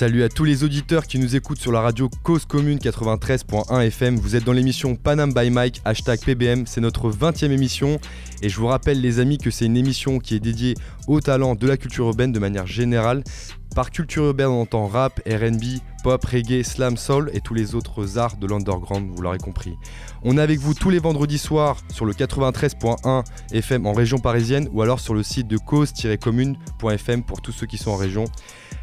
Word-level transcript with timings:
Salut 0.00 0.22
à 0.22 0.30
tous 0.30 0.44
les 0.44 0.64
auditeurs 0.64 1.06
qui 1.06 1.18
nous 1.18 1.36
écoutent 1.36 1.60
sur 1.60 1.72
la 1.72 1.82
radio 1.82 2.08
Cause 2.22 2.46
Commune 2.46 2.78
93.1 2.78 3.82
FM. 3.82 4.16
Vous 4.16 4.34
êtes 4.34 4.44
dans 4.44 4.54
l'émission 4.54 4.96
Panam 4.96 5.34
by 5.34 5.50
Mike, 5.50 5.82
hashtag 5.84 6.20
PBM. 6.24 6.64
C'est 6.64 6.80
notre 6.80 7.10
20e 7.10 7.50
émission. 7.50 8.00
Et 8.40 8.48
je 8.48 8.56
vous 8.56 8.68
rappelle, 8.68 9.02
les 9.02 9.18
amis, 9.18 9.36
que 9.36 9.50
c'est 9.50 9.66
une 9.66 9.76
émission 9.76 10.18
qui 10.18 10.34
est 10.34 10.40
dédiée 10.40 10.74
aux 11.06 11.20
talents 11.20 11.54
de 11.54 11.66
la 11.66 11.76
culture 11.76 12.06
urbaine 12.06 12.32
de 12.32 12.38
manière 12.38 12.66
générale. 12.66 13.22
Par 13.74 13.90
culture 13.90 14.24
urbaine, 14.24 14.46
on 14.46 14.62
entend 14.62 14.86
rap, 14.86 15.20
RB, 15.28 15.62
pop, 16.02 16.24
reggae, 16.24 16.62
slam, 16.62 16.96
soul 16.96 17.30
et 17.34 17.42
tous 17.42 17.52
les 17.52 17.74
autres 17.74 18.16
arts 18.16 18.38
de 18.38 18.46
l'underground, 18.46 19.10
vous 19.14 19.20
l'aurez 19.20 19.36
compris. 19.36 19.76
On 20.22 20.38
est 20.38 20.40
avec 20.40 20.60
vous 20.60 20.72
tous 20.72 20.88
les 20.88 20.98
vendredis 20.98 21.36
soirs 21.36 21.76
sur 21.92 22.06
le 22.06 22.14
93.1 22.14 23.22
FM 23.52 23.84
en 23.84 23.92
région 23.92 24.16
parisienne 24.16 24.66
ou 24.72 24.80
alors 24.80 24.98
sur 24.98 25.12
le 25.12 25.22
site 25.22 25.46
de 25.46 25.58
cause-commune.fm 25.58 27.22
pour 27.22 27.42
tous 27.42 27.52
ceux 27.52 27.66
qui 27.66 27.76
sont 27.76 27.90
en 27.90 27.96
région. 27.96 28.24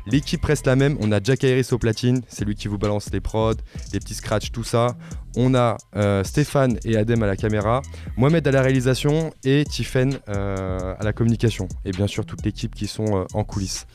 L'équipe 0.09 0.43
reste 0.45 0.65
la 0.67 0.77
même, 0.77 0.97
on 1.01 1.11
a 1.11 1.19
Jack 1.21 1.43
Iris 1.43 1.73
au 1.73 1.77
platine, 1.77 2.21
c'est 2.29 2.45
lui 2.45 2.55
qui 2.55 2.69
vous 2.69 2.77
balance 2.77 3.11
les 3.11 3.19
prods, 3.19 3.55
les 3.91 3.99
petits 3.99 4.13
scratchs, 4.13 4.51
tout 4.51 4.63
ça. 4.63 4.95
On 5.35 5.53
a 5.53 5.77
euh, 5.97 6.23
Stéphane 6.23 6.79
et 6.85 6.95
Adem 6.95 7.21
à 7.23 7.27
la 7.27 7.35
caméra, 7.35 7.81
Mohamed 8.15 8.47
à 8.47 8.51
la 8.51 8.61
réalisation 8.61 9.33
et 9.43 9.65
Tiffen 9.65 10.17
euh, 10.29 10.95
à 10.97 11.03
la 11.03 11.11
communication. 11.11 11.67
Et 11.83 11.91
bien 11.91 12.07
sûr 12.07 12.25
toute 12.25 12.45
l'équipe 12.45 12.73
qui 12.73 12.87
sont 12.87 13.17
euh, 13.17 13.25
en 13.33 13.43
coulisses. 13.43 13.85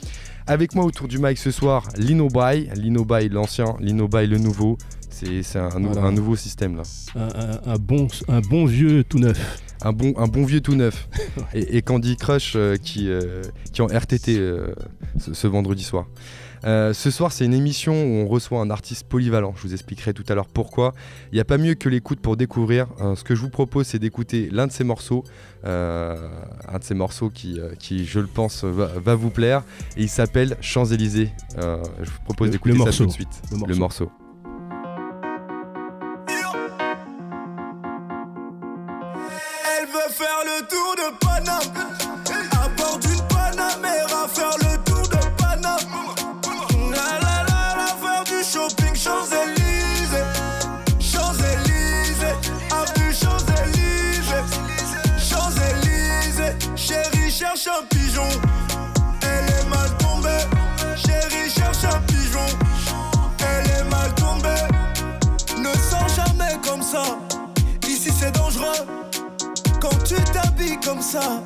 Avec 0.47 0.75
moi 0.75 0.85
autour 0.85 1.09
du 1.09 1.19
mic 1.19 1.39
ce 1.39 1.51
soir, 1.51 1.89
Lino 1.97 2.29
Bay, 2.29 2.69
Lino 2.75 3.05
Bay 3.05 3.29
l'ancien, 3.29 3.77
Lino 3.81 4.09
Bay 4.09 4.27
le 4.27 4.39
nouveau. 4.39 4.77
C'est 5.11 5.57
un, 5.57 5.69
un, 5.77 6.11
nouveau 6.11 6.35
système 6.35 6.77
là. 6.77 6.83
Un, 7.65 7.77
bon, 7.77 8.09
un 8.27 8.41
bon 8.41 8.67
vieux 8.67 9.05
tout 9.05 9.21
neuf. 9.21 9.63
Un 9.83 9.93
bon, 9.93 10.15
un 10.17 10.27
bon 10.27 10.45
vieux 10.45 10.61
tout 10.61 10.75
neuf. 10.75 11.09
et, 11.55 11.81
Candy 11.83 12.17
Crush 12.17 12.57
qui, 12.83 13.09
qui 13.73 13.83
en 13.83 13.87
RTT 13.87 14.41
ce, 15.19 15.47
vendredi 15.47 15.85
soir. 15.85 16.07
Euh, 16.65 16.93
ce 16.93 17.11
soir, 17.11 17.33
c'est 17.33 17.45
une 17.45 17.55
émission 17.55 17.93
où 17.93 18.17
on 18.19 18.27
reçoit 18.27 18.61
un 18.61 18.71
artiste 18.71 19.07
polyvalent. 19.09 19.55
Je 19.57 19.63
vous 19.63 19.73
expliquerai 19.73 20.15
tout 20.15 20.25
à 20.29 20.35
l'heure 20.35 20.47
pourquoi. 20.47 20.95
Il 21.33 21.35
n'y 21.35 21.41
a 21.41 21.45
pas 21.45 21.59
mieux 21.59 21.75
que 21.75 21.89
l'écoute 21.89 22.21
pour 22.21 22.37
découvrir. 22.37 22.87
Euh, 23.01 23.17
ce 23.17 23.25
que 23.25 23.35
je 23.35 23.41
vous 23.41 23.51
propose, 23.51 23.87
c'est 23.87 23.99
d'écouter 23.99 24.49
l'un 24.51 24.67
de 24.67 24.73
ses 24.73 24.85
morceaux. 24.85 25.25
Euh, 25.65 26.29
un 26.69 26.79
de 26.79 26.85
ces 26.85 26.95
morceaux 26.95 27.31
qui, 27.31 27.59
qui 27.79 28.05
je 28.05 28.21
le 28.21 28.27
pense, 28.27 28.65
va, 28.65 29.15
vous 29.15 29.31
plaire. 29.31 29.63
Et 29.97 30.03
il 30.03 30.09
s'appelle 30.09 30.57
Champs-Élysées. 30.61 31.31
je 31.57 32.11
vous 32.11 32.21
propose 32.25 32.51
d'écouter 32.51 32.79
ça 32.79 32.91
tout 32.93 33.07
de 33.07 33.11
suite. 33.11 33.43
Le 33.67 33.75
morceau. 33.75 34.11
Elle 39.65 39.87
veut 39.87 40.13
faire 40.13 40.43
le 40.45 40.67
tour 40.69 40.95
de 40.97 41.22
comme 70.85 71.03
ça. 71.03 71.43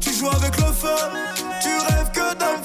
Tu 0.00 0.12
joues 0.12 0.28
avec 0.28 0.56
le 0.56 0.72
feu, 0.72 0.96
tu 1.62 1.68
rêves 1.68 2.10
que 2.12 2.34
d'un 2.36 2.58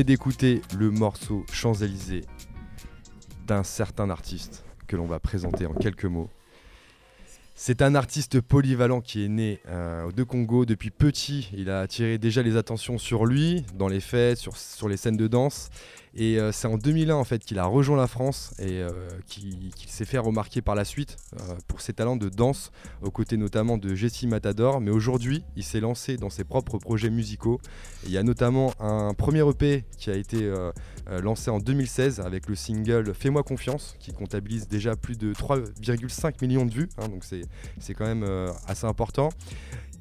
d'écouter 0.00 0.62
le 0.78 0.90
morceau 0.90 1.44
Champs-Élysées 1.52 2.24
d'un 3.46 3.62
certain 3.62 4.08
artiste 4.08 4.64
que 4.86 4.96
l'on 4.96 5.04
va 5.04 5.20
présenter 5.20 5.66
en 5.66 5.74
quelques 5.74 6.06
mots. 6.06 6.30
C'est 7.54 7.82
un 7.82 7.94
artiste 7.94 8.40
polyvalent 8.40 9.02
qui 9.02 9.22
est 9.22 9.28
né 9.28 9.60
euh, 9.68 10.10
de 10.10 10.22
Congo 10.22 10.64
depuis 10.64 10.90
petit. 10.90 11.50
Il 11.54 11.68
a 11.68 11.80
attiré 11.80 12.16
déjà 12.16 12.42
les 12.42 12.56
attentions 12.56 12.96
sur 12.96 13.26
lui, 13.26 13.66
dans 13.74 13.88
les 13.88 14.00
fêtes, 14.00 14.38
sur 14.38 14.88
les 14.88 14.96
scènes 14.96 15.18
de 15.18 15.28
danse. 15.28 15.68
Et 16.14 16.38
euh, 16.38 16.52
c'est 16.52 16.68
en 16.68 16.76
2001 16.76 17.14
en 17.14 17.24
fait 17.24 17.44
qu'il 17.44 17.58
a 17.58 17.64
rejoint 17.64 17.96
la 17.96 18.06
France 18.06 18.52
et 18.58 18.82
qu'il 19.26 19.72
s'est 19.86 20.04
fait 20.04 20.18
remarquer 20.18 20.62
par 20.62 20.74
la 20.74 20.84
suite 20.84 21.16
pour 21.68 21.80
ses 21.80 21.92
talents 21.92 22.16
de 22.16 22.28
danse, 22.28 22.70
aux 23.02 23.10
côtés 23.10 23.36
notamment 23.36 23.78
de 23.78 23.94
Jessie 23.94 24.26
Matador. 24.26 24.80
Mais 24.80 24.90
aujourd'hui, 24.90 25.44
il 25.56 25.64
s'est 25.64 25.80
lancé 25.80 26.16
dans 26.16 26.30
ses 26.30 26.44
propres 26.44 26.78
projets 26.78 27.10
musicaux. 27.10 27.60
il 28.04 28.10
y 28.10 28.18
a 28.18 28.22
notamment 28.22 28.72
un 28.80 29.14
premier 29.14 29.48
EP 29.48 29.84
qui 29.98 30.10
a 30.10 30.14
été 30.14 30.52
lancé 31.08 31.50
en 31.50 31.58
2016 31.58 32.20
avec 32.20 32.48
le 32.48 32.54
single 32.54 33.14
Fais-moi 33.14 33.42
confiance, 33.42 33.96
qui 33.98 34.12
comptabilise 34.12 34.68
déjà 34.68 34.96
plus 34.96 35.18
de 35.18 35.32
3,5 35.32 36.34
millions 36.42 36.66
de 36.66 36.72
vues. 36.72 36.88
Hein, 36.98 37.08
donc 37.08 37.24
c'est 37.24 37.94
quand 37.94 38.06
même 38.06 38.26
assez 38.66 38.86
important. 38.86 39.30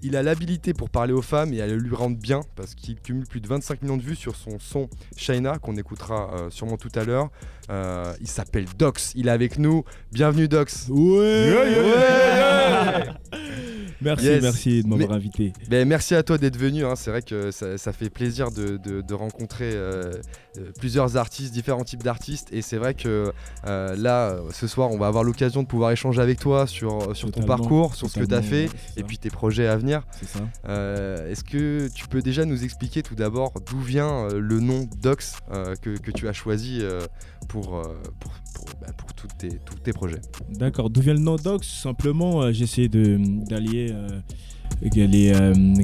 Il 0.03 0.15
a 0.15 0.23
l'habilité 0.23 0.73
pour 0.73 0.89
parler 0.89 1.13
aux 1.13 1.21
femmes 1.21 1.53
et 1.53 1.57
elle 1.57 1.75
lui 1.75 1.95
rendre 1.95 2.17
bien 2.17 2.41
parce 2.55 2.73
qu'il 2.73 2.99
cumule 2.99 3.27
plus 3.27 3.39
de 3.39 3.47
25 3.47 3.83
millions 3.83 3.97
de 3.97 4.01
vues 4.01 4.15
sur 4.15 4.35
son 4.35 4.57
son 4.59 4.89
China 5.15 5.59
qu'on 5.59 5.77
écoutera 5.77 6.33
euh, 6.33 6.49
sûrement 6.49 6.77
tout 6.77 6.89
à 6.95 7.03
l'heure. 7.03 7.29
Euh, 7.69 8.11
il 8.19 8.27
s'appelle 8.27 8.65
Dox, 8.77 9.11
il 9.15 9.27
est 9.27 9.31
avec 9.31 9.59
nous. 9.59 9.83
Bienvenue 10.11 10.47
Dox. 10.47 10.87
Ouais, 10.89 11.53
Merci, 14.01 14.39
merci 14.41 14.83
de 14.83 14.87
m'avoir 14.87 15.13
invité. 15.13 15.53
Ben, 15.69 15.87
merci 15.87 16.15
à 16.15 16.23
toi 16.23 16.37
d'être 16.37 16.57
venu. 16.57 16.85
Hein. 16.85 16.95
C'est 16.95 17.11
vrai 17.11 17.21
que 17.21 17.51
ça, 17.51 17.93
fait 17.93 18.09
plaisir 18.09 18.51
de, 18.51 19.13
rencontrer 19.13 19.71
euh, 19.73 20.13
plusieurs 20.79 21.17
artistes, 21.17 21.53
différents 21.53 21.83
types 21.83 22.03
d'artistes. 22.03 22.49
Et 22.51 22.61
c'est 22.61 22.77
vrai 22.77 22.93
que 22.93 23.31
là, 23.65 24.37
ce 24.51 24.67
soir, 24.67 24.91
on 24.91 24.97
va 24.97 25.07
avoir 25.07 25.23
l'occasion 25.23 25.63
de 25.63 25.67
pouvoir 25.67 25.91
échanger 25.91 26.21
avec 26.21 26.39
toi 26.39 26.67
sur, 26.67 27.15
sur 27.15 27.31
ton 27.31 27.43
parcours, 27.43 27.95
sur 27.95 28.09
ce 28.09 28.19
que 28.19 28.25
tu 28.25 28.33
as 28.35 28.41
fait 28.41 28.69
et 28.97 29.03
puis 29.03 29.17
tes 29.17 29.29
projets 29.29 29.67
à 29.67 29.77
venir. 29.77 30.03
C'est 30.19 30.27
ça. 30.27 30.39
Euh, 30.67 31.29
est-ce 31.29 31.43
que 31.43 31.87
tu 31.93 32.07
peux 32.07 32.21
déjà 32.21 32.45
nous 32.45 32.63
expliquer 32.63 33.03
tout 33.03 33.15
d'abord 33.15 33.53
d'où 33.65 33.79
vient 33.79 34.25
euh, 34.25 34.39
le 34.39 34.59
nom 34.59 34.87
Dox 35.01 35.37
euh, 35.51 35.75
que, 35.75 36.11
tu 36.11 36.27
as 36.27 36.33
choisi 36.33 36.83
pour, 37.47 37.81
pour, 38.19 38.31
bah, 38.79 38.87
tous, 39.15 39.27
tes, 39.83 39.93
projets 39.93 40.21
D'accord, 40.49 40.89
d'où 40.89 41.01
vient 41.01 41.13
le 41.13 41.19
nom 41.19 41.35
Dox? 41.35 41.67
Simplement, 41.67 42.51
j'essaie 42.51 42.87
d'allier 42.87 43.93
les, 44.81 45.33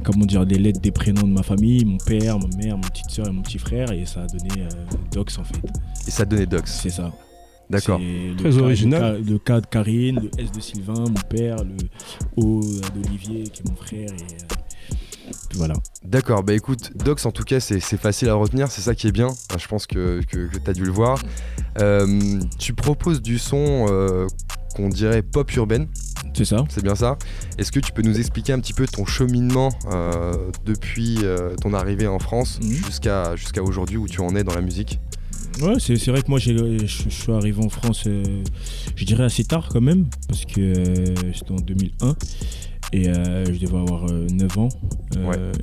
comment 0.03 0.25
dire, 0.25 0.43
les 0.45 0.57
lettres 0.57 0.81
des 0.81 0.91
prénoms 0.91 1.27
de 1.27 1.33
ma 1.33 1.43
famille, 1.43 1.85
mon 1.85 1.97
père, 1.97 2.39
ma 2.39 2.47
mère, 2.57 2.77
ma 2.77 2.87
petite 2.89 3.09
soeur 3.09 3.27
et 3.27 3.31
mon 3.31 3.41
petit 3.41 3.59
frère, 3.59 3.91
et 3.91 4.05
ça 4.05 4.23
a 4.23 4.27
donné 4.27 4.67
Dox 5.11 5.37
en 5.37 5.43
fait. 5.43 5.61
Et 6.07 6.11
ça 6.11 6.23
a 6.23 6.25
donné 6.25 6.45
Dox? 6.45 6.71
C'est 6.81 6.89
ça. 6.89 7.11
D'accord. 7.69 7.99
Très 8.37 8.57
original. 8.57 9.21
Le 9.23 9.37
cas, 9.39 9.59
de 9.59 9.65
Karine, 9.65 10.19
le 10.21 10.41
S 10.41 10.51
de 10.51 10.59
Sylvain, 10.61 10.99
mon 10.99 11.21
père, 11.29 11.57
le 11.63 11.75
O 12.37 12.61
d'Olivier 12.95 13.43
qui 13.43 13.61
est 13.61 13.69
mon 13.69 13.75
frère. 13.75 14.09
Et, 14.09 14.33
euh, 14.33 14.57
voilà. 15.53 15.75
D'accord, 16.03 16.43
bah 16.43 16.53
écoute, 16.53 16.91
Dox 16.95 17.25
en 17.25 17.31
tout 17.31 17.43
cas 17.43 17.59
c'est 17.59 17.79
facile 17.79 18.29
à 18.29 18.33
retenir, 18.33 18.71
c'est 18.71 18.81
ça 18.81 18.95
qui 18.95 19.07
est 19.07 19.11
bien, 19.11 19.29
je 19.57 19.67
pense 19.67 19.87
que, 19.87 20.21
que, 20.29 20.47
tu 20.57 20.69
as 20.69 20.73
dû 20.73 20.85
le 20.85 20.91
voir. 20.91 21.19
Euh, 21.79 22.39
tu 22.57 22.73
proposes 22.73 23.21
du 23.21 23.37
son 23.39 23.87
euh, 23.89 24.27
qu'on 24.75 24.89
dirait 24.89 25.21
pop 25.21 25.51
urbaine. 25.55 25.87
C'est 26.33 26.45
ça. 26.45 26.65
C'est 26.69 26.83
bien 26.83 26.93
ça. 26.93 27.17
Est-ce 27.57 27.71
que 27.71 27.79
tu 27.79 27.91
peux 27.91 28.03
nous 28.03 28.19
expliquer 28.19 28.53
un 28.53 28.59
petit 28.59 28.73
peu 28.73 28.85
ton 28.85 29.05
cheminement 29.05 29.69
depuis 30.65 31.17
ton 31.61 31.73
arrivée 31.73 32.05
en 32.05 32.19
France 32.19 32.59
mhm. 32.61 32.73
jusqu'à 33.35 33.63
aujourd'hui 33.63 33.97
où 33.97 34.07
tu 34.07 34.21
en 34.21 34.35
es 34.35 34.43
dans 34.43 34.53
la 34.53 34.61
musique? 34.61 34.99
Ouais, 35.61 35.73
c'est 35.79 35.95
vrai 36.07 36.21
que 36.21 36.29
moi 36.29 36.37
je 36.37 36.85
suis 36.85 37.31
arrivé 37.31 37.63
en 37.63 37.69
France, 37.69 38.03
euh, 38.05 38.43
je 38.95 39.05
dirais 39.05 39.23
assez 39.23 39.43
tard 39.43 39.69
quand 39.71 39.81
même, 39.81 40.05
parce 40.27 40.45
que 40.45 40.59
euh, 40.59 41.15
c'était 41.33 41.51
en 41.51 41.55
2001 41.55 42.15
et 42.93 43.09
euh, 43.09 43.45
je 43.45 43.59
devais 43.59 43.77
avoir 43.77 44.05
9 44.11 44.57
ans. 44.57 44.69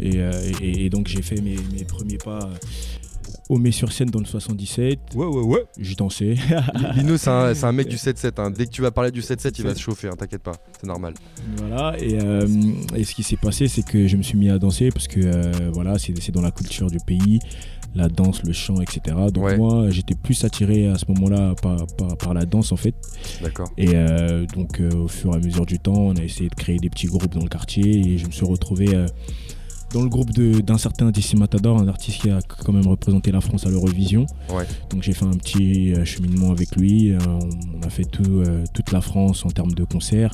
Et, 0.00 0.91
donc 0.91 1.09
j'ai 1.09 1.23
fait 1.23 1.41
mes, 1.41 1.56
premiers 1.85 2.19
pas 2.19 2.50
au 3.50 3.59
Mai 3.59 3.73
sur 3.73 3.93
scène 3.93 4.09
dans 4.09 4.21
le 4.21 4.25
77. 4.25 4.99
Ouais, 5.15 5.26
ouais, 5.26 5.43
ouais. 5.43 5.65
J'ai 5.79 5.94
dansé. 5.94 6.37
Lino, 6.97 7.19
c'est 7.19 7.29
un, 7.29 7.73
mec 7.73 7.88
du 7.88 7.97
7-7. 7.97 8.32
Hein. 8.38 8.50
Dès 8.50 8.65
que 8.65 8.71
tu 8.71 8.81
vas 8.81 8.91
parler 8.91 9.11
du 9.11 9.21
7-7, 9.21 9.55
il 9.59 9.65
va 9.65 9.75
se 9.75 9.81
chauffer, 9.81 10.09
hein, 10.09 10.17
t'inquiète 10.17 10.43
pas, 10.43 10.55
c'est 10.81 10.87
normal. 10.87 11.12
Voilà, 11.59 11.94
et, 11.99 12.19
et 12.97 13.05
ce 13.05 13.15
qui 13.15 13.23
s'est 13.23 13.37
passé, 13.37 13.69
c'est 13.69 13.82
que 13.82 14.06
je 14.06 14.17
me 14.17 14.23
suis 14.23 14.38
mis 14.38 14.49
à 14.50 14.59
danser 14.59 14.91
parce 14.91 15.09
que 15.09 15.71
voilà, 15.73 15.99
c'est 15.99 16.32
dans 16.32 16.43
la 16.43 16.53
culture 16.53 16.91
du 16.91 16.99
pays 17.06 17.41
la 17.94 18.08
danse, 18.08 18.43
le 18.43 18.52
chant, 18.52 18.81
etc. 18.81 19.17
Donc 19.32 19.56
moi, 19.56 19.91
j'étais 19.91 20.14
plus 20.14 20.44
attiré 20.44 20.88
à 20.88 20.99
ce 20.99 21.05
moment-là 21.08 21.55
par, 21.61 21.87
par, 22.19 22.35
la 22.35 22.44
danse 22.44 22.73
en 22.73 22.76
fait. 22.76 22.94
D'accord. 23.43 23.70
Et 23.76 23.91
euh, 23.94 24.46
donc 24.46 24.81
euh, 24.81 24.91
au 24.94 25.08
fur 25.08 25.32
et 25.32 25.37
à 25.37 25.38
mesure 25.38 25.67
du 25.67 25.79
temps, 25.79 25.93
on 25.94 26.17
a 26.17 26.23
essayé 26.23 26.49
de 26.49 26.55
créer 26.55 26.79
des 26.79 26.91
petits 26.91 27.06
groupes 27.06 27.29
dans 27.29 27.43
le 27.43 27.49
quartier 27.49 27.85
et 27.85 28.19
je 28.19 28.26
me 28.26 28.32
suis 28.32 28.44
retrouvé 28.44 28.94
euh, 28.94 29.06
dans 29.93 30.02
le 30.02 30.08
groupe 30.08 30.32
d'un 30.32 30.79
certain 30.79 31.11
DC 31.12 31.35
Matador, 31.35 31.79
un 31.79 31.87
artiste 31.87 32.23
qui 32.23 32.31
a 32.31 32.41
quand 32.43 32.73
même 32.73 32.88
représenté 32.88 33.31
la 33.31 33.41
France 33.41 33.64
à 33.64 33.70
l'Eurovision. 33.70 34.26
Ouais. 34.50 34.67
Donc 34.90 35.02
j'ai 35.02 35.12
fait 35.12 35.25
un 35.25 35.37
petit 35.37 35.94
cheminement 36.05 36.50
avec 36.50 36.75
lui. 36.75 37.12
on 37.29 37.87
a 37.87 37.90
fait 37.90 38.05
tout, 38.05 38.43
toute 38.73 38.90
la 38.90 39.00
France 39.00 39.44
en 39.44 39.50
termes 39.50 39.73
de 39.73 39.85
concerts. 39.85 40.32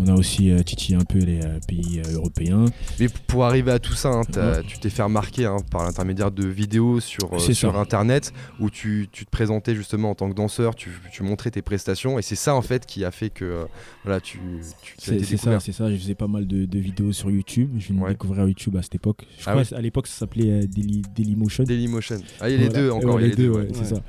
On 0.00 0.08
a 0.08 0.14
aussi 0.14 0.50
euh, 0.50 0.62
titillé 0.62 0.96
un 0.96 1.04
peu 1.04 1.18
les 1.18 1.40
euh, 1.40 1.58
pays 1.66 2.00
euh, 2.04 2.14
européens. 2.14 2.64
Mais 2.98 3.08
pour 3.08 3.44
arriver 3.44 3.70
à 3.70 3.78
tout 3.78 3.94
ça, 3.94 4.10
hein, 4.10 4.22
tu 4.66 4.78
t'es 4.78 4.90
fait 4.90 5.02
remarquer 5.02 5.46
hein, 5.46 5.58
par 5.70 5.84
l'intermédiaire 5.84 6.30
de 6.30 6.46
vidéos 6.46 7.00
sur, 7.00 7.40
sur 7.40 7.78
Internet 7.78 8.32
où 8.60 8.70
tu, 8.70 9.08
te 9.12 9.24
présentais 9.30 9.74
justement 9.74 10.10
en 10.10 10.14
tant 10.14 10.28
que 10.28 10.34
danseur, 10.34 10.74
tu, 10.74 10.90
montrais 11.20 11.50
tes 11.50 11.62
prestations 11.62 12.18
et 12.18 12.22
c'est 12.22 12.36
ça 12.36 12.54
en 12.54 12.60
fait 12.60 12.84
qui 12.86 13.04
a 13.04 13.10
fait 13.10 13.30
que 13.30 13.66
voilà, 14.04 14.20
tu, 14.20 14.38
tu 14.82 14.94
C'est 14.98 15.36
ça, 15.36 15.60
c'est 15.60 15.72
ça. 15.72 15.90
Je 15.90 15.96
faisais 15.96 16.14
pas 16.14 16.28
mal 16.28 16.46
de, 16.46 16.78
vidéos 16.78 17.12
sur 17.12 17.30
YouTube. 17.30 17.70
Je 17.78 17.92
venais 17.92 18.08
découvrir 18.08 18.46
YouTube 18.46 18.76
à 18.76 18.82
cette 18.82 18.96
époque. 18.96 19.26
Je 19.38 19.44
ah 19.46 19.52
crois 19.52 19.78
à 19.78 19.80
l'époque 19.80 20.06
ça 20.06 20.18
s'appelait 20.20 20.66
Dailymotion. 21.14 21.64
Dailymotion. 21.64 22.18
Ah, 22.40 22.50
il 22.50 22.60
y 22.60 22.64
a 22.64 22.68
les 22.68 22.68
deux 22.68 22.90
encore. 22.90 23.20
il 23.20 23.22
y 23.22 23.26
a 23.26 23.28
les 23.30 23.36
deux, 23.36 23.68
c'est 23.72 23.94
ça 23.94 24.02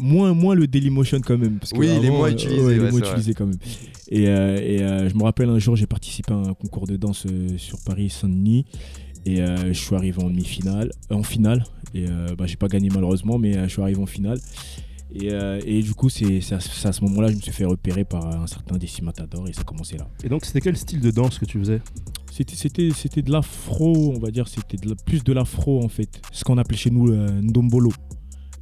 moins, 0.00 0.34
moins 0.34 0.54
le 0.54 0.66
Dailymotion 0.66 1.20
quand 1.20 1.38
même. 1.38 1.58
Parce 1.58 1.72
que 1.72 1.78
oui, 1.78 1.88
il 1.96 2.04
est 2.04 2.10
moins 2.10 2.30
utilisé. 2.30 2.78
moins 2.78 2.98
utilisé 2.98 3.34
quand 3.34 3.46
même. 3.46 3.58
Et, 4.08 4.28
euh, 4.28 4.58
et 4.60 4.82
euh, 4.82 5.08
je 5.08 5.14
me 5.14 5.22
rappelle 5.22 5.48
un 5.48 5.58
jour, 5.58 5.76
j'ai 5.76 5.86
participé 5.86 6.32
à 6.32 6.36
un 6.36 6.54
concours 6.54 6.86
de 6.86 6.96
danse 6.96 7.26
euh, 7.26 7.56
sur 7.56 7.78
Paris-Saint-Denis. 7.80 8.66
Et 9.26 9.36
je 9.38 9.72
suis 9.72 9.96
arrivé 9.96 10.22
en 10.22 10.28
demi-finale, 10.28 10.90
en 11.08 11.22
finale. 11.22 11.64
Et 11.94 12.04
bah, 12.36 12.44
j'ai 12.44 12.56
pas 12.56 12.68
gagné 12.68 12.90
malheureusement, 12.92 13.38
mais 13.38 13.54
je 13.54 13.68
suis 13.68 13.80
arrivé 13.80 13.98
en 13.98 14.04
finale. 14.04 14.38
Et, 15.14 15.28
et, 15.64 15.80
du 15.80 15.94
coup, 15.94 16.10
c'est 16.10 16.42
à, 16.52 16.56
à, 16.56 16.92
ce 16.92 17.04
moment-là 17.04 17.28
je 17.28 17.36
me 17.36 17.40
suis 17.40 17.50
fait 17.50 17.64
repérer 17.64 18.04
par 18.04 18.26
un 18.26 18.46
certain 18.46 18.76
Decimatador 18.76 19.48
et 19.48 19.54
ça 19.54 19.62
commençait 19.62 19.96
là. 19.96 20.06
Et 20.24 20.28
donc, 20.28 20.44
c'était 20.44 20.60
quel 20.60 20.76
style 20.76 21.00
de 21.00 21.10
danse 21.10 21.38
que 21.38 21.46
tu 21.46 21.58
faisais? 21.58 21.80
C'était 22.30 23.22
de 23.22 23.30
l'afro, 23.30 24.12
on 24.14 24.18
va 24.18 24.32
dire, 24.32 24.48
c'était 24.48 24.76
plus 25.06 25.22
de 25.22 25.32
l'afro 25.32 25.84
en 25.84 25.88
fait. 25.88 26.20
Ce 26.32 26.42
qu'on 26.42 26.58
appelait 26.58 26.76
chez 26.76 26.90
nous 26.90 27.06
le 27.06 27.40
Ndombolo. 27.40 27.92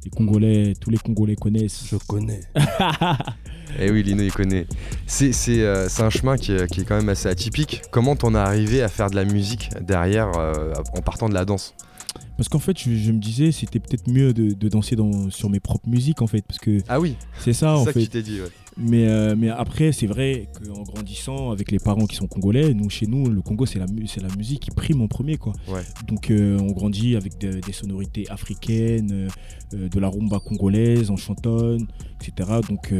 Les 0.03 0.09
Congolais, 0.09 0.73
tous 0.79 0.89
les 0.89 0.97
Congolais 0.97 1.35
connaissent. 1.35 1.85
Je 1.89 1.95
connais. 1.95 2.41
eh 3.79 3.89
oui, 3.89 4.03
Lino, 4.03 4.23
il 4.23 4.31
connaît. 4.31 4.67
C'est 5.07 5.33
euh, 5.61 5.87
un 5.99 6.09
chemin 6.09 6.37
qui 6.37 6.51
est, 6.51 6.67
qui 6.69 6.81
est, 6.81 6.83
quand 6.83 6.97
même 6.97 7.09
assez 7.09 7.29
atypique. 7.29 7.81
Comment 7.91 8.15
t'en 8.15 8.35
as 8.35 8.41
arrivé 8.41 8.81
à 8.81 8.89
faire 8.89 9.09
de 9.09 9.15
la 9.15 9.25
musique 9.25 9.69
derrière 9.81 10.31
euh, 10.37 10.73
en 10.95 11.01
partant 11.01 11.29
de 11.29 11.33
la 11.33 11.45
danse? 11.45 11.73
Parce 12.37 12.49
qu'en 12.49 12.59
fait, 12.59 12.77
je, 12.77 13.11
me 13.11 13.19
disais, 13.19 13.51
c'était 13.51 13.79
peut-être 13.79 14.09
mieux 14.09 14.33
de, 14.33 14.67
danser 14.67 14.95
dans, 14.95 15.29
sur 15.29 15.49
mes 15.49 15.59
propres 15.59 15.87
musiques, 15.87 16.21
en 16.21 16.27
fait. 16.27 16.41
Parce 16.41 16.59
que 16.59 16.79
ah 16.87 16.99
oui, 16.99 17.15
c'est 17.39 17.53
ça, 17.53 17.77
en 17.77 17.85
ça 17.85 17.93
fait. 17.93 17.99
Que 17.99 18.05
tu 18.05 18.09
t'es 18.09 18.21
dit, 18.23 18.41
ouais. 18.41 18.49
Mais, 18.77 19.07
euh, 19.07 19.35
mais 19.37 19.49
après, 19.49 19.91
c'est 19.91 20.07
vrai 20.07 20.49
qu'en 20.53 20.81
grandissant 20.81 21.51
avec 21.51 21.71
les 21.71 21.79
parents 21.79 22.05
qui 22.05 22.15
sont 22.15 22.27
congolais, 22.27 22.73
nous, 22.73 22.89
chez 22.89 23.05
nous, 23.05 23.29
le 23.29 23.41
Congo, 23.41 23.65
c'est 23.65 23.79
la, 23.79 23.85
la 23.85 24.35
musique 24.35 24.61
qui 24.61 24.71
prime 24.71 25.01
en 25.01 25.07
premier. 25.07 25.37
Quoi. 25.37 25.53
Donc, 26.07 26.31
euh, 26.31 26.57
on 26.59 26.71
grandit 26.71 27.15
avec 27.15 27.37
des 27.37 27.71
sonorités 27.71 28.29
africaines, 28.29 29.29
euh, 29.73 29.89
de 29.89 29.99
la 29.99 30.07
rumba 30.07 30.39
congolaise, 30.39 31.09
on 31.09 31.17
chantonne, 31.17 31.87
etc. 32.21 32.49
Donc, 32.69 32.93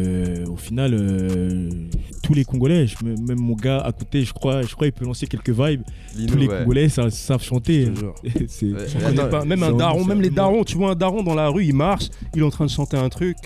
au 0.48 0.56
final, 0.56 0.98
tous 2.24 2.34
les 2.34 2.44
Congolais, 2.44 2.88
même 3.04 3.40
mon 3.40 3.56
gars 3.56 3.80
à 3.80 3.92
côté, 3.92 4.24
je 4.24 4.34
crois, 4.34 4.64
je 4.64 4.74
crois 4.74 4.88
il 4.88 4.94
peut 4.94 5.06
lancer 5.06 5.28
quelques 5.28 5.52
vibes. 5.52 5.84
tous 6.28 6.38
les 6.38 6.48
Congolais 6.48 6.90
savent, 6.90 7.44
chanter. 7.44 7.90
même 9.46 9.64
un 9.64 9.74
daron, 9.74 10.04
même 10.06 10.22
les 10.22 10.30
darons, 10.30 10.64
tu 10.64 10.78
vois 10.78 10.92
un 10.92 10.96
daron 10.96 11.24
dans 11.24 11.36
la 11.36 11.48
rue, 11.50 11.66
il 11.66 11.76
marche, 11.76 12.10
il 12.36 12.42
est 12.42 12.46
en 12.46 12.50
train 12.50 12.66
de 12.66 12.72
chanter 12.72 12.98
un 12.98 13.10
truc. 13.10 13.38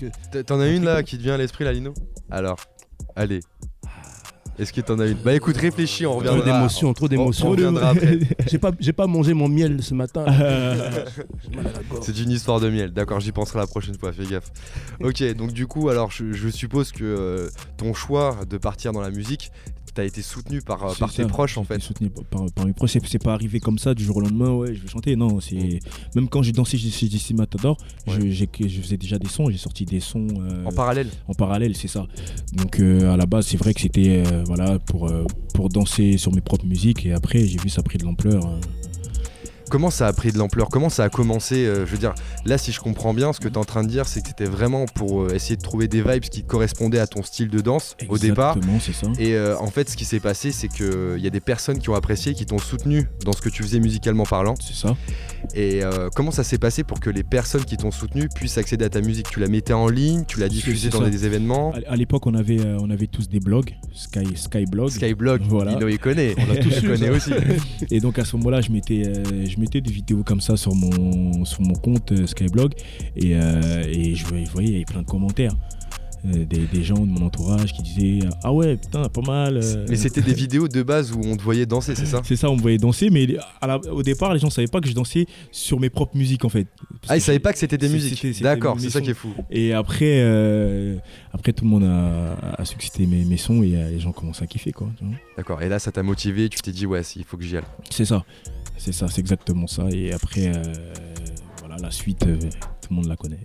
T'en 0.46 0.60
as 0.60 0.68
une 0.68 0.84
là 0.84 1.02
qui 1.02 1.18
te 1.18 1.22
vient 1.22 1.34
à 1.34 1.38
l'esprit, 1.38 1.64
là, 1.64 1.72
Lino? 1.72 1.92
Alors, 2.30 2.58
allez. 3.16 3.40
Est-ce 4.58 4.72
que 4.72 4.80
t'en 4.80 4.98
as 4.98 5.06
une? 5.06 5.18
Bah 5.18 5.34
écoute, 5.34 5.56
réfléchis, 5.56 6.04
on 6.04 6.16
reviendra. 6.16 6.40
Trop 6.40 6.50
d'émotions, 6.50 6.94
trop 6.94 7.08
d'émotions. 7.08 7.56
j'ai 8.48 8.58
pas, 8.58 8.72
j'ai 8.80 8.92
pas 8.92 9.06
mangé 9.06 9.32
mon 9.32 9.46
miel 9.46 9.80
ce 9.84 9.94
matin. 9.94 10.26
C'est 12.02 12.18
une 12.18 12.32
histoire 12.32 12.58
de 12.58 12.68
miel. 12.68 12.90
D'accord, 12.90 13.20
j'y 13.20 13.30
penserai 13.30 13.60
la 13.60 13.68
prochaine 13.68 13.96
fois. 13.96 14.12
Fais 14.12 14.24
gaffe. 14.24 14.50
Ok, 15.00 15.22
donc 15.34 15.52
du 15.52 15.68
coup, 15.68 15.90
alors 15.90 16.10
je, 16.10 16.48
suppose 16.48 16.90
que 16.90 17.04
euh, 17.04 17.48
ton 17.76 17.94
choix 17.94 18.38
de 18.50 18.58
partir 18.58 18.92
dans 18.92 19.00
la 19.00 19.10
musique, 19.10 19.52
t'as 19.98 20.04
été 20.04 20.22
soutenu 20.22 20.62
par, 20.62 20.84
euh, 20.84 20.94
par 20.94 21.12
tes 21.12 21.24
proches 21.24 21.58
en 21.58 21.64
fait. 21.64 21.80
soutenu 21.80 22.08
par, 22.08 22.46
par, 22.54 22.66
mes 22.66 22.72
proches. 22.72 22.96
C'est 23.04 23.22
pas 23.22 23.34
arrivé 23.34 23.58
comme 23.58 23.78
ça 23.78 23.94
du 23.94 24.04
jour 24.04 24.18
au 24.18 24.20
lendemain, 24.20 24.52
ouais, 24.52 24.72
je 24.72 24.80
vais 24.80 24.88
chanter. 24.88 25.16
Non, 25.16 25.40
c'est 25.40 25.80
même 26.14 26.28
quand 26.28 26.40
j'ai 26.42 26.52
dansé 26.52 26.78
chez 26.78 27.08
DC 27.08 27.32
Matador, 27.34 27.76
je, 28.06 28.30
je, 28.30 28.80
faisais 28.80 28.96
déjà 28.96 29.18
des 29.18 29.26
sons, 29.26 29.50
j'ai 29.50 29.58
sorti 29.58 29.84
des 29.84 29.98
sons. 29.98 30.28
Euh, 30.40 30.64
en 30.64 30.70
parallèle 30.72 31.08
En 31.26 31.34
parallèle, 31.34 31.74
c'est 31.74 31.88
ça. 31.88 32.06
Donc 32.52 32.78
euh, 32.78 33.12
à 33.12 33.16
la 33.16 33.26
base, 33.26 33.48
c'est 33.48 33.56
vrai 33.56 33.74
que 33.74 33.80
c'était 33.80 34.22
voilà, 34.46 34.78
pour, 34.78 35.10
pour 35.52 35.68
danser 35.68 36.16
sur 36.16 36.32
mes 36.32 36.40
propres 36.40 36.66
musiques 36.66 37.04
et 37.04 37.12
après, 37.12 37.44
j'ai 37.44 37.58
vu 37.58 37.68
ça 37.68 37.82
pris 37.82 37.98
de 37.98 38.04
l'ampleur. 38.04 38.60
Comment 39.68 39.90
ça 39.90 40.06
a 40.06 40.12
pris 40.12 40.32
de 40.32 40.38
l'ampleur? 40.38 40.68
Comment 40.68 40.88
ça 40.88 41.04
a 41.04 41.08
commencé 41.08 41.64
Je 41.64 41.90
veux 41.90 41.98
dire, 41.98 42.14
là, 42.44 42.58
si 42.58 42.72
je 42.72 42.80
comprends 42.80 43.14
bien, 43.14 43.32
ce 43.32 43.40
que 43.40 43.48
tu 43.48 43.54
es 43.54 43.58
en 43.58 43.64
train 43.64 43.82
de 43.82 43.88
dire, 43.88 44.06
c'est 44.06 44.22
que 44.22 44.28
c'était 44.28 44.44
vraiment 44.44 44.86
pour 44.86 45.30
essayer 45.32 45.56
de 45.56 45.62
trouver 45.62 45.88
des 45.88 46.02
vibes 46.02 46.24
qui 46.24 46.44
correspondaient 46.44 46.98
à 46.98 47.06
ton 47.06 47.22
style 47.22 47.48
de 47.48 47.60
danse 47.60 47.96
au 48.08 48.18
départ. 48.18 48.56
c'est 48.80 48.92
ça. 48.92 49.08
Et 49.18 49.38
en 49.38 49.68
fait, 49.68 49.88
ce 49.88 49.96
qui 49.96 50.04
s'est 50.04 50.20
passé, 50.20 50.52
c'est 50.52 50.68
qu'il 50.68 51.18
y 51.18 51.26
a 51.26 51.30
des 51.30 51.40
personnes 51.40 51.78
qui 51.78 51.90
ont 51.90 51.94
apprécié, 51.94 52.34
qui 52.34 52.46
t'ont 52.46 52.58
soutenu 52.58 53.08
dans 53.24 53.32
ce 53.32 53.40
que 53.40 53.48
tu 53.48 53.62
faisais 53.62 53.80
musicalement 53.80 54.24
parlant. 54.24 54.54
C'est 54.60 54.74
ça. 54.74 54.96
Et 55.54 55.80
comment 56.14 56.30
ça 56.30 56.44
s'est 56.44 56.58
passé 56.58 56.84
pour 56.84 57.00
que 57.00 57.10
les 57.10 57.22
personnes 57.22 57.64
qui 57.64 57.76
t'ont 57.76 57.90
soutenu 57.90 58.28
puissent 58.34 58.58
accéder 58.58 58.84
à 58.84 58.90
ta 58.90 59.00
musique? 59.00 59.28
Tu 59.30 59.40
la 59.40 59.48
mettais 59.48 59.72
en 59.72 59.88
ligne 59.88 60.24
Tu 60.26 60.40
l'as 60.40 60.48
diffusée 60.48 60.90
dans 60.90 61.02
des 61.02 61.26
événements? 61.26 61.72
À, 61.86 61.96
l'époque, 61.96 62.26
on 62.26 62.34
avait, 62.34 62.60
on 62.80 62.90
avait 62.90 63.06
tous 63.06 63.28
des 63.28 63.40
blogs, 63.40 63.74
Sky, 63.92 64.36
Skyblog. 64.36 64.90
Skyblog, 64.90 65.42
voilà. 65.48 65.78
il 65.88 65.98
connaît. 65.98 66.34
On 66.38 66.46
l'a 66.46 66.56
tous 66.62 66.80
connaît 66.80 67.10
aussi. 67.10 67.32
Et 67.90 68.00
donc 68.00 68.18
à 68.18 68.24
ce 68.24 68.36
moment-là, 68.36 68.60
je 68.60 68.70
mettais, 68.70 69.02
euh, 69.06 69.46
je 69.58 69.60
mettais 69.60 69.80
des 69.80 69.90
vidéos 69.90 70.22
comme 70.22 70.40
ça 70.40 70.56
sur 70.56 70.74
mon, 70.74 71.44
sur 71.44 71.62
mon 71.62 71.74
compte 71.74 72.12
euh, 72.12 72.26
Skyblog 72.26 72.74
et, 73.16 73.34
euh, 73.34 73.82
et 73.88 74.14
je, 74.14 74.24
voyais, 74.24 74.68
il 74.68 74.72
y 74.72 74.76
avait 74.76 74.84
plein 74.84 75.02
de 75.02 75.06
commentaires. 75.06 75.54
Euh, 76.26 76.44
des, 76.44 76.82
gens 76.82 77.06
de 77.06 77.10
mon 77.10 77.26
entourage 77.26 77.72
qui 77.72 77.82
disaient 77.82 78.28
Ah 78.42 78.52
ouais, 78.52 78.76
putain, 78.76 79.08
pas 79.08 79.20
mal. 79.20 79.60
Euh. 79.62 79.86
Mais 79.88 79.94
c'était 79.94 80.20
des 80.20 80.34
vidéos 80.34 80.66
de 80.66 80.82
base 80.82 81.12
où 81.12 81.20
on 81.24 81.36
te 81.36 81.42
voyait 81.42 81.64
danser, 81.64 81.94
c'est 81.94 82.06
ça? 82.06 82.22
C'est 82.24 82.34
ça, 82.34 82.50
on 82.50 82.56
me 82.56 82.60
voyait 82.60 82.78
danser, 82.78 83.08
mais 83.08 83.36
au 83.88 84.02
départ, 84.02 84.34
les 84.34 84.40
gens 84.40 84.50
savaient 84.50 84.66
pas 84.66 84.80
que 84.80 84.88
je 84.88 84.94
dansais 84.94 85.26
sur 85.52 85.78
mes 85.78 85.90
propres 85.90 86.16
musiques 86.16 86.44
en 86.44 86.48
fait. 86.48 86.66
ah, 87.08 87.16
ils 87.16 87.20
savaient 87.20 87.38
pas 87.38 87.52
que 87.52 87.58
c'était 87.58 87.78
des 87.78 87.88
musiques 87.88 88.42
D'accord, 88.42 88.76
c'est 88.80 88.90
ça 88.90 89.00
qui 89.00 89.10
est 89.10 89.14
fou. 89.14 89.32
Et 89.50 89.72
après, 89.72 90.20
après 91.32 91.52
tout 91.52 91.64
le 91.64 91.70
monde 91.70 91.84
a, 91.84 92.60
a 92.60 92.64
suscité 92.64 93.06
mes, 93.06 93.24
mes, 93.24 93.36
sons 93.36 93.62
et 93.62 93.68
les 93.68 94.00
gens 94.00 94.10
commencent 94.10 94.42
à 94.42 94.46
kiffer 94.46 94.72
quoi. 94.72 94.88
D'accord, 95.36 95.62
et 95.62 95.68
là 95.68 95.78
ça 95.78 95.92
t'a 95.92 96.02
motivé, 96.02 96.48
tu 96.48 96.60
t'es 96.60 96.72
dit 96.72 96.86
Ouais, 96.86 97.02
il 97.14 97.24
faut 97.24 97.36
que 97.36 97.44
j'y 97.44 97.56
aille. 97.56 97.62
C'est 97.90 98.04
ça, 98.04 98.24
c'est 98.78 98.92
ça, 98.92 99.08
c'est 99.08 99.20
exactement 99.20 99.66
ça. 99.66 99.84
Et 99.90 100.12
après, 100.12 100.52
voilà, 101.60 101.76
la 101.80 101.90
suite, 101.90 102.20
tout 102.20 102.88
le 102.90 102.96
monde 102.96 103.06
la 103.06 103.16
connaît. 103.16 103.42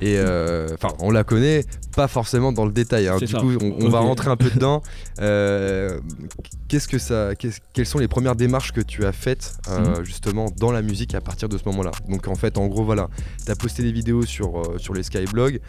Et 0.00 0.18
euh, 0.18 0.68
enfin, 0.74 0.94
on 1.00 1.10
la 1.10 1.24
connaît, 1.24 1.64
pas 1.94 2.06
forcément 2.06 2.52
dans 2.52 2.66
le 2.66 2.72
détail. 2.72 3.08
Hein. 3.08 3.16
Du 3.16 3.26
coup, 3.32 3.52
on, 3.60 3.88
va 3.88 4.00
rentrer 4.00 4.28
un 4.30 4.36
peu 4.36 4.50
dedans. 4.50 4.82
Euh, 6.66 6.68
qu'est-ce 6.68 6.88
que 6.88 6.98
ça, 6.98 7.30
quelles 7.72 7.86
sont 7.86 7.98
les 7.98 8.08
premières 8.08 8.36
démarches 8.36 8.72
que 8.72 8.80
tu 8.80 9.04
as 9.04 9.12
faites 9.12 9.56
euh, 9.68 9.98
mhm. 9.98 10.04
justement 10.04 10.46
dans 10.58 10.72
la 10.72 10.82
musique 10.82 11.14
à 11.14 11.20
partir 11.20 11.48
de 11.48 11.58
ce 11.58 11.64
moment-là? 11.66 11.92
Donc 12.08 12.28
en 12.28 12.34
fait, 12.34 12.58
en 12.58 12.66
gros, 12.66 12.84
voilà, 12.84 13.08
tu 13.44 13.50
as 13.50 13.56
posté 13.56 13.82
des 13.82 13.92
vidéos 13.92 14.22
sur, 14.22 14.62
sur 14.78 14.94
les 14.94 15.02
Skyblogs, 15.02 15.60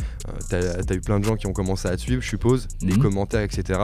tu 0.49 0.55
as, 0.55 0.93
eu 0.93 1.01
plein 1.01 1.19
de 1.19 1.25
gens 1.25 1.35
qui 1.35 1.47
ont 1.47 1.53
commencé 1.53 1.87
à 1.87 1.95
te 1.95 2.01
suivre, 2.01 2.21
je 2.21 2.27
suppose, 2.27 2.67
les 2.81 2.93
mhm. 2.93 3.01
commentaires, 3.01 3.41
etc. 3.41 3.79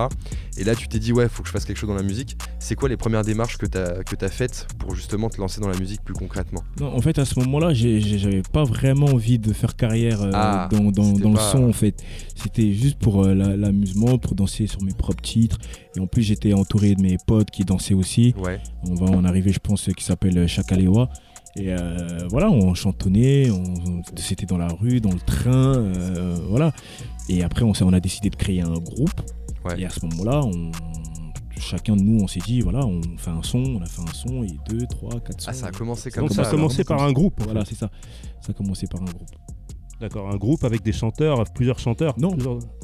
Et 0.58 0.63
là, 0.63 0.75
tu 0.75 0.88
t'es 0.88 1.00
dit, 1.00 1.13
ouais, 1.13 1.27
faut 1.29 1.43
que 1.43 1.48
je 1.48 1.53
fasse 1.53 1.65
quelque 1.65 1.77
chose 1.77 1.89
dans 1.89 1.96
la 1.96 2.03
musique. 2.03 2.38
C'est 2.60 2.75
quoi 2.75 2.89
les 2.89 2.98
premières 2.98 3.24
démarches 3.24 3.58
que 3.58 3.65
tu 3.65 3.77
as, 3.77 4.03
que 4.03 4.24
as 4.24 4.29
faites 4.29 4.67
pour 4.79 4.96
justement 4.96 5.29
te 5.29 5.39
lancer 5.39 5.62
dans 5.62 5.70
la 5.70 5.77
musique 5.77 6.01
plus 6.03 6.13
concrètement? 6.13 6.63
Non, 6.79 6.96
En 6.96 7.01
fait, 7.01 7.20
à 7.20 7.25
ce 7.25 7.39
moment-là, 7.39 7.74
j'avais 7.74 8.41
pas 8.41 8.63
vraiment 8.63 9.08
envie 9.08 9.39
de 9.39 9.53
faire 9.53 9.75
carrière 9.75 10.20
ah, 10.34 10.70
dans, 10.72 10.91
dans, 10.91 11.32
le 11.32 11.38
son 11.38 11.63
en 11.63 11.74
fait. 11.74 12.03
C'était 12.36 12.74
juste 12.74 12.98
pour 13.00 13.24
euh, 13.24 13.34
l'amusement, 13.34 14.17
pour 14.17 14.36
danser 14.36 14.67
sur 14.67 14.82
mes 14.84 14.93
propres 14.93 15.22
titres. 15.22 15.58
Et 15.96 16.00
en 16.00 16.08
plus, 16.08 16.24
j'étais 16.24 16.53
entouré 16.53 16.96
de 16.96 17.01
mes 17.03 17.17
potes 17.17 17.51
qui 17.51 17.63
dansaient 17.63 17.93
aussi. 17.93 18.33
On 18.89 18.95
va 18.95 19.07
en 19.15 19.25
arriver, 19.25 19.51
je 19.51 19.60
pense, 19.60 19.89
qui 19.95 20.03
s'appelle 20.03 20.48
Chakalewa. 20.48 21.10
Et 21.55 21.72
euh, 21.72 22.27
voilà, 22.31 22.50
on 22.50 22.74
chantonnait, 22.74 23.48
c'était 24.15 24.48
dans 24.48 24.57
la 24.57 24.69
rue, 24.69 25.00
dans 25.00 25.12
le 25.12 25.19
train, 25.19 25.75
euh, 25.75 26.36
voilà. 26.50 26.72
Et 27.29 27.43
après, 27.43 27.63
on, 27.63 27.74
on 27.79 27.93
a 27.93 28.00
décidé 28.00 28.31
de 28.31 28.36
créer 28.36 28.62
un 28.62 28.74
groupe. 28.74 29.22
Et 29.77 29.86
à 29.86 29.89
ce 29.89 30.03
moment-là, 30.07 30.41
chacun 31.60 31.95
de 31.95 32.01
nous, 32.01 32.24
on 32.24 32.27
s'est 32.27 32.39
dit, 32.39 32.62
voilà, 32.62 32.86
on 32.86 33.01
fait 33.17 33.29
un 33.29 33.43
son, 33.43 33.60
on 33.60 33.81
a 33.81 33.86
fait 33.86 34.01
un 34.01 34.13
son, 34.13 34.43
et 34.43 34.57
deux, 34.67 34.86
trois, 34.88 35.19
quatre 35.19 35.38
ah, 35.38 35.41
sons. 35.41 35.50
Ah, 35.50 35.53
ça 35.53 35.67
a 35.67 35.72
commencé 35.72 36.10
comme 36.10 36.27
ça. 36.29 36.43
ça 36.43 36.50
a 36.50 36.51
commencé 36.51 36.83
par 36.83 37.03
un 37.03 37.12
groupe. 37.12 37.39
Voilà, 37.43 37.63
c'est 37.65 37.75
ça. 37.75 37.91
Ça 38.41 38.51
a 38.51 38.53
commencé 38.53 38.88
par 38.88 39.01
un 39.01 39.05
groupe. 39.05 39.29
D'accord, 40.01 40.29
un 40.29 40.38
groupe 40.38 40.63
avec 40.63 40.81
des 40.81 40.91
chanteurs, 40.91 41.43
plusieurs 41.53 41.79
chanteurs 41.79 42.15
Non, 42.19 42.36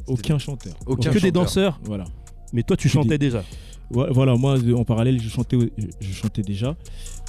aucun 0.08 0.38
chanteur. 0.38 0.74
Aucun 0.86 1.12
que 1.12 1.20
des 1.20 1.32
danseurs 1.32 1.80
Voilà. 1.84 2.06
Mais 2.54 2.64
toi, 2.64 2.78
tu 2.78 2.88
chantais 2.88 3.18
déjà 3.18 3.44
voilà, 3.90 4.36
moi 4.36 4.58
en 4.76 4.84
parallèle, 4.86 5.22
je 5.22 5.30
chantais, 5.30 5.58
je, 6.00 6.14
chantais 6.14 6.42
déjà, 6.42 6.76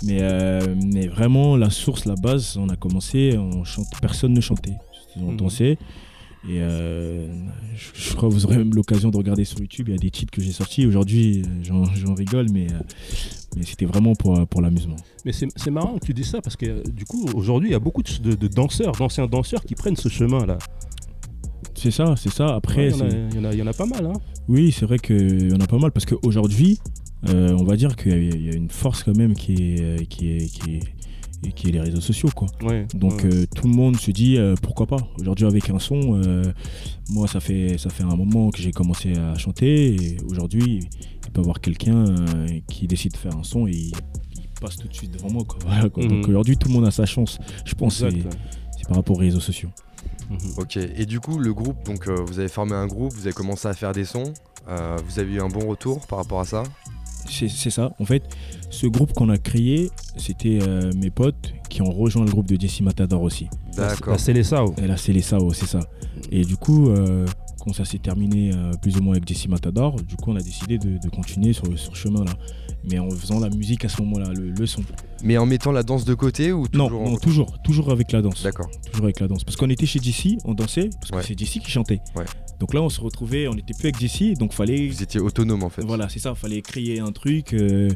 mais, 0.03 0.19
euh, 0.21 0.75
mais 0.93 1.07
vraiment 1.07 1.57
la 1.57 1.71
source, 1.71 2.05
la 2.05 2.17
base, 2.17 2.57
on 2.59 2.69
a 2.69 2.77
commencé, 2.77 3.37
on 3.39 3.65
chante, 3.65 3.87
personne 4.01 4.33
ne 4.33 4.41
chantait, 4.41 4.77
on 5.17 5.33
mhm. 5.33 5.37
dansait, 5.37 5.79
et 6.49 6.61
euh, 6.63 7.29
je, 7.75 8.15
crois 8.15 8.29
que 8.29 8.35
vous 8.35 8.47
aurez 8.47 8.57
même 8.57 8.75
l'occasion 8.75 9.11
de 9.11 9.17
regarder 9.17 9.45
sur 9.45 9.61
YouTube, 9.61 9.89
il 9.89 9.93
y 9.93 9.95
a 9.95 9.99
des 9.99 10.11
titres 10.11 10.31
que 10.31 10.41
j'ai 10.41 10.53
sortis. 10.53 10.87
Aujourd'hui, 10.87 11.43
j'en 11.63 12.15
rigole, 12.15 12.47
mais, 12.51 12.67
euh, 12.73 12.79
mais 13.57 13.63
c'était 13.65 13.85
vraiment 13.85 14.15
pour, 14.15 14.47
pour 14.47 14.63
l'amusement. 14.63 14.97
Mais 15.27 15.33
c'est 15.33 15.71
marrant 15.71 15.99
que 15.99 16.07
tu 16.07 16.15
dis 16.15 16.25
ça 16.25 16.41
parce 16.41 16.57
que 16.57 16.89
du 16.89 17.05
coup, 17.05 17.27
aujourd'hui, 17.35 17.69
il 17.69 17.73
y 17.73 17.77
a 17.77 17.79
beaucoup 17.79 18.03
de, 18.03 18.47
danseurs, 18.49 18.93
d'anciens 18.93 19.27
danseurs 19.27 19.63
qui 19.65 19.75
prennent 19.75 19.97
ce 19.97 20.09
chemin-là. 20.09 20.57
C'est 21.81 21.91
ça, 21.91 22.15
c'est 22.17 22.31
ça. 22.31 22.55
Après, 22.55 22.91
il 22.91 23.55
y, 23.55 23.57
y, 23.57 23.63
en 23.63 23.67
a 23.67 23.73
pas 23.73 23.87
mal. 23.87 24.05
Hein. 24.05 24.13
Oui, 24.49 24.71
c'est 24.71 24.85
vrai 24.85 24.99
qu'il 24.99 25.51
y 25.51 25.55
en 25.55 25.61
a 25.61 25.67
pas 25.67 25.79
mal 25.79 25.93
parce 25.93 26.05
qu'aujourd'hui, 26.05 26.79
on 27.23 27.65
va 27.65 27.77
dire 27.77 27.97
qu'il 27.97 28.45
y, 28.45 28.51
a 28.51 28.55
une 28.55 28.69
force 28.69 29.03
quand 29.03 29.17
même 29.17 29.35
qui 29.35 29.55
est, 29.55 30.07
qui 30.07 30.37
est, 30.37 30.47
qui 30.47 30.75
est 30.77 30.81
et 31.45 31.53
qui 31.53 31.69
est 31.69 31.73
les 31.73 31.81
réseaux 31.81 32.01
sociaux 32.01 32.29
quoi. 32.35 32.49
Donc 32.95 33.25
euh, 33.25 33.47
tout 33.55 33.67
le 33.67 33.75
monde 33.75 33.97
se 33.97 34.11
dit 34.11 34.37
euh, 34.37 34.55
pourquoi 34.61 34.87
pas? 34.87 34.99
Aujourd'hui 35.19 35.47
avec 35.47 35.71
un 35.71 35.79
son, 35.79 36.21
euh, 36.23 36.45
moi 37.09 37.27
ça 37.29 37.41
fait 37.41 37.79
ça 37.79 37.91
fait 37.91 38.03
un 38.03 38.17
moment 38.17 38.51
que 38.51 38.61
j'ai 38.61 38.73
commencé 38.73 39.17
à 39.17 39.37
chanter 39.37 39.95
et 39.95 40.17
aujourd'hui 40.29 40.81
il 41.25 41.31
peut 41.31 41.41
y 41.41 41.45
avoir 41.45 41.61
quelqu'un 41.61 42.05
qui 42.69 42.87
décide 42.87 43.13
de 43.13 43.17
faire 43.17 43.37
un 43.37 43.43
son 43.43 43.67
et 43.67 43.73
il, 43.73 43.93
passe 44.61 44.77
tout 44.77 44.89
de 44.89 44.93
suite 44.93 45.13
devant 45.13 45.31
moi 45.31 45.45
quoi. 45.45 45.61
Donc 45.97 45.97
mhm. 45.97 46.25
aujourd'hui 46.29 46.57
tout 46.59 46.69
le 46.69 46.75
monde 46.75 46.87
a 46.87 46.91
sa 46.91 47.07
chance. 47.07 47.39
Je 47.65 47.75
pense 47.75 48.05
c'est 48.05 48.87
par 48.87 48.97
rapport 48.97 49.17
aux 49.17 49.21
réseaux 49.21 49.41
sociaux. 49.41 49.71
Mhm. 50.31 50.39
Ok, 50.59 50.77
et 50.77 51.07
du 51.07 51.21
coup, 51.21 51.39
le 51.39 51.53
groupe, 51.53 51.85
donc 51.85 52.09
vous 52.09 52.39
avez 52.39 52.49
formé 52.49 52.75
un 52.75 52.87
groupe, 52.87 53.13
vous 53.13 53.27
avez 53.27 53.35
commencé 53.35 53.69
à 53.69 53.75
faire 53.75 53.93
des 53.93 54.05
sons, 54.05 54.33
vous 54.67 55.19
avez 55.19 55.33
eu 55.33 55.41
un 55.41 55.49
bon 55.49 55.67
retour 55.69 56.07
par 56.07 56.19
rapport 56.19 56.41
à 56.41 56.45
ça? 56.45 56.63
C'est 57.29 57.71
ça. 57.71 57.93
En 57.99 58.05
fait, 58.05 58.23
ce 58.71 58.87
groupe 58.87 59.13
qu'on 59.13 59.29
a 59.29 59.39
créé, 59.39 59.91
c'était 60.17 60.59
euh, 60.63 60.93
mes 60.97 61.11
potes 61.11 61.53
qui 61.69 61.83
ont 61.83 61.91
rejoint 61.91 62.25
le 62.25 62.31
groupe 62.31 62.47
de 62.47 62.61
Jesse 62.61 62.81
Matador 62.81 63.23
aussi. 63.23 63.49
D'accord. 63.77 64.13
La 64.13 64.19
Célessao. 64.19 64.75
La 64.79 64.97
Célessao, 64.97 65.53
c'est 65.53 65.67
ça. 65.67 65.81
Et 66.31 66.45
du 66.45 66.57
coup, 66.57 66.89
euh, 66.89 67.27
quand 67.61 67.73
ça 67.73 67.85
s'est 67.85 67.99
terminé 67.99 68.53
euh, 68.53 68.73
plus 68.83 68.97
ou 68.97 69.03
moins 69.03 69.15
avec 69.15 69.29
Jesse 69.29 69.49
Matador, 69.49 69.97
du 70.03 70.17
coup, 70.17 70.33
on 70.33 70.37
a 70.37 70.43
décidé 70.43 70.79
de, 70.79 71.09
continuer 71.11 71.53
sur, 71.53 71.67
ce 71.77 71.95
chemin-là. 71.95 72.33
Mais 72.85 72.99
en 72.99 73.11
faisant 73.11 73.41
la 73.41 73.51
musique 73.51 73.85
à 73.85 73.89
ce 73.89 74.01
moment-là, 74.03 74.33
le, 74.33 74.67
son. 74.67 74.83
Mais 75.23 75.37
en 75.37 75.47
mettant 75.47 75.73
la 75.73 75.83
danse 75.83 76.05
de 76.05 76.15
côté 76.15 76.53
ou 76.53 76.67
toujours 76.67 76.91
Non, 76.91 77.11
non 77.11 77.17
toujours, 77.19 77.61
toujours 77.63 77.91
avec 77.91 78.13
la 78.13 78.23
danse. 78.23 78.43
D'accord. 78.43 78.71
Toujours 78.91 79.05
avec 79.05 79.21
la 79.21 79.29
danse. 79.29 79.45
Parce 79.45 79.57
qu'on 79.57 79.69
était 79.69 79.87
chez 79.87 80.01
Jesse, 80.01 80.39
on 80.45 80.55
dansait, 80.55 80.89
parce 81.01 81.11
que 81.11 81.23
c'est 81.23 81.39
Jesse 81.39 81.59
qui 81.63 81.71
chantait. 81.71 82.01
Ouais. 82.17 82.25
Donc 82.59 82.75
là, 82.75 82.83
on 82.83 82.89
se 82.89 83.01
retrouvait, 83.01 83.49
on 83.49 83.55
n'était 83.55 83.75
plus 83.75 83.89
avec 83.89 83.99
Jesse, 83.99 84.39
donc 84.39 84.53
fallait. 84.53 84.89
Vous 84.89 85.03
étiez 85.03 85.21
autonome 85.21 85.63
en 85.63 85.71
fait. 85.71 85.83
Voilà, 85.83 86.09
c'est 86.09 86.19
ça, 86.19 86.35
fallait 86.35 86.63
créer 86.63 87.01
un 87.01 87.13
truc. 87.13 87.53
Euh, 87.53 87.91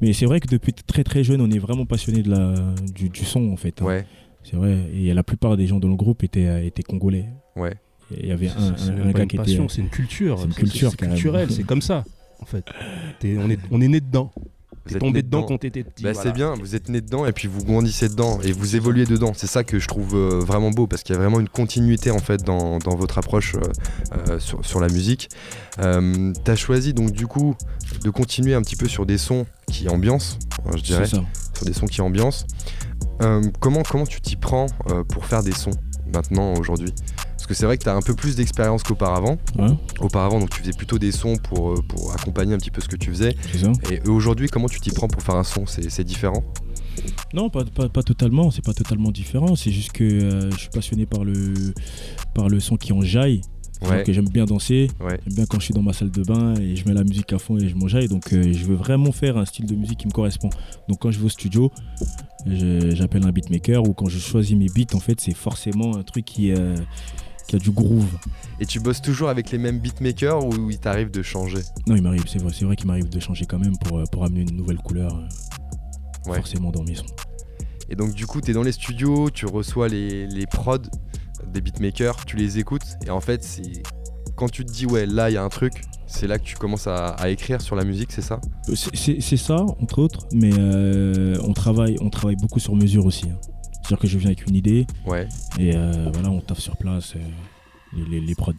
mais 0.00 0.12
c'est 0.12 0.26
vrai 0.26 0.40
que 0.40 0.48
depuis 0.48 0.72
très 0.72 1.04
très 1.04 1.22
jeune, 1.22 1.40
on 1.40 1.50
est 1.50 1.58
vraiment 1.58 1.86
passionné 1.86 2.22
de 2.22 2.30
la, 2.30 2.54
du, 2.92 3.10
son 3.24 3.52
en 3.52 3.56
fait. 3.56 3.82
Hein. 3.82 3.84
Ouais. 3.84 4.06
C'est 4.42 4.56
vrai. 4.56 4.78
Et 4.94 5.12
la 5.14 5.22
plupart 5.22 5.56
des 5.56 5.66
gens 5.66 5.78
dans 5.78 5.88
le 5.88 5.96
groupe 5.96 6.22
étaient, 6.24 6.46
euh, 6.46 6.64
étaient 6.64 6.82
congolais. 6.82 7.26
Ouais. 7.56 7.74
Il 8.10 8.26
y 8.26 8.32
avait 8.32 8.48
un, 8.48 8.74
un, 9.08 9.12
gars 9.12 9.26
qui 9.26 9.36
passion, 9.36 9.68
C'est 9.68 9.80
une 9.80 9.88
culture. 9.88 10.38
C'est 10.38 10.46
une 10.46 10.54
culture 10.54 10.96
culturelle, 10.96 11.50
c'est 11.50 11.64
comme 11.64 11.82
ça 11.82 12.04
en 12.44 12.46
fait. 12.46 12.64
on, 13.24 13.50
est, 13.50 13.58
on 13.70 13.80
est 13.80 13.88
né 13.88 14.00
dedans. 14.00 14.30
T'es 14.86 14.98
tombé 14.98 15.22
dedans, 15.22 15.44
quand 15.44 15.56
t'étais 15.56 15.82
petit. 15.82 16.04
Bah, 16.04 16.12
C'est 16.12 16.32
bien, 16.32 16.54
vous 16.54 16.74
êtes 16.74 16.90
né 16.90 17.00
dedans 17.00 17.24
et 17.24 17.32
puis 17.32 17.48
vous 17.48 17.64
grandissez 17.64 18.10
dedans 18.10 18.38
et 18.42 18.52
vous 18.52 18.76
évoluez 18.76 19.06
dedans. 19.06 19.32
C'est 19.34 19.46
ça 19.46 19.64
que 19.64 19.78
je 19.78 19.88
trouve 19.88 20.14
euh, 20.14 20.40
vraiment 20.40 20.70
beau 20.70 20.86
parce 20.86 21.02
qu'il 21.02 21.14
y 21.14 21.16
a 21.16 21.20
vraiment 21.20 21.40
une 21.40 21.48
continuité 21.48 22.10
en 22.10 22.18
fait 22.18 22.42
dans, 22.42 22.78
dans 22.78 22.94
votre 22.94 23.16
approche 23.16 23.54
euh, 23.54 23.60
euh, 24.28 24.38
sur, 24.38 24.64
sur, 24.64 24.80
la 24.80 24.88
musique. 24.88 25.30
T'as 25.78 26.56
choisi 26.56 26.92
donc 26.92 27.12
du 27.12 27.26
coup 27.26 27.56
de 28.02 28.10
continuer 28.10 28.52
un 28.52 28.60
petit 28.60 28.76
peu 28.76 28.86
sur 28.86 29.06
des 29.06 29.16
sons 29.16 29.46
qui 29.68 29.88
ambiancent, 29.88 30.38
hein, 30.66 30.72
je 30.76 30.82
dirais, 30.82 31.06
sur 31.06 31.24
des 31.64 31.72
sons 31.72 31.86
qui 31.86 32.02
ambiancent. 32.02 32.46
comment, 33.60 33.82
comment 33.82 34.06
tu 34.06 34.20
t'y 34.20 34.36
prends 34.36 34.66
pour 35.08 35.24
faire 35.24 35.42
des 35.42 35.52
sons 35.52 35.70
maintenant 36.12 36.52
aujourd'hui? 36.54 36.92
Parce 37.44 37.58
que 37.58 37.60
c'est 37.60 37.66
vrai 37.66 37.76
que 37.76 37.82
tu 37.82 37.90
as 37.90 37.94
un 37.94 38.00
peu 38.00 38.14
plus 38.14 38.36
d'expérience 38.36 38.82
qu'auparavant. 38.82 39.36
Auparavant, 40.00 40.40
donc 40.40 40.48
tu 40.48 40.60
faisais 40.60 40.72
plutôt 40.72 40.98
des 40.98 41.12
sons 41.12 41.36
pour, 41.36 41.72
euh, 41.72 41.82
pour 41.86 42.10
accompagner 42.14 42.54
un 42.54 42.56
petit 42.56 42.70
peu 42.70 42.80
ce 42.80 42.88
que 42.88 42.96
tu 42.96 43.10
faisais. 43.10 43.36
Et 43.90 44.00
aujourd'hui, 44.08 44.48
comment 44.48 44.66
tu 44.66 44.80
t'y 44.80 44.92
prends 44.92 45.08
pour 45.08 45.20
faire 45.20 45.34
un 45.34 45.44
son? 45.44 45.66
C'est 45.66 46.04
différent? 46.04 46.42
Non, 47.34 47.50
pas, 47.50 47.64
pas, 47.64 48.02
totalement, 48.02 48.50
c'est 48.50 48.64
pas 48.64 48.72
totalement 48.72 49.10
différent. 49.10 49.56
C'est 49.56 49.72
juste 49.72 49.92
que 49.92 50.04
euh, 50.04 50.50
je 50.52 50.56
suis 50.56 50.70
passionné 50.70 51.04
par 51.04 51.22
le, 51.22 51.52
par 52.34 52.48
le 52.48 52.60
son 52.60 52.78
qui 52.78 52.94
en 52.94 53.02
jaille. 53.02 53.42
que 54.06 54.12
j'aime 54.14 54.30
bien 54.30 54.46
danser, 54.46 54.88
j'aime 54.98 55.34
bien 55.34 55.44
quand 55.44 55.58
je 55.60 55.66
suis 55.66 55.74
dans 55.74 55.82
ma 55.82 55.92
salle 55.92 56.12
de 56.12 56.22
bain 56.22 56.54
et 56.54 56.76
je 56.76 56.88
mets 56.88 56.94
la 56.94 57.04
musique 57.04 57.30
à 57.34 57.38
fond 57.38 57.58
et 57.58 57.68
je 57.68 57.74
m'enjaille. 57.74 58.08
Donc 58.08 58.32
euh, 58.32 58.54
je 58.54 58.64
veux 58.64 58.76
vraiment 58.76 59.12
faire 59.12 59.36
un 59.36 59.44
style 59.44 59.66
de 59.66 59.74
musique 59.74 59.98
qui 59.98 60.06
me 60.06 60.12
correspond. 60.12 60.48
Donc 60.88 61.00
quand 61.00 61.10
je 61.10 61.18
vais 61.18 61.26
au 61.26 61.28
studio, 61.28 61.70
j'appelle 62.46 63.26
un 63.26 63.32
beatmaker 63.32 63.86
ou 63.86 63.92
quand 63.92 64.08
je 64.08 64.18
choisis 64.18 64.56
mes 64.56 64.68
beats, 64.74 64.94
en 64.94 65.00
fait, 65.00 65.20
c'est 65.20 65.34
forcément 65.34 65.98
un 65.98 66.02
truc 66.04 66.24
qui, 66.24 66.54
qui 67.46 67.56
a 67.56 67.58
du 67.58 67.70
groove. 67.70 68.08
Et 68.60 68.66
tu 68.66 68.80
bosses 68.80 69.02
toujours 69.02 69.28
avec 69.28 69.50
les 69.50 69.58
mêmes 69.58 69.78
beatmakers 69.78 70.44
ou 70.44 70.70
il 70.70 70.78
t'arrive 70.78 71.10
de 71.10 71.22
changer? 71.22 71.62
Non, 71.86 71.96
il 71.96 72.02
m'arrive, 72.02 72.24
c'est 72.26 72.40
vrai, 72.40 72.52
c'est 72.52 72.64
vrai 72.64 72.76
qu'il 72.76 72.86
m'arrive 72.86 73.08
de 73.08 73.20
changer 73.20 73.46
quand 73.46 73.58
même 73.58 73.76
pour, 73.78 73.98
euh, 73.98 74.04
pour 74.10 74.24
amener 74.24 74.42
une 74.42 74.56
nouvelle 74.56 74.78
couleur 74.78 75.16
euh, 75.16 76.34
forcément 76.34 76.70
dans 76.70 76.82
mes 76.84 76.94
sons. 76.94 77.06
Et 77.90 77.96
donc 77.96 78.14
du 78.14 78.26
coup, 78.26 78.40
tu 78.40 78.50
es 78.50 78.54
dans 78.54 78.62
les 78.62 78.72
studios, 78.72 79.30
tu 79.30 79.46
reçois 79.46 79.88
les, 79.88 80.26
les 80.26 80.46
prods 80.46 80.78
des 81.52 81.60
beatmakers, 81.60 82.24
tu 82.24 82.36
les 82.36 82.58
écoutes, 82.58 82.96
et 83.06 83.10
en 83.10 83.20
fait, 83.20 83.44
c'est 83.44 83.82
quand 84.36 84.48
tu 84.48 84.64
te 84.64 84.72
dis 84.72 84.86
ouais, 84.86 85.06
là 85.06 85.30
il 85.30 85.34
y 85.34 85.36
a 85.36 85.42
un 85.44 85.48
truc, 85.48 85.82
c'est 86.06 86.26
là 86.26 86.38
que 86.38 86.44
tu 86.44 86.56
commences 86.56 86.86
à, 86.86 87.16
écrire 87.30 87.60
sur 87.60 87.76
la 87.76 87.84
musique, 87.84 88.12
c'est 88.12 88.22
ça? 88.22 88.40
Euh, 88.68 88.74
C'est 88.74 89.36
ça, 89.36 89.64
entre 89.80 89.98
autres, 90.00 90.26
mais 90.32 90.50
euh, 90.58 91.36
on, 91.42 91.52
travaille, 91.52 91.96
on 92.00 92.10
travaille 92.10 92.36
beaucoup 92.36 92.60
sur 92.60 92.74
mesure 92.74 93.06
aussi. 93.06 93.26
Hein. 93.30 93.38
C'est-à-dire 93.84 93.98
que 93.98 94.08
je 94.08 94.16
viens 94.18 94.28
avec 94.28 94.46
une 94.46 94.56
idée, 94.56 94.86
ouais. 95.06 95.28
et 95.58 95.76
euh, 95.76 96.10
voilà, 96.12 96.30
on 96.30 96.40
taffe 96.40 96.58
sur 96.58 96.76
place 96.78 97.14
les, 97.92 98.20
les 98.20 98.34
prods. 98.34 98.54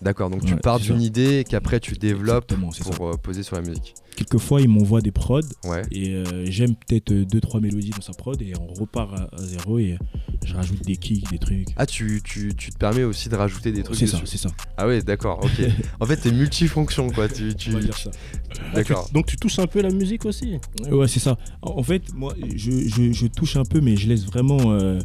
D'accord, 0.00 0.30
donc 0.30 0.44
tu 0.44 0.54
pars 0.56 0.78
d'une 0.78 1.00
idée 1.00 1.44
qu'après 1.48 1.80
tu 1.80 1.94
développes 1.94 2.54
pour 2.82 3.08
euh, 3.08 3.16
poser 3.16 3.42
sur 3.42 3.56
la 3.56 3.62
musique. 3.62 3.94
Quelquefois, 4.16 4.60
il 4.60 4.68
m'envoie 4.68 5.00
des 5.00 5.10
prods 5.10 5.40
et 5.90 6.10
euh, 6.10 6.46
j'aime 6.46 6.74
peut-être 6.74 7.12
2-3 7.12 7.60
mélodies 7.60 7.90
dans 7.90 8.00
sa 8.00 8.12
prod 8.12 8.40
et 8.40 8.52
on 8.60 8.66
repart 8.74 9.12
à, 9.14 9.28
zéro 9.38 9.78
et 9.78 9.98
je 10.48 10.54
rajoute 10.54 10.82
des 10.82 10.96
kicks, 10.96 11.30
des 11.30 11.38
trucs. 11.38 11.68
Ah, 11.76 11.86
tu, 11.86 12.22
tu, 12.24 12.54
tu 12.56 12.70
te 12.70 12.78
permets 12.78 13.04
aussi 13.04 13.28
de 13.28 13.36
rajouter 13.36 13.70
des 13.70 13.82
trucs 13.82 13.98
C'est 13.98 14.06
ça, 14.06 14.20
c'est 14.24 14.38
ça. 14.38 14.50
Ah 14.76 14.86
ouais, 14.86 15.02
d'accord, 15.02 15.40
ok. 15.42 15.66
en 16.00 16.06
fait, 16.06 16.16
t'es 16.16 16.30
multifonction 16.30 17.10
quoi. 17.10 17.28
Tu, 17.28 17.54
tu... 17.54 17.70
On 17.70 17.74
va 17.74 17.80
dire 17.80 17.96
ça. 17.96 18.10
D'accord. 18.74 19.08
donc 19.12 19.26
tu 19.26 19.36
touches 19.36 19.58
un 19.58 19.66
peu 19.66 19.82
la 19.82 19.90
musique 19.90 20.24
aussi? 20.24 20.58
Ouais, 20.90 21.06
c'est 21.06 21.20
ça. 21.20 21.36
En, 21.60 21.82
fait, 21.82 22.02
moi, 22.14 22.34
je, 22.56 22.88
je, 22.88 23.12
je, 23.12 23.26
touche 23.26 23.56
un 23.56 23.64
peu, 23.64 23.80
mais 23.80 23.96
je 23.96 24.08
laisse 24.08 24.24
vraiment. 24.24 24.72
Euh, 24.72 25.00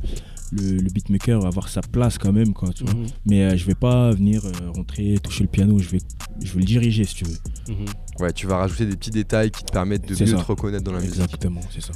le, 0.54 0.90
beatmaker 0.90 1.40
va 1.42 1.48
avoir 1.48 1.70
sa 1.70 1.82
place 1.82 2.18
quand 2.18 2.32
même, 2.32 2.54
quoi, 2.54 2.70
tu 2.74 2.84
vois. 2.84 2.94
Mhm. 2.94 3.08
Mais 3.26 3.44
euh, 3.44 3.58
je 3.58 3.66
vais 3.66 3.76
pas 3.76 4.12
venir 4.12 4.46
euh, 4.46 4.72
rentrer, 4.76 5.18
toucher 5.22 5.44
le 5.44 5.50
piano, 5.50 5.80
je 5.80 5.90
vais, 5.90 6.00
je 6.42 6.54
vais 6.54 6.60
le 6.60 6.66
diriger 6.66 7.04
si 7.04 7.16
tu 7.16 7.26
veux. 7.26 7.38
Mhm. 7.70 7.86
Ouais, 8.20 8.34
tu 8.34 8.48
vas 8.48 8.58
rajouter 8.58 8.86
des 8.86 8.96
petits 8.96 9.12
détails 9.12 9.52
qui 9.52 9.64
te 9.64 9.72
permettent 9.72 10.08
de 10.08 10.14
mieux 10.14 10.32
te 10.32 10.46
reconnaître 10.46 10.84
dans 10.84 10.94
la 10.94 11.00
musique. 11.00 11.16
Exactement, 11.16 11.62
c'est 11.72 11.82
ça. 11.82 11.94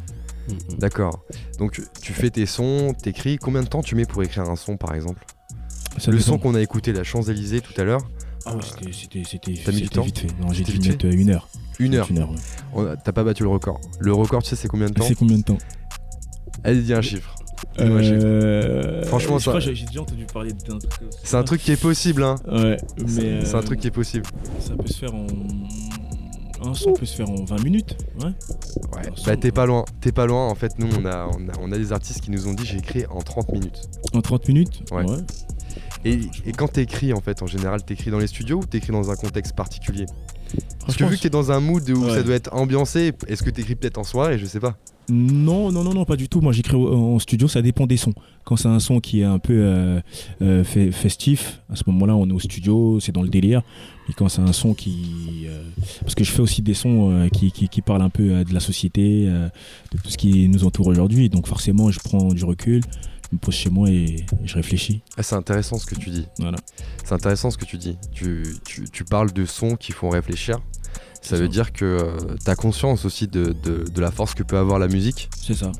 Mhm. 0.49 0.79
D'accord. 0.79 1.23
Donc 1.59 1.81
tu 2.01 2.13
fais 2.13 2.29
tes 2.29 2.45
sons, 2.45 2.93
t'écris. 3.01 3.37
Combien 3.37 3.63
de 3.63 3.67
temps 3.67 3.81
tu 3.81 3.95
mets 3.95 4.05
pour 4.05 4.23
écrire 4.23 4.43
un 4.43 4.55
son 4.55 4.77
par 4.77 4.95
exemple? 4.95 5.25
Le 6.07 6.19
son 6.19 6.37
qu'on 6.37 6.55
a 6.55 6.61
écouté, 6.61 6.93
la 6.93 7.03
Champs-Élysées 7.03 7.61
tout 7.61 7.79
à 7.79 7.83
l'heure. 7.83 8.01
Ah 8.45 8.55
ouais, 8.55 8.61
c'était 8.91 9.19
vite 9.21 10.19
fait. 10.19 10.27
Non, 10.39 10.53
j'ai 10.53 10.63
dû 10.63 10.79
mettre 10.79 11.05
une 11.05 11.31
heure. 11.31 11.49
Une 11.79 11.95
heure. 11.95 12.09
T'as 13.03 13.11
pas 13.11 13.23
battu 13.23 13.43
le 13.43 13.49
record. 13.49 13.81
Le 13.99 14.13
record, 14.13 14.43
tu 14.43 14.49
sais, 14.49 14.55
c'est 14.55 14.67
combien 14.67 14.87
de 14.87 14.93
temps? 14.93 15.05
C'est 15.05 15.15
combien 15.15 15.37
de 15.37 15.43
temps? 15.43 15.57
Allez, 16.63 16.81
dis 16.81 16.93
un 16.93 17.01
chiffre. 17.01 17.36
Euh... 17.79 19.03
Franchement, 19.03 19.39
ça. 19.39 19.59
J'ai 19.59 19.85
déjà 19.85 20.01
entendu 20.01 20.25
parler 20.25 20.51
d'un 20.53 20.77
truc. 20.77 21.09
C'est 21.23 21.37
un 21.37 21.43
truc 21.43 21.61
qui 21.61 21.71
est 21.71 21.81
possible, 21.81 22.23
hein. 22.23 22.35
Ouais, 22.51 22.77
mais. 22.97 23.45
C'est 23.45 23.55
un 23.55 23.61
truc 23.61 23.79
qui 23.79 23.87
est 23.87 23.91
possible. 23.91 24.25
Ça 24.59 24.75
peut 24.75 24.87
se 24.87 24.97
faire 24.97 25.13
en. 25.13 25.27
Un 26.65 26.73
son 26.73 26.93
peut 26.93 27.05
se 27.05 27.15
faire 27.15 27.29
en 27.29 27.45
20 27.45 27.63
minutes, 27.63 27.95
ouais. 28.19 28.25
Ouais, 28.95 29.11
bah 29.27 29.37
t'es 29.37 29.51
pas 29.51 29.67
loin, 29.67 29.85
t'es 30.01 30.11
pas 30.11 30.25
loin. 30.25 30.47
En 30.47 30.55
fait, 30.55 30.79
nous, 30.79 30.89
on 30.99 31.05
a, 31.05 31.29
on 31.61 31.71
a, 31.71 31.77
des 31.77 31.93
artistes 31.93 32.21
qui 32.21 32.31
nous 32.31 32.47
ont 32.47 32.53
dit 32.53 32.65
j'ai 32.65 32.79
écrit 32.79 33.05
en 33.11 33.19
30 33.19 33.51
minutes. 33.51 33.81
En 34.13 34.21
30 34.21 34.47
minutes 34.47 34.81
Ouais. 34.91 35.05
Et, 36.03 36.21
et, 36.45 36.51
quand 36.53 36.67
t'écris, 36.67 37.13
en 37.13 37.21
fait, 37.21 37.43
en 37.43 37.47
général, 37.47 37.83
t'écris 37.83 38.09
dans 38.09 38.19
les 38.19 38.27
studios 38.27 38.59
ou 38.59 38.65
t'écris 38.65 38.91
dans 38.91 39.11
un 39.11 39.15
contexte 39.15 39.55
particulier? 39.55 40.05
Parce 40.79 40.95
que 40.95 41.03
vu 41.03 41.17
que 41.17 41.21
t'es 41.21 41.29
dans 41.29 41.51
un 41.51 41.59
mood 41.59 41.87
où 41.89 42.09
ça 42.09 42.23
doit 42.23 42.35
être 42.35 42.53
ambiancé, 42.53 43.13
est-ce 43.27 43.43
que 43.43 43.49
t'écris 43.49 43.75
peut-être 43.75 43.97
en 43.97 44.03
soirée? 44.03 44.39
Je 44.39 44.45
sais 44.45 44.59
pas. 44.59 44.77
Non, 45.09 45.71
non, 45.71 45.83
non, 45.83 45.93
non, 45.93 46.05
pas 46.05 46.17
du 46.17 46.27
tout. 46.27 46.41
Moi, 46.41 46.51
j'écris 46.51 46.75
en 46.75 47.17
studio, 47.19 47.47
ça 47.47 47.61
dépend 47.61 47.87
des 47.87 47.95
sons. 47.95 48.13
Quand 48.43 48.57
c'est 48.57 48.67
un 48.67 48.79
son 48.79 48.99
qui 48.99 49.21
est 49.21 49.25
un 49.25 49.39
peu 49.39 49.53
euh, 49.53 50.01
euh, 50.41 50.63
festif, 50.63 51.61
à 51.71 51.75
ce 51.77 51.83
moment-là, 51.87 52.15
on 52.15 52.27
est 52.29 52.33
au 52.33 52.39
studio, 52.39 52.99
c'est 52.99 53.13
dans 53.13 53.21
le 53.21 53.29
délire. 53.29 53.61
Mais 54.07 54.13
quand 54.13 54.27
c'est 54.27 54.41
un 54.41 54.51
son 54.51 54.73
qui. 54.73 55.45
Euh, 55.47 55.63
parce 56.01 56.13
que 56.13 56.23
je 56.23 56.31
fais 56.31 56.41
aussi 56.41 56.61
des 56.61 56.73
sons 56.73 57.29
qui, 57.31 57.51
qui, 57.51 57.81
parlent 57.81 58.01
un 58.01 58.09
peu 58.09 58.43
de 58.43 58.53
la 58.53 58.59
société, 58.59 59.25
de 59.27 59.97
tout 60.03 60.09
ce 60.09 60.17
qui 60.17 60.47
nous 60.49 60.65
entoure 60.65 60.87
aujourd'hui. 60.87 61.29
Donc, 61.29 61.47
forcément, 61.47 61.89
je 61.89 61.99
prends 61.99 62.33
du 62.33 62.43
recul, 62.43 62.81
je 63.29 63.35
me 63.35 63.39
pose 63.39 63.55
chez 63.55 63.69
moi 63.69 63.89
et, 63.89 64.25
je 64.43 64.55
réfléchis. 64.55 65.01
Ah, 65.15 65.23
c'est 65.23 65.35
intéressant 65.35 65.77
ce 65.77 65.85
que 65.85 65.95
tu 65.95 66.09
dis. 66.09 66.25
Voilà. 66.39 66.57
C'est 67.05 67.13
intéressant 67.13 67.49
ce 67.49 67.57
que 67.57 67.65
tu 67.65 67.77
dis. 67.77 67.97
Tu, 68.11 68.43
tu, 68.65 68.89
tu 68.89 69.05
parles 69.05 69.31
de 69.31 69.45
sons 69.45 69.75
qui 69.75 69.93
font 69.93 70.09
réfléchir. 70.09 70.59
Ça 71.27 71.37
veut 71.37 71.47
dire 71.47 71.73
que 71.73 71.85
euh, 71.85 72.35
tu 72.43 72.49
as 72.49 72.55
conscience 72.55 73.05
aussi 73.05 73.27
de, 73.27 73.55
la 73.97 74.11
force 74.11 74.33
que 74.33 74.43
peut 74.43 74.57
avoir 74.57 74.79
la 74.79 74.87
musique. 74.87 75.29
C'est 75.41 75.53
ça. 75.53 75.71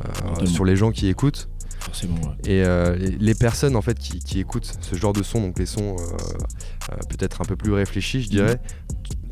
Euh, 0.42 0.46
sur 0.46 0.66
les 0.66 0.76
gens 0.76 0.92
qui 0.92 1.08
écoutent. 1.08 1.50
Forcément, 1.80 2.20
Et 2.46 2.64
euh, 2.64 2.98
les, 2.98 3.36
personnes 3.36 3.76
en 3.76 3.82
fait 3.82 3.98
qui, 3.98 4.40
écoutent 4.40 4.78
ce 4.82 4.96
genre 4.96 5.14
de 5.14 5.24
son, 5.24 5.42
donc 5.42 5.60
les 5.60 5.66
sons 5.66 5.96
peut-être 7.10 7.40
un 7.42 7.46
peu 7.46 7.56
plus 7.56 7.72
réfléchis, 7.72 8.24
je 8.24 8.30
dirais, 8.30 8.60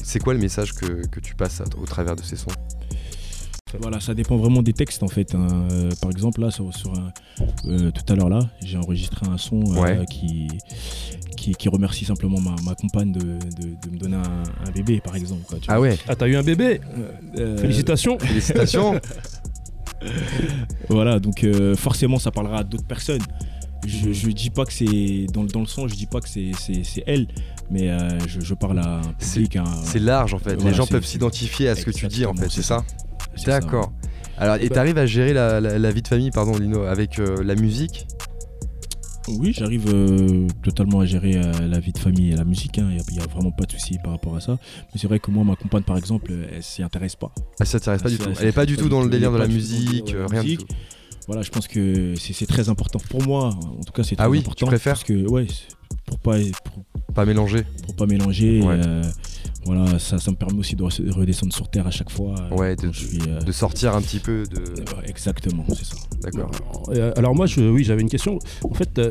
c'est 0.02 0.20
quoi 0.20 0.34
le 0.34 0.40
message 0.40 0.74
que, 0.74 1.06
que 1.08 1.20
tu 1.20 1.36
passes 1.36 1.62
au 1.82 1.86
travers 1.86 2.16
de 2.16 2.22
ces 2.22 2.38
sons? 2.38 2.52
Voilà, 3.82 4.00
ça 4.00 4.14
dépend 4.14 4.38
vraiment 4.38 4.62
des 4.62 4.74
textes 4.74 5.04
en 5.04 5.08
fait. 5.08 5.36
Hein. 5.36 5.48
Euh, 5.72 5.90
par 6.02 6.12
exemple, 6.12 6.42
là, 6.42 6.52
sur, 6.52 6.66
euh, 6.68 7.92
tout 7.92 8.14
à 8.14 8.16
l'heure 8.16 8.30
là, 8.30 8.40
j'ai 8.64 8.78
enregistré 8.78 9.26
un 9.28 9.38
son 9.38 9.64
euh, 9.78 10.04
qui, 10.06 10.48
qui, 11.38 11.70
remercie 11.70 12.06
simplement 12.06 12.40
ma, 12.40 12.76
compagne 12.76 13.12
de, 13.12 13.40
me 13.92 13.98
donner 13.98 14.18
un, 14.18 14.72
bébé, 14.72 15.02
par 15.02 15.16
exemple. 15.16 15.44
ah 15.68 15.80
ouais. 15.80 15.98
Ah 16.08 16.16
t'as 16.16 16.28
eu 16.28 16.36
un 16.36 16.44
bébé 16.44 16.82
Félicitations. 17.36 18.20
Félicitations. 18.20 19.00
voilà, 20.90 21.20
donc 21.20 21.46
forcément, 21.76 22.20
ça 22.20 22.32
parlera 22.32 22.60
à 22.60 22.64
d'autres 22.64 22.88
personnes. 22.88 23.22
Je, 23.86 24.12
je 24.14 24.30
dis 24.32 24.50
pas 24.50 24.66
que 24.66 24.74
c'est 24.74 25.28
dans, 25.32 25.44
dans, 25.44 25.60
le 25.60 25.68
son, 25.68 25.88
je 25.88 25.94
dis 25.94 26.08
pas 26.08 26.20
que 26.20 26.28
c'est 26.28 26.54
elle, 27.06 27.28
mais 27.70 27.92
je, 28.28 28.54
parle 28.54 28.80
à 28.80 28.98
un 28.98 29.14
public. 29.14 29.60
C'est 29.84 30.00
large 30.00 30.34
en 30.34 30.40
fait. 30.40 30.62
Les 30.64 30.74
gens 30.74 30.88
peuvent 30.88 31.06
s'identifier 31.06 31.70
à 31.70 31.76
ce 31.76 31.86
que 31.86 31.92
tu 31.92 32.08
dis 32.08 32.26
en 32.26 32.34
fait, 32.34 32.50
c'est 32.50 32.64
ça 32.64 32.84
D'accord. 33.46 33.92
Alors, 34.38 34.58
et 34.60 34.70
t'arrives 34.70 34.98
à 34.98 35.06
gérer 35.06 35.34
la, 35.34 35.92
vie 35.92 36.02
de 36.02 36.08
famille, 36.08 36.32
pardon, 36.32 36.58
Lino, 36.58 36.84
avec 36.84 37.20
euh, 37.20 37.42
la 37.44 37.56
musique 37.56 38.06
Oui, 39.30 39.54
j'arrive 39.54 39.88
euh, 39.94 40.48
totalement 40.62 41.00
à 41.00 41.06
gérer 41.06 41.38
euh, 41.38 41.68
la 41.68 41.80
vie 41.80 41.94
de 41.94 41.98
famille 41.98 42.32
et 42.32 42.36
la 42.36 42.44
musique. 42.44 42.78
Il 42.78 42.84
hein. 42.84 42.98
n'y 43.12 43.20
a, 43.20 43.28
vraiment 43.28 43.52
pas 43.52 43.66
de 43.66 43.72
souci 43.72 43.98
par 44.04 44.12
rapport 44.12 44.36
à 44.36 44.42
ça. 44.42 44.58
Mais 44.94 45.00
c'est 45.00 45.08
vrai 45.08 45.20
que 45.20 45.32
moi, 45.32 45.44
ma 45.44 45.56
compagne, 45.56 45.84
par 45.84 45.98
exemple, 45.98 46.34
elle 46.54 46.64
s'y 46.64 46.84
intéresse 46.84 47.16
pas. 47.16 47.32
Elle 47.60 47.68
s'y 47.68 47.78
intéresse 47.78 48.02
pas 48.02 48.10
du 48.10 48.18
tout. 48.18 48.30
Elle 48.40 48.48
est 48.48 48.52
pas 48.52 48.66
du 48.66 48.76
tout 48.76 48.90
dans 48.90 49.02
le 49.02 49.10
délire 49.10 49.32
de 49.32 49.38
la 49.38 49.48
musique, 49.48 50.16
rien 50.30 50.44
du 50.44 50.58
tout. 50.58 50.68
Voilà, 51.28 51.42
je 51.42 51.50
pense 51.50 51.68
que 51.68 52.14
c'est 52.18 52.46
très 52.46 52.70
important 52.70 53.00
pour 53.10 53.24
moi. 53.24 53.48
En 53.48 53.84
tout 53.84 53.94
cas, 53.94 54.04
c'est 54.04 54.16
très 54.16 54.26
ah 54.26 54.30
oui, 54.30 54.40
important. 54.40 54.66
Tu 54.68 54.70
préfères 54.70 54.94
parce 54.94 55.04
que 55.06 55.28
ouais, 55.28 55.48
pour 56.06 56.20
pas 56.20 56.38
pas 57.16 57.26
mélanger. 57.26 57.66
Pour 57.84 57.96
pas 57.96 58.06
mélanger. 58.06 58.62
Voilà, 59.66 59.98
ça, 59.98 60.20
ça 60.20 60.30
me 60.30 60.36
permet 60.36 60.60
aussi 60.60 60.76
de 60.76 60.84
redescendre 60.84 61.52
sur 61.52 61.68
terre 61.68 61.88
à 61.88 61.92
chaque 61.92 62.12
fois. 62.12 62.36
Euh, 62.52 62.56
ouais, 62.56 62.76
euh, 62.84 63.40
de, 63.42 63.52
sortir 63.52 63.96
un 63.96 64.02
petit 64.02 64.20
peu 64.20 64.44
de. 64.44 64.64
Exactement, 65.08 65.66
c'est 65.70 65.86
ça. 65.86 65.96
D'accord. 66.22 66.52
Euh, 66.90 67.12
alors 67.16 67.34
moi, 67.34 67.48
je, 67.48 67.62
oui, 67.62 67.84
j'avais 67.84 68.04
une 68.04 68.10
question. 68.10 68.38
En 68.64 68.76
fait, 68.76 69.02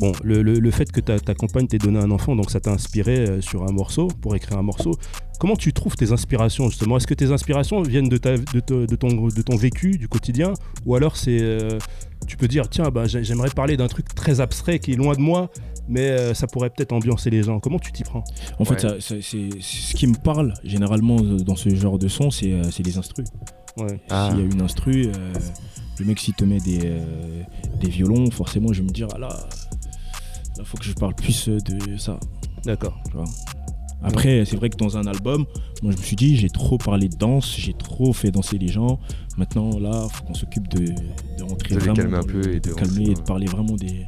bon, 0.00 0.12
le, 0.24 0.70
fait 0.70 0.90
que 0.90 1.00
ta, 1.00 1.20
ta 1.20 1.34
compagne 1.34 1.66
t'ait 1.66 1.78
donné 1.78 1.98
un 1.98 2.10
enfant, 2.10 2.34
donc 2.34 2.50
ça 2.50 2.60
t'a 2.60 2.70
inspiré 2.70 3.42
sur 3.42 3.64
un 3.64 3.72
morceau, 3.72 4.08
pour 4.22 4.34
écrire 4.34 4.58
un 4.58 4.62
morceau. 4.62 4.92
Comment 5.38 5.56
tu 5.56 5.72
trouves 5.72 5.96
tes 5.96 6.12
inspirations 6.12 6.68
justement? 6.68 6.96
Est-ce 6.96 7.06
que 7.06 7.14
tes 7.14 7.32
inspirations 7.32 7.82
viennent 7.82 8.08
de, 8.08 8.16
ta, 8.16 8.36
de, 8.36 8.60
ton, 8.60 9.26
de 9.26 9.42
ton 9.42 9.56
vécu, 9.56 9.98
du 9.98 10.08
quotidien? 10.08 10.52
Ou 10.86 10.94
alors 10.94 11.16
c'est 11.16 11.68
tu 12.26 12.36
peux 12.36 12.46
dire 12.46 12.68
tiens 12.68 12.90
bah, 12.90 13.06
j'aimerais 13.06 13.50
parler 13.50 13.76
d'un 13.76 13.88
truc 13.88 14.14
très 14.14 14.40
abstrait 14.40 14.78
qui 14.78 14.92
est 14.92 14.96
loin 14.96 15.14
de 15.14 15.20
moi 15.20 15.50
mais 15.88 16.10
euh, 16.10 16.34
ça 16.34 16.46
pourrait 16.46 16.70
peut-être 16.70 16.92
ambiancer 16.92 17.30
les 17.30 17.42
gens. 17.42 17.60
Comment 17.60 17.78
tu 17.78 17.92
t'y 17.92 18.02
prends? 18.02 18.24
En 18.58 18.64
fait, 18.64 19.00
c'est 19.00 19.20
ce 19.20 19.94
qui 19.94 20.06
me 20.06 20.16
parle 20.16 20.54
généralement 20.64 21.20
dans 21.20 21.56
ce 21.56 21.74
genre 21.74 21.98
de 21.98 22.08
son, 22.08 22.30
c'est 22.30 22.52
euh, 22.52 22.62
les 22.84 22.98
instrus. 22.98 23.26
S'il 23.76 23.98
ah. 24.10 24.30
y 24.36 24.40
a 24.40 24.44
une 24.44 24.60
instru, 24.60 25.06
euh, 25.06 25.32
le 25.98 26.04
mec 26.04 26.20
s'il 26.20 26.34
te 26.34 26.44
met 26.44 26.58
des, 26.58 27.00
des 27.80 27.88
violons, 27.88 28.30
forcément 28.30 28.72
je 28.72 28.82
vais 28.82 28.88
me 28.88 28.92
dire 28.92 29.08
ah 29.14 29.18
là, 29.18 29.48
il 30.58 30.64
faut 30.64 30.76
que 30.76 30.84
je 30.84 30.92
parle 30.92 31.14
plus 31.14 31.48
de 31.48 31.96
ça. 31.96 32.18
D'accord. 32.64 32.98
Après, 34.04 34.44
c'est 34.44 34.56
vrai 34.56 34.68
que 34.68 34.76
dans 34.76 34.96
un 34.96 35.06
album, 35.06 35.44
moi 35.82 35.92
je 35.92 35.96
me 35.96 36.02
suis 36.02 36.16
dit, 36.16 36.36
j'ai 36.36 36.50
trop 36.50 36.78
parlé 36.78 37.08
de 37.08 37.16
danse, 37.16 37.54
j'ai 37.56 37.72
trop 37.72 38.12
fait 38.12 38.30
danser 38.30 38.58
les 38.58 38.68
gens. 38.68 38.98
Maintenant, 39.38 39.78
là, 39.78 40.06
il 40.08 40.12
faut 40.14 40.24
qu'on 40.24 40.34
s'occupe 40.34 40.68
de, 40.68 40.86
de 40.86 41.42
rentrer 41.42 41.76
de 41.76 41.80
calmer 41.80 42.16
un 42.16 42.22
peu 42.22 42.54
et 42.54 42.60
de, 42.60 42.72
calmer 42.72 43.10
et 43.10 43.14
de 43.14 43.20
parler 43.20 43.46
vraiment 43.46 43.76
des, 43.76 44.06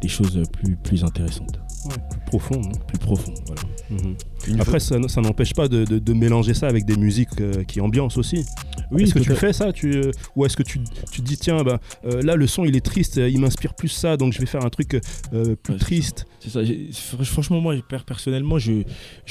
des 0.00 0.08
choses 0.08 0.42
plus, 0.52 0.76
plus 0.76 1.04
intéressantes. 1.04 1.58
Plus 1.88 2.20
profond. 2.26 2.62
Hein. 2.64 2.78
Plus 2.86 2.98
profond, 2.98 3.34
voilà. 3.46 3.62
Mhm. 3.90 4.60
Après, 4.60 4.80
ça, 4.80 4.98
n'empêche 4.98 5.54
pas 5.54 5.68
de, 5.68 6.12
mélanger 6.12 6.54
ça 6.54 6.68
avec 6.68 6.84
des 6.84 6.96
musiques 6.96 7.40
euh, 7.40 7.64
qui 7.64 7.80
ambiancent 7.80 8.18
aussi. 8.18 8.44
Oui, 8.90 9.04
est-ce 9.04 9.14
que 9.14 9.18
tu 9.18 9.34
fais 9.34 9.52
ça 9.52 9.72
tu, 9.72 9.94
euh, 9.94 10.10
Ou 10.36 10.44
est-ce 10.44 10.56
que 10.56 10.62
tu, 10.62 10.80
tu 11.10 11.22
te 11.22 11.26
dis, 11.26 11.36
tiens, 11.36 11.62
bah, 11.62 11.80
euh, 12.04 12.22
là, 12.22 12.36
le 12.36 12.46
son, 12.46 12.64
il 12.64 12.76
est 12.76 12.84
triste, 12.84 13.16
il 13.16 13.40
m'inspire 13.40 13.74
plus 13.74 13.88
ça, 13.88 14.16
donc 14.16 14.32
je 14.32 14.38
vais 14.38 14.46
faire 14.46 14.64
un 14.64 14.70
truc 14.70 15.00
plus 15.62 15.76
triste 15.76 16.26
C'est 16.40 16.50
ça. 16.50 16.60
Franchement, 17.24 17.60
moi, 17.60 17.74
personnellement, 18.06 18.58
je 18.58 18.82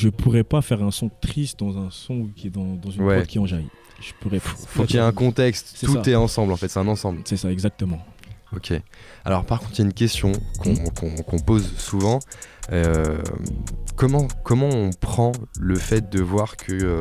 ne 0.04 0.10
pourrais 0.10 0.44
pas 0.44 0.62
faire 0.62 0.84
un 0.84 0.92
son 0.92 1.10
triste 1.22 1.60
dans 1.60 1.78
un 1.78 1.90
son 1.92 2.30
qui 2.36 2.48
est 2.48 2.52
dans, 2.52 2.76
dans 2.76 2.92
une 2.92 3.04
ouais. 3.04 3.26
qui 3.28 3.40
en 3.40 3.46
jaillit. 3.46 3.68
Je 4.02 4.14
pourrais 4.20 4.40
Faut 4.40 4.84
qu'il 4.86 4.96
y 4.96 5.00
ait 5.00 5.02
un 5.02 5.12
contexte, 5.12 5.78
tout 5.86 6.10
est 6.10 6.16
ensemble 6.16 6.52
en 6.52 6.58
fait, 6.58 6.70
c'est 6.70 6.80
un 6.80 6.88
ensemble. 6.88 7.22
C'est 7.26 7.38
ça, 7.38 7.52
exactement. 7.52 8.00
Ok. 8.56 8.74
Alors 9.26 9.46
par 9.46 9.60
contre, 9.60 9.74
il 9.74 9.80
y 9.80 9.82
a 9.82 9.86
une 9.86 9.94
question 9.94 10.32
qu'on 11.28 11.40
pose 11.40 11.72
souvent. 11.78 12.20
Euh, 12.72 13.22
comment, 13.96 14.28
comment 14.44 14.70
on 14.70 14.92
prend 14.92 15.32
le 15.60 15.76
fait 15.76 16.10
de 16.10 16.22
voir 16.22 16.58
que 16.58 16.74
euh, 16.74 17.00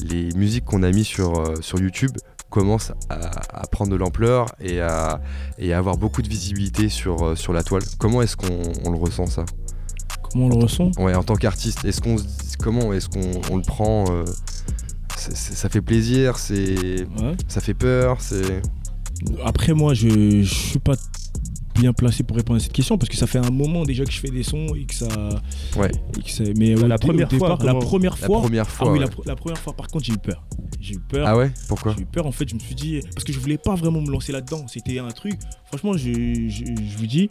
les 0.00 0.30
musiques 0.34 0.64
qu'on 0.64 0.82
a 0.82 0.90
mis 0.90 1.04
sur, 1.04 1.38
euh, 1.38 1.54
sur 1.60 1.80
YouTube 1.80 2.12
commence 2.50 2.92
à, 3.10 3.66
prendre 3.70 3.90
de 3.90 3.96
l'ampleur 3.96 4.46
et 4.60 4.80
à, 4.80 5.20
et 5.58 5.72
avoir 5.74 5.96
beaucoup 5.98 6.22
de 6.22 6.28
visibilité 6.28 6.88
sur, 6.88 7.36
sur 7.36 7.52
la 7.52 7.62
toile? 7.62 7.82
Comment 7.98 8.22
est-ce 8.22 8.36
qu'on 8.36 8.90
le 8.90 8.98
ressent 8.98 9.26
ça? 9.26 9.44
Comment 10.30 10.46
on 10.46 10.48
le 10.48 10.64
ressent? 10.64 10.90
Ouais, 10.98 11.14
en 11.14 11.22
tant 11.22 11.36
qu'artiste, 11.36 11.84
est-ce 11.84 12.00
qu'on 12.00 12.16
comment 12.58 12.92
est-ce 12.92 13.08
qu'on 13.08 13.56
le 13.56 13.62
prend 13.62 14.04
Ça 15.16 15.68
fait 15.68 15.82
plaisir, 15.82 16.38
c'est 16.38 17.06
ça 17.48 17.60
fait 17.60 17.74
peur, 17.74 18.20
c'est. 18.20 18.62
Après 19.44 19.72
moi, 19.72 19.94
je, 19.94 20.42
je 20.42 20.54
suis 20.54 20.78
pas 20.78 20.94
bien 21.78 21.92
placé 21.92 22.24
pour 22.24 22.36
répondre 22.36 22.58
à 22.58 22.60
cette 22.60 22.72
question 22.72 22.98
parce 22.98 23.08
que 23.08 23.16
ça 23.16 23.26
fait 23.26 23.38
un 23.38 23.50
moment 23.50 23.84
déjà 23.84 24.04
que 24.04 24.10
je 24.10 24.18
fais 24.20 24.30
des 24.30 24.42
sons 24.42 24.74
et 24.74 24.84
que 24.84 24.94
ça. 24.94 25.08
Ouais. 25.76 25.90
mais 26.56 26.74
la, 26.74 26.98
première 26.98 27.30
fois, 27.30 27.58
la 27.62 27.74
première 27.74 28.18
fois. 28.18 28.36
La 28.36 28.42
première 28.42 28.70
fois. 28.70 28.88
Ah 28.88 28.92
oui, 28.92 29.04
la, 29.26 29.36
première 29.36 29.58
fois, 29.58 29.72
par 29.72 29.88
contre, 29.88 30.04
j'ai 30.04 30.12
eu 30.12 30.18
peur. 30.18 30.44
J'ai 30.80 30.94
eu 30.94 31.00
peur. 31.00 31.26
Ah 31.26 31.36
ouais? 31.36 31.50
Pourquoi? 31.68 31.94
J'ai 31.96 32.02
eu 32.02 32.06
peur 32.06 32.26
en 32.26 32.32
fait. 32.32 32.48
Je 32.48 32.54
me 32.54 32.60
suis 32.60 32.74
dit 32.74 33.00
parce 33.14 33.24
que 33.24 33.32
je 33.32 33.38
voulais 33.38 33.58
pas 33.58 33.74
vraiment 33.74 34.00
me 34.00 34.10
lancer 34.10 34.32
là-dedans. 34.32 34.66
C'était 34.68 34.98
un 34.98 35.08
truc. 35.08 35.38
Franchement, 35.66 35.94
je, 35.94 36.12
je, 36.48 36.64
je 36.64 36.98
vous 36.98 37.06
dis, 37.06 37.30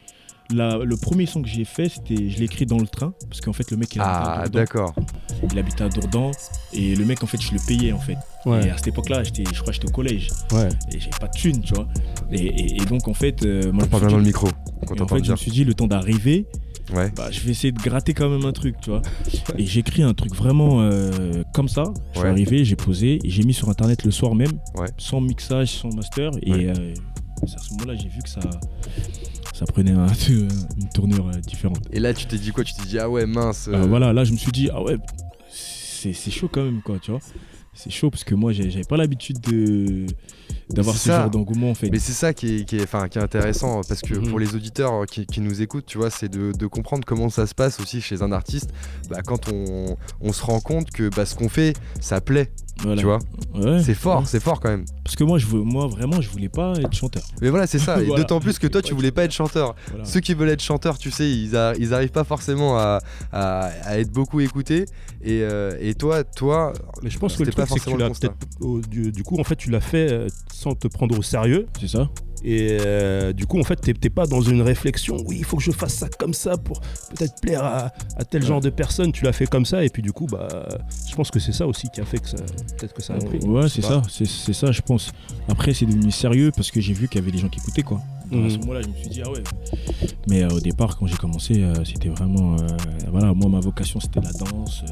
le 0.51 0.95
premier 0.95 1.25
son 1.25 1.41
que 1.41 1.47
j'ai 1.47 1.65
fait, 1.65 1.89
c'était, 1.89 2.29
je 2.29 2.37
l'ai 2.37 2.45
écrit 2.45 2.65
dans 2.65 2.77
le 2.77 2.87
train, 2.87 3.13
parce 3.29 3.41
qu'en 3.41 3.53
fait, 3.53 3.69
le 3.71 3.77
mec, 3.77 3.95
il 3.95 4.01
Ah, 4.03 4.45
d'accord. 4.51 4.95
Il 5.51 5.57
habitait 5.59 5.83
à 5.83 5.89
Dourdan, 5.89 6.31
et 6.73 6.95
le 6.95 7.05
mec, 7.05 7.23
en 7.23 7.27
fait, 7.27 7.41
je 7.41 7.53
le 7.53 7.59
payais, 7.67 7.91
en 7.91 7.99
fait. 7.99 8.17
Et 8.45 8.69
à 8.69 8.77
cette 8.77 8.87
époque-là, 8.87 9.23
j'étais, 9.23 9.43
je 9.43 9.59
crois 9.59 9.67
que 9.67 9.73
j'étais 9.73 9.89
au 9.89 9.91
collège. 9.91 10.29
Ouais. 10.51 10.69
Et 10.91 10.99
j'avais 10.99 11.17
pas 11.19 11.27
de 11.27 11.37
thune, 11.37 11.61
tu 11.61 11.73
vois. 11.73 11.87
Et, 12.31 12.77
donc, 12.85 13.07
en 13.07 13.13
fait. 13.13 13.43
Euh, 13.45 13.71
moi, 13.71 13.83
On 13.85 13.87
parle 13.87 14.09
dans 14.09 14.17
le 14.17 14.23
micro. 14.23 14.47
en 14.47 15.07
fait, 15.07 15.23
je 15.23 15.31
me 15.31 15.37
suis 15.37 15.51
dit, 15.51 15.63
le 15.65 15.73
temps 15.73 15.87
d'arriver, 15.87 16.47
Ouais. 16.93 17.11
Bah, 17.15 17.29
je 17.31 17.41
vais 17.41 17.51
essayer 17.51 17.71
de 17.71 17.81
gratter 17.81 18.13
quand 18.13 18.29
même 18.29 18.45
un 18.45 18.53
truc, 18.53 18.79
tu 18.81 18.91
vois. 18.91 19.01
et 19.57 19.65
j'ai 19.65 19.81
écrit 19.81 20.03
un 20.03 20.13
truc 20.13 20.33
vraiment 20.33 20.81
euh, 20.81 21.43
comme 21.53 21.67
ça. 21.67 21.83
Je 22.13 22.19
suis 22.19 22.27
arrivé, 22.27 22.63
j'ai 22.63 22.75
posé 22.75 23.19
et 23.23 23.29
j'ai 23.29 23.43
mis 23.43 23.53
sur 23.53 23.69
internet 23.69 24.05
le 24.05 24.11
soir 24.11 24.35
même, 24.35 24.59
sans 24.97 25.19
mixage, 25.19 25.69
sans 25.69 25.93
master. 25.93 26.31
Et 26.43 26.67
euh, 26.67 26.93
à 27.43 27.47
ce 27.47 27.73
moment-là, 27.73 27.95
j'ai 27.95 28.07
vu 28.07 28.21
que 28.21 28.29
ça, 28.29 28.39
ça 29.57 29.65
prenait 29.65 29.91
une 30.29 30.89
tournure 30.93 31.29
euh, 31.29 31.39
différente. 31.39 31.79
Et 31.91 31.99
là, 31.99 32.13
tu 32.13 32.27
t'es 32.27 32.37
dit 32.37 32.51
quoi? 32.51 32.63
Tu 32.63 32.75
t'es 32.75 32.83
dit, 32.83 32.99
ah 32.99 33.09
ouais, 33.09 33.25
mince. 33.25 33.67
Euh, 33.67 33.87
voilà, 33.87 34.13
là, 34.13 34.23
je 34.23 34.31
me 34.31 34.37
suis 34.37 34.51
dit, 34.51 34.69
ah 34.71 34.83
ouais, 34.83 34.97
c'est 35.49 36.13
chaud 36.13 36.47
quand 36.51 36.63
même, 36.63 36.81
quoi, 36.83 36.99
tu 36.99 37.09
vois. 37.09 37.19
C'est 37.73 37.89
chaud 37.89 38.11
parce 38.11 38.23
que 38.23 38.35
moi, 38.35 38.51
j'avais 38.51 38.83
pas 38.83 38.97
l'habitude 38.97 39.39
de 39.41 40.05
d'avoir 40.69 40.95
ce 40.95 41.09
genre 41.09 41.29
d'engouement 41.29 41.71
en 41.71 41.75
fait. 41.75 41.89
Mais 41.89 41.99
c'est 41.99 42.13
ça 42.13 42.33
qui 42.33 42.57
est, 42.57 42.65
qui, 42.65 42.77
est, 42.77 43.09
qui 43.09 43.17
est 43.17 43.21
intéressant 43.21 43.81
parce 43.87 44.01
que 44.01 44.15
pour 44.15 44.37
mhm. 44.37 44.39
les 44.39 44.55
auditeurs 44.55 45.05
qui, 45.05 45.25
qui, 45.25 45.41
nous 45.41 45.61
écoutent, 45.61 45.85
tu 45.85 45.97
vois, 45.97 46.09
c'est 46.09 46.29
de, 46.29 46.51
de, 46.51 46.67
comprendre 46.67 47.05
comment 47.05 47.29
ça 47.29 47.47
se 47.47 47.55
passe 47.55 47.79
aussi 47.79 48.01
chez 48.01 48.21
un 48.21 48.31
artiste. 48.31 48.71
Bah, 49.09 49.21
quand 49.25 49.51
on, 49.51 49.97
on, 50.21 50.33
se 50.33 50.43
rend 50.43 50.59
compte 50.59 50.91
que 50.91 51.09
bah, 51.09 51.25
ce 51.25 51.35
qu'on 51.35 51.49
fait, 51.49 51.73
ça 51.99 52.21
plaît. 52.21 52.51
Tu 52.79 53.05
vois 53.05 53.19
C'est 53.81 53.95
fort, 53.95 54.27
c'est 54.27 54.39
fort 54.39 54.59
quand 54.59 54.69
même. 54.69 54.85
Parce 55.03 55.15
que 55.15 55.23
moi, 55.23 55.39
je 55.39 55.47
moi, 55.47 55.87
vraiment, 55.87 56.21
je 56.21 56.29
voulais 56.29 56.49
pas 56.49 56.73
être 56.77 56.93
chanteur. 56.93 57.23
Mais 57.41 57.49
voilà, 57.49 57.65
c'est 57.65 57.79
ça. 57.79 58.01
Et 58.03 58.07
d'autant 58.07 58.39
plus 58.39 58.59
que 58.59 58.67
toi, 58.67 58.81
tu 58.81 58.93
voulais 58.93 59.11
pas 59.11 59.23
être 59.23 59.31
chanteur. 59.31 59.75
Ceux 60.03 60.19
qui 60.19 60.33
veulent 60.33 60.49
être 60.49 60.61
chanteurs, 60.61 60.97
tu 60.97 61.11
sais, 61.11 61.29
ils, 61.29 61.57
ils 61.79 61.93
arrivent 61.93 62.11
pas 62.11 62.23
forcément 62.23 62.77
à, 62.77 62.99
à, 63.31 63.97
être 63.97 64.11
beaucoup 64.11 64.39
écoutés. 64.41 64.85
Et, 65.23 65.41
euh, 65.41 65.75
et, 65.79 65.95
toi, 65.95 66.23
toi, 66.23 66.73
mais 67.01 67.09
je 67.09 67.17
pense 67.17 67.35
que 67.35 67.43
le 67.43 67.51
truc, 67.51 67.65
c'est 67.67 67.79
que 67.79 67.89
tu 67.89 67.97
l'as 67.97 68.09
peut-être, 68.09 68.89
du, 68.89 69.11
du, 69.11 69.23
coup, 69.23 69.39
en 69.39 69.43
fait, 69.43 69.55
tu 69.55 69.71
l'as 69.71 69.81
fait 69.81 70.11
euh, 70.11 70.27
sans 70.57 70.73
te 70.73 70.87
prendre 70.87 71.17
au 71.17 71.21
sérieux. 71.21 71.67
C'est 71.79 71.87
ça. 71.87 72.09
Et 72.43 72.77
euh, 72.81 73.33
du 73.33 73.45
coup, 73.45 73.59
en 73.59 73.63
fait, 73.63 73.75
t'es 73.75 74.09
pas 74.09 74.25
dans 74.25 74.41
une 74.41 74.61
réflexion, 74.61 75.17
oui, 75.25 75.37
il 75.39 75.45
faut 75.45 75.57
que 75.57 75.63
je 75.63 75.71
fasse 75.71 75.93
ça 75.93 76.07
comme 76.07 76.33
ça 76.33 76.55
pour 76.57 76.81
peut-être 76.81 77.41
plaire 77.41 77.63
à, 77.63 77.91
tel 78.29 78.43
genre 78.43 78.61
de 78.61 78.69
personne. 78.69 79.11
Tu 79.11 79.23
l'as 79.23 79.33
fait 79.33 79.47
comme 79.47 79.65
ça, 79.65 79.83
et 79.83 79.89
puis 79.89 80.01
du 80.01 80.11
coup, 80.11 80.27
bah, 80.27 80.47
je 81.09 81.15
pense 81.15 81.31
que 81.31 81.39
c'est 81.39 81.51
ça 81.51 81.67
aussi 81.67 81.89
qui 81.89 82.01
a 82.01 82.05
fait 82.05 82.19
que 82.19 82.29
ça, 82.29 82.37
peut-être 82.77 82.93
que 82.93 83.01
ça 83.01 83.13
a 83.13 83.17
pris. 83.17 83.39
Ouais, 83.39 83.69
c'est 83.69 83.81
ça, 83.81 84.01
c'est 84.09 84.53
ça, 84.53 84.71
je 84.71 84.81
pense. 84.81 85.11
Après, 85.47 85.73
c'est 85.73 85.85
devenu 85.85 86.11
sérieux 86.11 86.51
parce 86.55 86.71
que 86.71 86.81
j'ai 86.81 86.93
vu 86.93 87.07
qu'il 87.07 87.19
y 87.19 87.23
avait 87.23 87.31
des 87.31 87.39
gens 87.39 87.49
qui 87.49 87.59
écoutaient, 87.59 87.83
quoi. 87.83 88.01
À 88.27 88.29
ce 88.31 88.35
mhm. 88.35 88.59
moment-là, 88.61 88.81
je 88.81 88.87
me 88.89 88.95
suis 88.95 89.09
dit, 89.09 89.21
ah 89.23 89.31
ouais. 89.31 89.43
Mais 90.27 90.43
euh, 90.43 90.49
au 90.49 90.59
départ, 90.59 90.97
quand 90.97 91.07
j'ai 91.07 91.15
commencé, 91.15 91.63
euh, 91.63 91.73
c'était 91.85 92.09
vraiment. 92.09 92.55
voilà, 93.11 93.33
moi, 93.33 93.49
ma 93.49 93.59
vocation, 93.59 93.99
c'était 93.99 94.21
la 94.21 94.31
danse. 94.31 94.83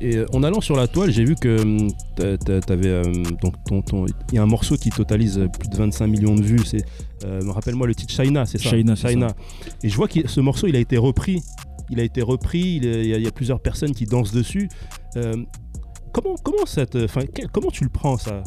Et 0.00 0.16
euh, 0.16 0.26
en 0.32 0.42
allant 0.42 0.60
sur 0.60 0.76
la 0.76 0.88
toile, 0.88 1.10
j'ai 1.10 1.24
vu 1.24 1.34
que 1.34 1.60
hum, 1.60 1.90
t'avais 2.16 2.88
euh, 2.88 3.02
donc 3.40 3.54
ton, 3.64 4.06
il 4.30 4.34
y 4.34 4.38
a 4.38 4.42
un 4.42 4.46
morceau 4.46 4.76
qui 4.76 4.90
totalise 4.90 5.48
plus 5.58 5.68
de 5.68 5.76
25 5.76 6.06
millions 6.06 6.34
de 6.34 6.42
vues. 6.42 6.64
C'est, 6.64 6.84
euh, 7.24 7.40
rappelle-moi 7.46 7.86
le 7.86 7.94
titre 7.94 8.12
China, 8.12 8.44
c'est 8.46 8.58
ça? 8.58 8.70
China, 8.70 8.94
China. 8.94 9.28
Et 9.82 9.88
je 9.88 9.96
vois 9.96 10.08
que 10.08 10.28
ce 10.28 10.40
morceau, 10.40 10.66
il 10.66 10.76
a 10.76 10.80
été 10.80 10.96
repris. 10.96 11.42
Il 11.90 12.00
a 12.00 12.02
été 12.02 12.20
repris. 12.20 12.80
Il, 12.82 13.06
y, 13.06 13.26
a, 13.26 13.30
plusieurs 13.30 13.60
personnes 13.60 13.94
qui 13.94 14.06
dansent 14.06 14.32
dessus. 14.32 14.68
comment, 16.12 16.34
comment 16.42 16.66
cette, 16.66 16.98
comment 17.52 17.70
tu 17.70 17.84
le 17.84 17.90
prends 17.90 18.18
ça? 18.18 18.42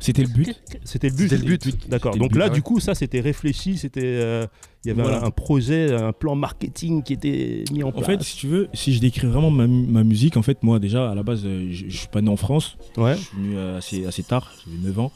C'était 0.00 0.22
le 0.22 0.28
but? 0.28 0.60
C'était 0.84 1.10
le 1.10 1.14
but. 1.14 1.28
C'était 1.28 1.46
le 1.46 1.56
but. 1.56 1.88
D'accord. 1.90 2.16
Donc 2.16 2.34
là, 2.34 2.48
du 2.48 2.62
coup, 2.62 2.80
ça, 2.80 2.94
c'était 2.94 3.20
réfléchi. 3.20 3.76
C'était, 3.76 4.00
euh, 4.02 4.46
il 4.84 4.88
y 4.88 4.90
avait 4.90 5.02
un, 5.02 5.30
projet, 5.30 5.94
un 5.94 6.12
plan 6.12 6.34
marketing 6.34 7.02
qui 7.02 7.12
était 7.12 7.64
mis 7.72 7.82
en 7.82 7.92
place. 7.92 8.04
En 8.04 8.06
fait, 8.06 8.22
si 8.22 8.36
tu 8.36 8.46
veux, 8.46 8.68
si 8.72 8.94
je 8.94 9.00
décris 9.00 9.26
vraiment 9.26 9.50
ma, 9.50 10.04
musique, 10.04 10.36
en 10.36 10.42
fait, 10.42 10.62
moi, 10.62 10.78
déjà, 10.78 11.10
à 11.10 11.14
la 11.14 11.22
base, 11.22 11.42
euh, 11.44 11.68
je, 11.70 11.84
je 11.88 11.96
suis 11.96 12.08
pas 12.08 12.20
né 12.22 12.30
en 12.30 12.36
France. 12.36 12.76
Ouais. 12.96 13.14
Je 13.14 13.20
suis 13.20 13.36
venu 13.36 13.56
euh, 13.56 13.78
assez, 13.78 14.06
assez 14.06 14.22
tard. 14.22 14.50
J'ai 14.66 14.88
9 14.88 14.98
ans. 14.98 15.12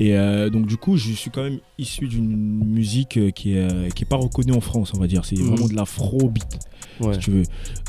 Et 0.00 0.14
donc, 0.50 0.66
du 0.66 0.76
coup, 0.76 0.96
je 0.96 1.12
suis 1.12 1.30
quand 1.30 1.42
même 1.42 1.58
issu 1.78 2.08
d'une 2.08 2.64
musique 2.64 3.18
qui 3.34 3.56
est, 3.56 3.94
qui 3.94 4.04
est 4.04 4.08
pas 4.08 4.16
reconnue 4.16 4.52
en 4.52 4.60
France, 4.60 4.92
on 4.94 4.98
va 4.98 5.06
dire. 5.06 5.24
C'est 5.24 5.36
mhm. 5.36 5.48
vraiment 5.48 5.68
de 5.68 5.74
l'afro-beat 5.74 6.58
si 7.12 7.18
tu 7.18 7.30
veux. 7.30 7.42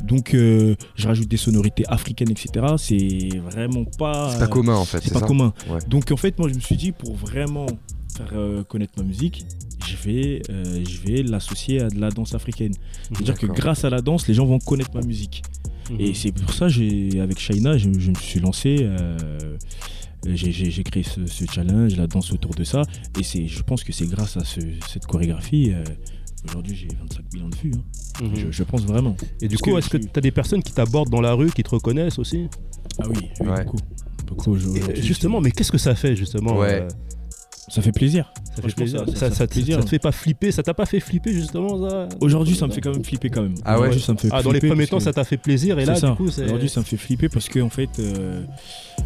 Donc, 0.03 0.33
euh, 0.33 0.75
je 0.95 1.07
rajoute 1.07 1.27
des 1.27 1.37
sonorités 1.37 1.85
africaines, 1.87 2.31
etc. 2.31 2.65
C'est 2.77 3.37
vraiment 3.39 3.85
pas. 3.97 4.31
C'est 4.31 4.39
pas 4.39 4.47
commun 4.47 4.75
en 4.75 4.85
fait. 4.85 5.01
C'est 5.03 5.13
pas 5.13 5.21
commun. 5.21 5.53
Donc, 5.87 6.11
en 6.11 6.17
fait, 6.17 6.37
moi, 6.39 6.49
je 6.49 6.55
me 6.55 6.59
suis 6.59 6.77
dit, 6.77 6.91
pour 6.91 7.15
vraiment 7.15 7.65
faire 8.17 8.29
euh, 8.33 8.63
connaître 8.63 8.93
ma 8.97 9.03
musique, 9.03 9.45
je 9.85 9.95
vais, 9.97 10.41
euh, 10.49 10.83
je 10.87 10.99
vais 11.01 11.23
l'associer 11.23 11.81
à 11.81 11.89
de 11.89 11.99
la 11.99 12.09
danse 12.09 12.33
africaine. 12.33 12.73
C'est-à-dire 13.11 13.37
que 13.37 13.45
grâce 13.47 13.85
à 13.85 13.89
la 13.89 14.01
danse, 14.01 14.27
les 14.27 14.33
gens 14.33 14.45
vont 14.45 14.59
connaître 14.59 14.91
ma 14.93 15.01
musique. 15.01 15.43
Mhm. 15.91 15.97
Et 15.99 16.13
c'est 16.13 16.31
pour 16.31 16.53
ça, 16.53 16.65
avec 16.65 17.39
Shaina, 17.39 17.77
je, 17.77 17.87
me 17.89 18.15
suis 18.15 18.39
lancé. 18.39 18.89
j'ai 20.25 20.83
créé 20.83 21.03
ce, 21.03 21.45
challenge, 21.51 21.95
la 21.95 22.07
danse 22.07 22.31
autour 22.31 22.55
de 22.55 22.63
ça. 22.63 22.83
Et 23.19 23.47
je 23.47 23.63
pense 23.63 23.83
que 23.83 23.93
c'est 23.93 24.07
grâce 24.07 24.37
à 24.37 24.43
cette 24.43 25.05
chorégraphie 25.05 25.73
Aujourd'hui, 26.47 26.75
j'ai 26.75 26.87
25 26.87 27.33
millions 27.33 27.49
de 27.49 27.55
vues. 27.55 27.71
Hein. 27.75 28.23
Mhm. 28.23 28.51
je, 28.51 28.63
pense 28.63 28.85
vraiment. 28.85 29.15
Et 29.41 29.47
du 29.47 29.57
coup, 29.57 29.77
est-ce 29.77 29.89
que 29.89 29.97
tu 29.97 30.09
as 30.15 30.21
des 30.21 30.31
personnes 30.31 30.63
qui 30.63 30.73
t'abordent 30.73 31.09
dans 31.09 31.21
la 31.21 31.33
rue, 31.33 31.51
qui 31.51 31.63
te 31.63 31.69
reconnaissent 31.69 32.19
aussi? 32.19 32.47
Ah 32.99 33.05
oui, 33.09 33.29
beaucoup. 34.27 34.57
justement, 34.95 35.41
mais 35.41 35.51
qu'est-ce 35.51 35.71
que 35.71 35.77
ça 35.77 35.95
fait 35.95 36.15
justement 36.15 36.61
euh, 36.63 36.87
Ça 37.67 37.81
fait 37.81 37.91
plaisir. 37.91 38.31
Ça 38.55 38.61
fait 38.61 38.75
plaisir. 38.75 39.05
Ça, 39.15 39.31
ça, 39.31 39.47
te 39.47 39.89
fait 39.89 39.99
pas 39.99 40.11
flipper 40.11 40.51
Ça 40.51 40.61
t'a 40.61 40.73
pas 40.73 40.85
fait 40.85 40.99
flipper 40.99 41.33
justement 41.33 41.89
ça 41.89 42.07
Aujourd'hui, 42.21 42.55
ça 42.55 42.67
me 42.67 42.71
fait 42.71 42.81
quand 42.81 42.91
même 42.91 43.03
flipper 43.03 43.29
quand 43.29 43.41
même. 43.41 43.55
Ah 43.65 43.79
ouais. 43.79 43.97
Ça 43.97 44.13
me 44.13 44.17
fait 44.17 44.29
ah, 44.31 44.43
dans 44.43 44.51
les 44.51 44.59
premiers 44.59 44.87
temps, 44.87 44.99
ça 44.99 45.13
t'a 45.13 45.23
fait 45.23 45.37
plaisir 45.37 45.79
et 45.79 45.85
là, 45.85 45.99
du 45.99 46.15
coup, 46.15 46.27
aujourd'hui, 46.27 46.69
ça 46.69 46.79
me 46.79 46.85
fait 46.85 46.97
flipper 46.97 47.29
parce 47.29 47.49
que 47.49 47.59
en 47.59 47.69
fait, 47.69 47.89
euh, 47.99 48.43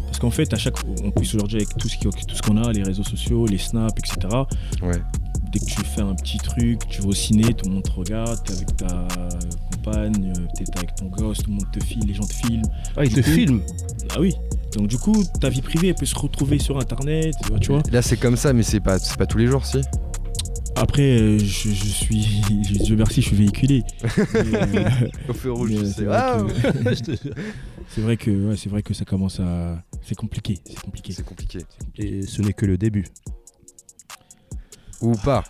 parce 0.06 0.18
qu'en 0.18 0.30
fait, 0.30 0.52
à 0.52 0.56
chaque, 0.56 0.76
on 1.02 1.10
puisse 1.10 1.34
aujourd'hui 1.34 1.58
avec 1.58 1.76
tout 1.76 1.88
ce 1.88 1.96
tout 2.00 2.34
ce 2.34 2.42
qu'on 2.42 2.56
a, 2.56 2.72
les 2.72 2.82
réseaux 2.82 3.04
sociaux, 3.04 3.46
les 3.46 3.58
snaps, 3.58 3.94
etc. 3.98 4.28
Ouais 4.82 5.00
dès 5.50 5.58
que 5.58 5.64
tu 5.64 5.80
fais 5.82 6.02
un 6.02 6.14
petit 6.14 6.38
truc, 6.38 6.86
tu 6.88 7.02
vas 7.02 7.08
au 7.08 7.12
ciné, 7.12 7.52
tout 7.54 7.68
le 7.68 7.74
monde 7.74 7.82
te 7.82 7.90
regarde, 7.90 8.42
t'es 8.44 8.52
avec 8.52 8.76
ta 8.76 9.08
compagne, 9.72 10.32
peut-être 10.32 10.78
avec 10.78 10.94
ton 10.94 11.06
gosse, 11.06 11.38
tout 11.38 11.50
le 11.50 11.56
monde 11.56 11.70
te 11.72 11.84
filme, 11.84 12.06
les 12.06 12.14
gens 12.14 12.26
te 12.26 12.34
filment. 12.34 12.66
Ah, 12.96 13.04
ils 13.04 13.12
te 13.12 13.22
filment 13.22 13.62
Ah 14.14 14.20
oui. 14.20 14.34
Donc 14.76 14.86
du 14.86 14.98
coup, 14.98 15.24
ta 15.40 15.48
vie 15.48 15.62
privée, 15.62 15.88
elle 15.88 15.94
peut 15.94 16.06
se 16.06 16.18
retrouver 16.18 16.58
sur 16.58 16.78
Internet, 16.78 17.34
tu 17.60 17.72
vois. 17.72 17.82
Là, 17.90 18.02
c'est 18.02 18.16
comme 18.16 18.36
ça, 18.36 18.52
mais 18.52 18.62
c'est 18.62 18.80
pas, 18.80 18.98
pas 19.18 19.26
tous 19.26 19.38
les 19.38 19.46
jours, 19.46 19.66
si 19.66 19.80
après, 20.76 21.20
euh, 21.20 21.38
je, 21.38 21.74
suis. 21.74 22.40
Dieu 22.84 22.96
merci, 22.96 23.20
je 23.20 23.26
suis 23.26 23.36
véhiculé. 23.36 23.82
Au 25.28 25.34
feu 25.34 25.52
rouge, 25.52 25.72
c'est 25.84 26.04
vrai, 28.00 28.16
que, 28.16 28.56
c'est 28.56 28.70
vrai 28.70 28.82
que 28.82 28.94
ça 28.94 29.04
commence 29.04 29.40
à. 29.40 29.82
C'est 30.02 30.14
compliqué. 30.14 30.58
C'est 30.64 30.80
compliqué. 30.80 31.12
C'est 31.12 31.24
compliqué. 31.24 31.58
Et 31.98 32.22
ce 32.22 32.40
n'est 32.40 32.54
que 32.54 32.64
le 32.64 32.78
début. 32.78 33.04
Ou 35.00 35.12
pas. 35.12 35.44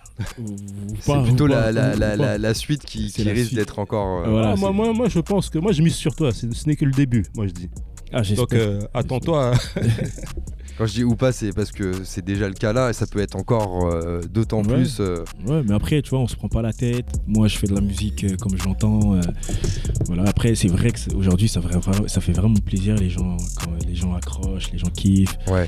C'est 1.00 1.22
plutôt 1.24 1.46
la, 1.46 2.54
suite 2.54 2.84
qui, 2.84 3.10
risque 3.30 3.54
d'être 3.54 3.78
encore. 3.78 4.26
Euh, 4.26 4.42
ah, 4.44 4.56
moi, 4.56 4.72
moi, 4.72 4.92
moi, 4.92 5.08
je 5.08 5.20
pense 5.20 5.50
que 5.50 5.58
moi, 5.58 5.72
je 5.72 5.82
mise 5.82 5.94
sur 5.94 6.14
toi. 6.14 6.30
Ce 6.32 6.46
n'est 6.66 6.76
que 6.76 6.84
le 6.84 6.92
début, 6.92 7.24
moi, 7.34 7.46
je 7.46 7.52
dis. 7.52 7.70
Ah, 8.12 8.22
Donc, 8.22 8.54
euh, 8.54 8.80
attends-toi. 8.94 9.52
Quand 10.78 10.86
je 10.86 10.94
dis 10.94 11.04
ou 11.04 11.14
pas, 11.14 11.30
c'est 11.30 11.52
parce 11.52 11.72
que 11.72 11.92
c'est 12.04 12.24
déjà 12.24 12.48
le 12.48 12.54
cas 12.54 12.72
là 12.72 12.88
et 12.88 12.94
ça 12.94 13.06
peut 13.06 13.18
être 13.18 13.36
encore 13.36 13.86
euh, 13.86 14.22
d'autant 14.22 14.62
plus. 14.62 14.98
Ouais, 14.98 15.62
mais 15.62 15.74
après, 15.74 16.00
tu 16.00 16.10
vois, 16.10 16.20
on 16.20 16.26
se 16.26 16.36
prend 16.36 16.48
pas 16.48 16.62
la 16.62 16.72
tête. 16.72 17.04
Moi, 17.26 17.48
je 17.48 17.58
fais 17.58 17.66
de 17.66 17.74
la 17.74 17.82
musique 17.82 18.36
comme 18.38 18.56
je 18.56 18.64
l'entends. 18.64 19.20
voilà. 20.06 20.24
Après, 20.26 20.54
c'est 20.54 20.68
vrai 20.68 20.90
que 20.90 21.14
aujourd'hui, 21.14 21.48
ça, 21.48 21.60
ça 22.06 22.20
fait 22.22 22.32
vraiment 22.32 22.58
plaisir 22.64 22.94
les 22.94 23.10
gens 23.10 23.36
quand 23.56 23.72
les 23.86 23.94
gens 23.94 24.14
accrochent, 24.14 24.72
les 24.72 24.78
gens 24.78 24.88
kiffent. 24.88 25.36
Ouais. 25.48 25.66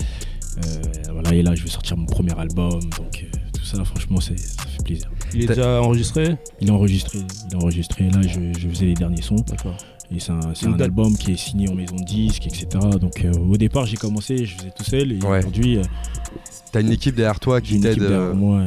Voilà. 1.12 1.34
Et 1.34 1.42
là, 1.42 1.54
je 1.54 1.62
vais 1.62 1.70
sortir 1.70 1.96
mon 1.96 2.06
premier 2.06 2.38
album, 2.38 2.80
donc 2.98 3.26
ça, 3.62 3.84
franchement, 3.84 4.20
ça 4.20 4.34
fait 4.34 4.84
plaisir. 4.84 5.10
Il 5.34 5.44
est 5.44 5.46
déjà 5.46 5.80
enregistré? 5.80 6.36
Il 6.60 6.68
est 6.68 6.72
enregistré. 6.72 7.18
Il 7.48 7.52
est 7.52 7.56
enregistré. 7.56 8.10
Là, 8.10 8.20
je, 8.22 8.68
faisais 8.68 8.86
les 8.86 8.94
derniers 8.94 9.22
sons. 9.22 9.36
D'accord. 9.48 9.76
Et 10.14 10.20
c'est 10.20 10.32
un, 10.66 10.80
album 10.80 11.16
qui 11.16 11.32
est 11.32 11.36
signé 11.36 11.70
en 11.70 11.74
maison 11.74 11.96
de 11.96 12.04
disque, 12.04 12.46
etc. 12.46 12.66
Donc 13.00 13.24
au 13.50 13.56
départ, 13.56 13.86
j'ai 13.86 13.96
commencé, 13.96 14.44
je 14.44 14.56
faisais 14.56 14.72
tout 14.76 14.84
seul. 14.84 15.12
Et 15.12 15.18
aujourd'hui. 15.24 15.78
T'as 16.70 16.80
une 16.80 16.90
équipe 16.90 17.14
derrière 17.14 17.38
toi 17.38 17.60
qui 17.60 17.78
t'aide. 17.80 17.98
derrière 17.98 18.34
moi. 18.34 18.62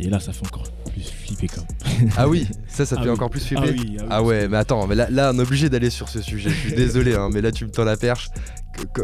Et, 0.00 0.08
là, 0.08 0.20
ça 0.20 0.32
fait 0.32 0.46
encore 0.46 0.62
plus 0.92 1.02
flipper 1.02 1.48
quand 1.48 1.66
même. 2.00 2.10
Ah 2.16 2.28
oui, 2.28 2.46
ça, 2.68 2.86
ça 2.86 2.96
ah 2.98 3.02
fait 3.02 3.10
encore 3.10 3.30
plus 3.30 3.44
flipper. 3.44 3.62
Ah, 3.66 3.72
oui, 3.72 3.96
ah, 3.98 4.04
ah 4.10 4.22
ouais, 4.22 4.46
mais 4.48 4.56
attends, 4.56 4.86
mais 4.86 4.94
là, 4.94 5.08
là 5.10 5.32
on 5.34 5.38
est 5.38 5.42
obligé 5.42 5.68
d'aller 5.68 5.90
sur 5.90 6.08
ce 6.08 6.22
sujet. 6.22 6.50
Je 6.50 6.54
suis 6.54 6.72
désolé, 6.76 7.14
hein, 7.16 7.30
mais 7.32 7.40
là, 7.40 7.50
tu 7.50 7.64
me 7.64 7.70
tends 7.70 7.84
la 7.84 7.96
perche 7.96 8.30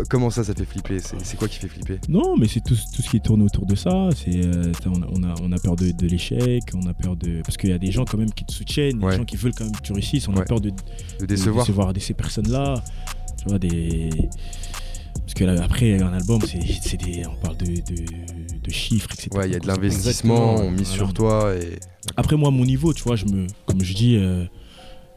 comment 0.08 0.30
ça, 0.30 0.44
ça 0.44 0.54
fait 0.54 0.64
flipper? 0.64 0.98
C'est 1.00 1.36
quoi 1.36 1.48
qui 1.48 1.58
fait 1.58 1.68
flipper? 1.68 1.98
Non, 2.08 2.36
mais 2.36 2.46
c'est 2.48 2.60
tout, 2.60 2.74
tout, 2.74 3.02
ce 3.02 3.08
qui 3.08 3.20
tourne 3.20 3.42
autour 3.42 3.66
de 3.66 3.74
ça. 3.74 4.08
C'est 4.14 4.44
euh, 4.44 4.72
on, 4.86 5.22
a, 5.22 5.34
on 5.42 5.52
a 5.52 5.58
peur 5.58 5.76
de, 5.76 6.06
l'échec, 6.06 6.62
on 6.74 6.86
a 6.86 6.94
peur 6.94 7.16
de 7.16 7.42
parce 7.42 7.56
qu'il 7.56 7.70
y 7.70 7.72
a 7.72 7.78
des 7.78 7.90
gens 7.90 8.04
quand 8.04 8.18
même 8.18 8.32
qui 8.32 8.44
te 8.44 8.52
soutiennent, 8.52 8.98
des 8.98 9.16
gens 9.16 9.24
qui 9.24 9.36
veulent 9.36 9.54
quand 9.56 9.64
même 9.64 9.76
que 9.76 9.82
tu 9.82 9.92
réussisses. 9.92 10.28
On 10.28 10.36
a 10.36 10.42
peur 10.42 10.60
de, 10.60 10.70
de 11.20 11.26
décevoir. 11.26 11.92
de, 11.92 12.00
ces 12.00 12.14
personnes-là. 12.14 12.82
Tu 13.38 13.48
vois 13.48 13.58
des 13.58 14.10
parce 15.24 15.34
que 15.34 15.44
après 15.62 16.02
un 16.02 16.12
album, 16.12 16.40
c'est 16.42 16.96
des, 16.96 17.26
on 17.26 17.34
parle 17.36 17.56
de, 17.56 17.66
de, 17.66 18.70
chiffres, 18.70 19.08
etc. 19.12 19.30
Ouais, 19.32 19.48
il 19.48 19.52
y 19.52 19.56
a 19.56 19.58
de 19.58 19.66
l'investissement, 19.66 20.56
on 20.56 20.70
mise 20.70 20.88
sur 20.88 21.12
toi 21.12 21.54
et. 21.54 21.78
Après 22.16 22.36
moi, 22.36 22.50
mon 22.50 22.64
niveau, 22.66 22.92
tu 22.92 23.02
vois, 23.02 23.16
je 23.16 23.24
me, 23.24 23.46
comme 23.66 23.82
je 23.82 23.94
dis. 23.94 24.16
Euh, 24.16 24.44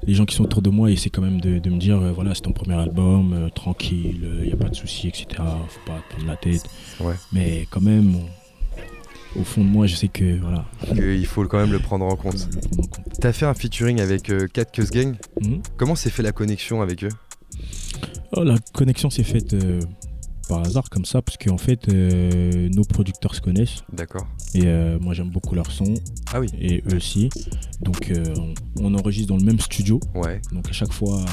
les 0.04 0.14
gens 0.14 0.26
qui 0.26 0.36
sont 0.36 0.44
autour 0.44 0.62
de 0.62 0.70
moi 0.70 0.92
essaient 0.92 1.10
quand 1.10 1.22
même 1.22 1.42
de, 1.42 1.70
me 1.70 1.78
dire 1.78 1.98
euh, 1.98 2.12
voilà 2.12 2.36
c'est 2.36 2.42
ton 2.42 2.52
premier 2.52 2.76
album 2.76 3.34
euh, 3.34 3.50
tranquille 3.50 4.20
il 4.22 4.26
euh, 4.26 4.46
n'y 4.46 4.54
a 4.54 4.56
pas 4.56 4.70
de 4.70 4.76
souci 4.76 5.08
etc 5.08 5.28
faut 5.68 5.92
pas 5.92 6.00
te 6.00 6.16
prendre 6.16 6.28
la 6.28 6.38
tête. 6.38 6.64
Mais 7.32 7.68
quand 7.70 7.82
même 7.82 8.16
au 9.36 9.44
fond 9.44 9.64
de 9.64 9.70
moi 9.70 9.88
je 9.88 9.96
sais 9.96 10.08
que 10.08 10.40
voilà. 10.40 10.66
Il 10.96 11.26
faut 11.26 11.44
quand 11.46 11.60
même 11.60 11.72
le 11.72 11.80
prendre 11.80 12.06
en 12.06 12.16
compte. 12.16 12.48
T'as 13.20 13.34
fait 13.34 13.46
un 13.46 13.54
featuring 13.54 14.00
avec 14.00 14.32
Cat 14.54 14.66
Cuss 14.66 14.92
Gang 14.92 15.16
mhm. 15.42 15.62
comment 15.78 15.96
s'est 15.96 16.10
fait 16.10 16.24
la 16.24 16.32
connexion 16.32 16.82
avec 16.82 17.04
eux? 17.04 17.12
Oh, 18.34 18.44
la 18.44 18.58
connexion 18.74 19.10
s'est 19.10 19.24
faite 19.24 19.56
par 20.48 20.62
hasard 20.62 20.90
comme 20.90 21.06
ça 21.06 21.22
parce 21.22 21.38
qu'en 21.38 21.58
fait 21.58 21.90
euh, 21.90 22.70
nos 22.70 22.84
producteurs 22.84 23.36
se 23.36 23.42
connaissent. 23.42 23.84
D'accord. 23.92 24.28
Et 24.54 24.64
euh, 24.66 24.98
moi 25.00 25.14
j'aime 25.14 25.30
beaucoup 25.30 25.56
leur 25.56 25.72
son. 25.72 25.94
Ah 26.34 26.40
oui. 26.40 26.48
Et 26.60 26.84
eux 26.92 26.96
aussi. 26.96 27.30
Donc 27.82 28.10
euh, 28.10 28.24
on, 28.80 28.94
enregistre 28.96 29.30
dans 29.30 29.38
le 29.38 29.44
même 29.44 29.60
studio. 29.60 30.00
Ouais. 30.16 30.42
Donc 30.52 30.68
à 30.70 30.74
chaque 30.74 30.94
fois. 30.94 31.24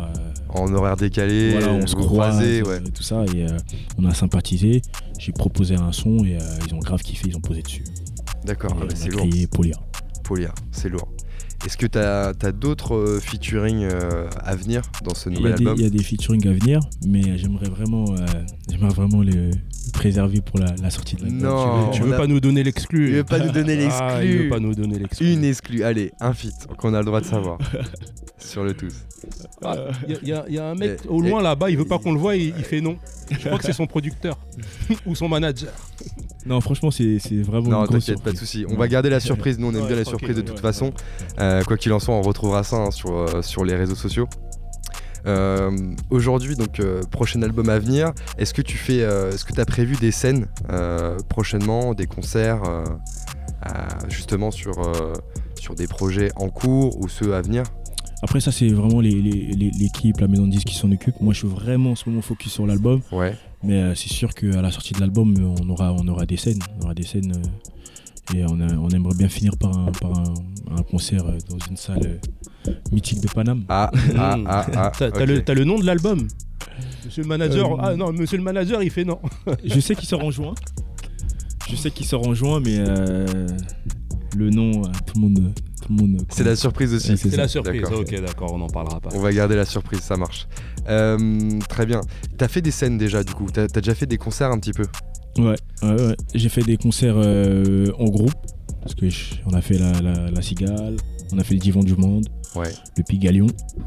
en 0.48 0.72
horaire 0.72 0.96
décalé. 0.96 1.53
Voilà, 1.53 1.72
on 1.72 1.87
se 1.87 1.96
croise, 1.96 2.38
ouais. 2.38 2.81
tout 2.92 3.03
ça 3.03 3.24
et 3.35 3.46
on 3.98 4.05
a 4.05 4.14
sympathisé. 4.14 4.83
J'ai 5.18 5.33
proposé 5.33 5.77
un 5.77 5.92
son 5.92 6.24
et 6.24 6.38
ils 6.66 6.74
ont 6.74 6.79
grave 6.79 7.03
kiffé, 7.03 7.29
ils 7.29 7.37
ont 7.37 7.40
posé 7.40 7.62
dessus. 7.62 7.85
D'accord. 8.44 8.77
Ah, 8.81 8.87
c'est 8.94 9.09
lourd. 9.09 9.27
Polia. 9.53 9.77
Polia, 10.22 10.55
c'est 10.72 10.88
lourd. 10.88 11.13
Est-ce 11.64 11.79
que 11.79 11.87
tu 11.87 11.98
as, 11.98 12.53
d'autres 12.53 12.94
euh, 12.94 13.20
featuring 13.20 13.85
euh, 13.85 14.29
à 14.38 14.55
venir 14.55 14.83
dans 15.03 15.14
ce 15.14 15.31
nouvel 15.31 15.55
album? 15.55 15.74
Il 15.79 15.83
y 15.83 15.87
a 15.87 15.90
des 15.90 16.03
featuring 16.03 16.46
à 16.46 16.53
venir, 16.53 16.81
mais 17.07 17.38
j'aimerais 17.38 17.70
vraiment, 17.70 18.05
euh, 18.11 18.27
j'aimerais 18.70 18.92
vraiment 18.92 19.22
les 19.22 19.50
préserver 19.94 20.42
pour 20.42 20.59
la, 20.59 20.90
sortie 20.90 21.16
de 21.16 21.22
l'album. 21.22 21.40
Non, 21.40 21.90
tu 21.90 22.03
veux, 22.03 22.16
pas 22.16 22.27
nous 22.27 22.40
donner 22.40 22.62
l'exclu? 22.62 23.09
Il 23.09 23.14
veut 23.16 23.24
pas 23.24 23.38
nous 23.38 23.50
donner 23.50 23.72
ah, 23.90 24.18
l'exclu. 24.20 24.31
il 24.31 24.42
veut 24.42 24.48
pas 24.50 24.61
nous 24.61 24.74
donner 24.74 24.98
l'exclu. 24.98 25.33
Une 25.33 25.44
exclue, 25.44 25.85
allez, 25.85 26.12
un 26.20 26.35
feat 26.35 26.66
qu'on 26.77 26.92
a 26.92 26.98
le 26.98 27.07
droit 27.07 27.22
de 27.22 27.27
savoir 27.27 27.57
sur 28.38 28.62
le 28.62 28.74
tous. 28.74 28.94
Il 30.07 30.35
ah, 30.35 30.44
y, 30.50 30.59
a 30.59 30.66
un 30.66 30.74
mec 30.74 31.00
au 31.09 31.22
loin 31.22 31.40
là-bas, 31.40 31.70
il 31.70 31.79
veut 31.79 31.87
pas 31.87 31.98
qu'on 31.98 32.12
le 32.12 32.18
voie, 32.18 32.37
il, 32.37 32.48
il 32.59 32.64
fait 32.64 32.83
non. 32.83 32.98
Je 33.31 33.38
crois 33.38 33.57
que 33.57 33.64
c'est 33.64 33.72
son 33.72 33.87
producteur 33.87 34.38
ou 35.07 35.14
son 35.14 35.29
manager. 35.31 35.72
Non, 36.46 36.61
franchement, 36.61 36.90
c'est 36.90 37.18
vraiment. 37.42 37.70
Non, 37.70 37.87
t'inquiète, 37.87 38.22
pas 38.22 38.33
de 38.33 38.37
souci. 38.37 38.66
On 38.68 38.76
va 38.76 38.88
garder 38.88 39.11
la 39.11 39.20
surprise. 39.30 39.59
Nous, 39.59 39.66
on 39.66 39.74
aime 39.74 39.87
bien 39.87 39.96
les 39.96 40.04
surprises 40.04 40.37
de 40.37 40.42
toute 40.42 40.61
façon. 40.61 40.92
Euh, 41.38 41.62
quoi 41.62 41.76
qu'il 41.76 41.92
en 41.92 42.00
soit, 42.00 42.14
on 42.14 42.22
retrouvera 42.22 42.62
ça 42.62 42.76
hein, 42.76 42.90
sur, 42.90 43.16
euh, 43.16 43.42
sur 43.42 43.64
les 43.64 43.74
réseaux 43.74 43.94
sociaux. 43.94 44.28
Euh, 45.26 45.70
aujourd'hui, 46.11 46.54
donc 46.54 46.83
prochain 47.11 47.40
album 47.42 47.68
à 47.70 47.78
venir. 47.78 48.12
Est-ce 48.37 48.52
que 48.52 48.62
tu 48.62 48.76
fais, 48.76 48.98
est-ce 48.98 49.44
que 49.44 49.52
tu 49.52 49.61
as 49.61 49.64
prévu 49.66 49.96
des 49.96 50.11
scènes 50.11 50.46
prochainement, 51.28 51.94
des 51.94 52.07
concerts, 52.07 52.62
justement 54.09 54.50
sur 54.50 54.74
sur 55.59 55.74
des 55.74 55.87
projets 55.87 56.30
en 56.37 56.50
cours 56.50 57.00
ou 57.00 57.09
ceux 57.09 57.35
à 57.35 57.40
venir? 57.40 57.64
Après, 58.22 58.40
ça, 58.40 58.52
c'est 58.52 58.68
vraiment 58.68 59.00
l'équipe, 59.00 60.18
la 60.18 60.28
maison 60.28 60.46
de 60.46 60.50
disques 60.50 60.68
qui 60.68 60.76
s'en 60.76 60.90
occupe. 60.90 61.20
Moi, 61.20 61.35
je 61.35 61.40
suis 61.40 61.48
vraiment 61.48 61.90
en 61.90 61.94
ce 61.94 62.09
moment 62.09 62.22
focus 62.22 62.52
sur 62.52 62.66
l'album. 62.66 63.02
Ouais. 63.12 63.35
Mais 63.64 63.81
euh, 63.81 63.94
c'est 63.94 64.12
sûr 64.12 64.35
qu'à 64.35 64.61
la 64.61 64.70
sortie 64.70 64.92
de 64.92 65.00
l'album, 65.00 65.35
on 65.61 65.68
aura, 65.70 65.92
on 65.92 66.07
aura 66.07 66.27
des 66.27 66.37
scènes. 66.37 66.61
On 66.79 66.85
aura 66.85 66.94
des 66.94 67.05
scènes. 67.05 67.33
Euh, 67.33 68.35
et 68.35 68.44
on, 68.46 68.88
aimerait 68.88 69.14
bien 69.14 69.29
finir 69.29 69.57
par 69.59 69.77
un, 69.77 69.92
par 69.92 70.18
un, 70.18 70.83
concert 70.90 71.27
euh, 71.27 71.37
dans 71.50 71.59
une 71.68 71.77
salle 71.77 72.20
mythique 72.90 73.20
de 73.20 73.29
Paname. 73.29 73.64
Ah, 73.68 73.90
ah, 74.16 74.37
ah, 74.46 74.66
ah. 74.74 74.92
T'as 74.96 75.55
le, 75.55 75.64
nom 75.64 75.79
de 75.79 75.85
l'album 75.85 76.27
Monsieur 77.05 77.22
le 77.22 77.29
manager. 77.29 77.79
ah 77.81 77.94
non, 77.94 78.12
monsieur 78.12 78.38
le 78.38 78.42
manager, 78.42 78.83
il 78.83 78.90
fait 78.90 79.05
non. 79.05 79.20
je 79.64 79.79
sais 79.79 79.94
qu'il 79.94 80.09
sort 80.09 80.24
en 80.24 80.31
juin. 80.31 80.55
Je 81.68 81.77
sais 81.77 81.90
qu'il 81.90 82.07
sort 82.07 82.27
en 82.27 82.33
juin, 82.33 82.61
mais 82.61 82.79
le 84.37 84.50
nom, 84.50 84.83
tout 84.83 85.14
le 85.16 85.20
monde 85.20 85.53
c'est 86.31 86.44
la 86.44 86.57
surprise 86.57 86.94
aussi. 86.94 87.16
c'est 87.16 87.37
la 87.37 87.49
surprise, 87.49 87.85
ok, 87.85 88.20
d'accord, 88.20 88.53
on 88.53 88.59
n'en 88.59 88.68
parlera 88.68 89.01
pas. 89.01 89.11
On 89.14 89.20
va 89.20 89.33
garder 89.33 89.57
la 89.57 89.64
surprise, 89.64 90.01
ça 90.01 90.16
marche. 90.16 90.47
Euh, 90.88 91.59
très 91.68 91.87
bien. 91.87 92.01
T'as 92.37 92.49
fait 92.49 92.61
des 92.61 92.70
scènes 92.70 92.99
déjà, 92.99 93.25
du 93.25 93.33
coup 93.33 93.47
T'as 93.53 93.64
as 93.64 93.81
déjà 93.81 93.94
fait 93.94 94.07
des 94.07 94.18
concerts 94.18 94.51
un 94.51 94.59
petit 94.59 94.73
peu 94.73 94.85
Ouais, 95.38 95.57
ouais, 95.83 96.16
J'ai 96.35 96.49
fait 96.49 96.62
des 96.62 96.77
concerts 96.77 97.16
euh, 97.16 97.90
en 97.99 98.07
groupe. 98.07 98.35
Parce 98.83 98.94
que 98.94 99.07
on 99.47 99.55
a 99.55 99.62
fait 99.62 99.79
la, 99.79 100.42
Cigale, 100.42 100.97
on 101.33 101.38
a 101.38 101.44
fait 101.44 101.55
le 101.55 101.61
Divan 101.61 101.83
du 101.83 101.97
Monde, 101.97 102.29
ouais. 102.55 102.70
le 102.99 103.03
Pigalion. 103.03 103.47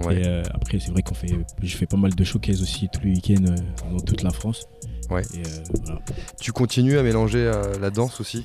Et 0.10 0.26
euh, 0.26 0.42
après, 0.56 0.80
c'est 0.80 0.90
vrai 0.90 1.04
qu'on 1.04 1.14
fait. 1.14 1.28
Je 1.62 1.78
fais 1.78 1.86
pas 1.86 1.98
mal 1.98 2.16
de 2.16 2.24
showcases 2.24 2.64
aussi 2.64 2.90
tous 2.92 3.02
les 3.04 3.12
week-ends 3.12 3.54
dans 3.92 4.00
toute 4.00 4.24
la 4.24 4.32
France. 4.32 4.66
Ouais. 5.12 5.22
Tu 6.42 6.52
continues 6.52 6.98
à 6.98 7.04
mélanger 7.04 7.52
la 7.80 7.92
danse 7.92 8.20
aussi 8.20 8.44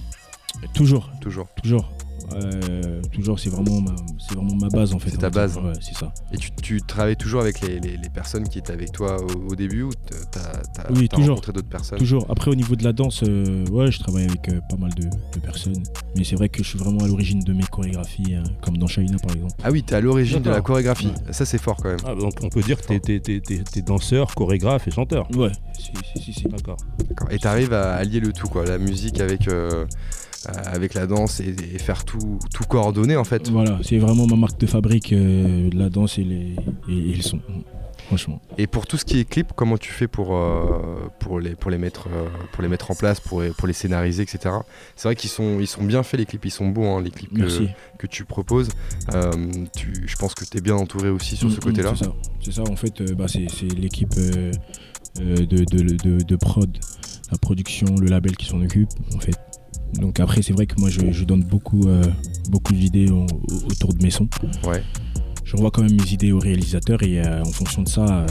Toujours. 0.74 1.10
Toujours. 1.20 1.48
Toujours. 1.62 1.90
Euh, 2.36 3.02
toujours, 3.12 3.38
c'est 3.38 3.50
vraiment, 3.50 3.80
ma, 3.80 3.94
c'est 4.18 4.34
vraiment 4.34 4.54
ma 4.54 4.68
base 4.68 4.94
en 4.94 4.98
fait. 4.98 5.10
C'est 5.10 5.18
ta 5.18 5.30
base. 5.30 5.58
c'est 5.80 5.94
ça. 5.94 6.12
Et 6.32 6.36
tu, 6.36 6.50
tu, 6.62 6.80
travailles 6.80 7.16
toujours 7.16 7.40
avec 7.40 7.60
les, 7.60 7.80
les, 7.80 8.08
personnes 8.12 8.48
qui 8.48 8.58
étaient 8.58 8.72
avec 8.72 8.92
toi 8.92 9.16
au, 9.48 9.54
début 9.54 9.82
ou 9.82 9.90
t'as, 10.30 10.82
as, 10.82 10.92
oui, 10.92 11.08
toujours. 11.08 11.30
rencontré 11.30 11.52
d'autres 11.52 11.68
personnes? 11.68 11.98
Toujours. 11.98 12.26
Après, 12.28 12.50
au 12.50 12.54
niveau 12.54 12.76
de 12.76 12.84
la 12.84 12.92
danse, 12.92 13.22
euh, 13.22 13.66
ouais, 13.68 13.90
je 13.90 14.00
travaille 14.00 14.24
avec 14.24 14.48
euh, 14.48 14.60
pas 14.68 14.76
mal 14.76 14.92
de, 14.94 15.08
personnes. 15.40 15.82
Mais 16.16 16.24
c'est 16.24 16.36
vrai 16.36 16.48
que 16.48 16.62
je 16.62 16.68
suis 16.68 16.78
vraiment 16.78 17.00
à 17.00 17.08
l'origine 17.08 17.40
de 17.40 17.52
mes 17.52 17.64
chorégraphies, 17.64 18.34
hein, 18.34 18.44
comme 18.62 18.76
dans 18.76 18.86
Shaina 18.86 19.18
par 19.18 19.34
exemple. 19.34 19.54
Ah 19.64 19.70
oui, 19.70 19.82
t'es 19.82 19.94
à 19.94 20.00
l'origine 20.00 20.40
de 20.40 20.50
la 20.50 20.60
chorégraphie. 20.60 21.12
Ça, 21.30 21.44
c'est 21.44 21.58
fort 21.58 21.76
quand 21.76 21.88
même. 21.88 21.98
Ah, 22.04 22.14
on 22.42 22.48
peut 22.48 22.62
dire 22.62 22.80
que 22.80 22.94
t'es, 22.94 23.20
t'es, 23.20 23.82
danseur, 23.82 24.34
chorégraphe 24.34 24.86
et 24.88 24.90
chanteur. 24.90 25.28
Ouais, 25.36 25.52
si, 25.78 25.92
si, 26.20 26.32
si. 26.32 26.44
D'accord. 26.44 26.76
Et 27.30 27.38
t'arrives 27.38 27.72
à 27.72 27.94
allier 27.94 28.20
le 28.20 28.32
tout, 28.32 28.48
quoi. 28.48 28.64
La 28.64 28.78
musique 28.78 29.20
avec. 29.20 29.48
Euh, 30.48 30.52
avec 30.66 30.94
la 30.94 31.06
danse 31.06 31.40
et, 31.40 31.54
faire 31.78 32.04
tout, 32.04 32.38
tout 32.52 32.64
coordonner 32.64 33.16
en 33.16 33.24
fait. 33.24 33.48
Voilà, 33.48 33.78
c'est 33.82 33.98
vraiment 33.98 34.26
ma 34.26 34.34
marque 34.34 34.58
de 34.58 34.66
fabrique, 34.66 35.12
euh, 35.12 35.70
la 35.72 35.88
danse 35.88 36.18
et, 36.18 36.24
les, 36.24 36.56
et, 36.88 37.14
le 37.14 37.22
son. 37.22 37.38
Franchement. 38.06 38.42
Et 38.58 38.66
pour 38.66 38.86
tout 38.86 38.96
ce 38.96 39.04
qui 39.04 39.20
est 39.20 39.24
clip, 39.24 39.52
comment 39.54 39.78
tu 39.78 39.92
fais 39.92 40.08
pour, 40.08 40.36
euh, 40.36 41.08
pour, 41.20 41.38
les, 41.38 41.54
pour, 41.54 41.70
les 41.70 41.78
mettre, 41.78 42.08
pour 42.50 42.62
les 42.62 42.68
mettre 42.68 42.90
en 42.90 42.94
place, 42.94 43.20
pour, 43.20 43.42
pour 43.56 43.68
les 43.68 43.72
scénariser, 43.72 44.24
etc. 44.24 44.56
C'est 44.96 45.06
vrai 45.06 45.14
qu'ils 45.14 45.30
sont, 45.30 45.60
ils 45.60 45.68
sont 45.68 45.84
bien 45.84 46.02
faits 46.02 46.18
les 46.18 46.26
clips, 46.26 46.44
ils 46.44 46.50
sont 46.50 46.68
beaux 46.68 46.86
hein, 46.86 47.00
les 47.00 47.12
clips 47.12 47.32
que, 47.32 47.66
que, 47.98 48.06
tu 48.08 48.24
proposes. 48.24 48.70
tu, 49.76 50.04
je 50.06 50.16
pense 50.16 50.34
que 50.34 50.44
tu 50.44 50.58
es 50.58 50.60
bien 50.60 50.74
entouré 50.74 51.08
aussi 51.08 51.36
sur 51.36 51.50
ce 51.50 51.54
mm, 51.54 51.58
mm, 51.58 51.62
côté-là. 51.62 51.92
C'est 52.40 52.52
ça. 52.52 52.62
en 52.68 52.76
fait, 52.76 53.00
bah, 53.12 53.26
c'est 53.28 53.72
l'équipe 53.74 54.12
de, 54.14 54.50
de, 55.14 55.64
de, 55.64 56.24
de, 56.24 56.36
prod, 56.36 56.76
la 57.30 57.38
production, 57.38 57.94
le 58.00 58.08
label 58.08 58.36
qui 58.36 58.46
s'en 58.46 58.60
occupe. 58.60 58.90
En 59.14 59.20
fait, 59.20 59.38
donc 59.94 60.20
après, 60.20 60.42
c'est 60.42 60.52
vrai 60.52 60.66
que 60.66 60.74
moi, 60.78 60.88
je, 60.88 61.24
donne 61.24 61.44
beaucoup, 61.44 61.86
euh, 61.86 62.02
beaucoup 62.48 62.72
d'idées 62.72 63.10
autour 63.10 63.92
de 63.94 64.02
mes 64.02 64.10
sons. 64.10 64.28
Ouais. 64.64 64.82
J'envoie 65.44 65.70
quand 65.70 65.82
même 65.82 65.96
mes 65.96 66.12
idées 66.12 66.32
au 66.32 66.38
réalisateur 66.38 67.02
et 67.02 67.20
euh, 67.20 67.42
en 67.42 67.50
fonction 67.50 67.82
de 67.82 67.88
ça, 67.88 68.04
euh, 68.04 68.26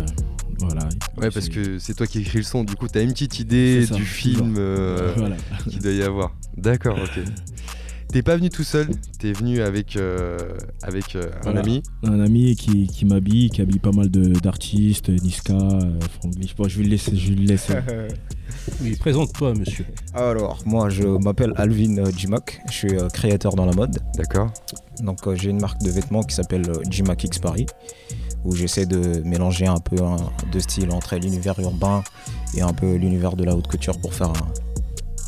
voilà. 0.60 0.90
Ouais, 1.18 1.30
parce 1.30 1.50
que 1.50 1.78
c'est 1.78 1.94
toi 1.94 2.08
qui 2.08 2.20
écris 2.20 2.40
le 2.40 2.44
son. 2.44 2.64
Du 2.64 2.76
coup, 2.76 2.88
tu 2.88 2.98
as 2.98 3.02
une 3.02 3.14
petite 3.14 3.40
idée 3.40 3.86
du 3.86 4.06
film 4.06 4.54
qu'il 5.70 5.80
doit 5.80 5.92
y 5.92 6.04
avoir. 6.04 6.36
D'accord, 6.58 6.98
ok. 6.98 7.24
T'es 8.12 8.24
pas 8.24 8.36
venu 8.36 8.50
tout 8.50 8.66
seul, 8.66 8.90
t'es 9.20 9.32
venu 9.32 9.62
avec, 9.62 9.96
euh, 9.96 10.38
avec 10.84 11.16
euh, 11.16 11.32
un 11.46 11.56
ami. 11.56 11.82
Un 12.04 12.20
ami 12.20 12.58
qui, 12.58 12.88
qui 12.88 13.06
m'habille, 13.06 13.50
qui 13.50 13.62
habille 13.62 13.80
pas 13.80 13.94
mal 13.94 14.10
d'artistes, 14.10 15.08
Niska, 15.08 15.54
euh, 15.54 15.98
je 16.68 16.78
vais 16.78 16.84
le 16.84 16.90
laisser. 16.90 17.16
Je 17.16 17.34
vais 17.34 17.36
le 17.36 18.12
oui, 18.82 18.98
présente-toi, 18.98 19.54
monsieur. 19.54 19.86
Alors, 20.14 20.60
moi, 20.66 20.90
je 20.90 21.04
m'appelle 21.04 21.54
Alvin 21.56 22.04
Jimak, 22.14 22.60
je 22.68 22.74
suis 22.74 22.98
créateur 23.14 23.56
dans 23.56 23.66
la 23.66 23.74
mode. 23.74 23.98
D'accord. 24.18 24.52
Donc, 25.00 25.20
j'ai 25.36 25.50
une 25.50 25.62
marque 25.62 25.82
de 25.82 25.90
vêtements 25.90 26.24
qui 26.24 26.36
s'appelle 26.36 26.70
Jimak 26.90 27.24
X 27.24 27.40
Paris, 27.40 27.66
où 28.44 28.54
j'essaie 28.54 28.86
de 28.86 29.22
mélanger 29.24 29.68
un 29.68 29.80
peu 29.80 29.96
de 30.52 30.60
style 30.60 30.92
entre 30.92 31.16
l'univers 31.16 31.58
urbain 31.62 32.04
et 32.58 32.62
un 32.62 32.74
peu 32.74 32.96
l'univers 32.96 33.38
de 33.38 33.46
la 33.46 33.56
haute 33.56 33.68
couture 33.68 33.98
pour 34.02 34.14
faire 34.14 34.32
un, 34.32 34.71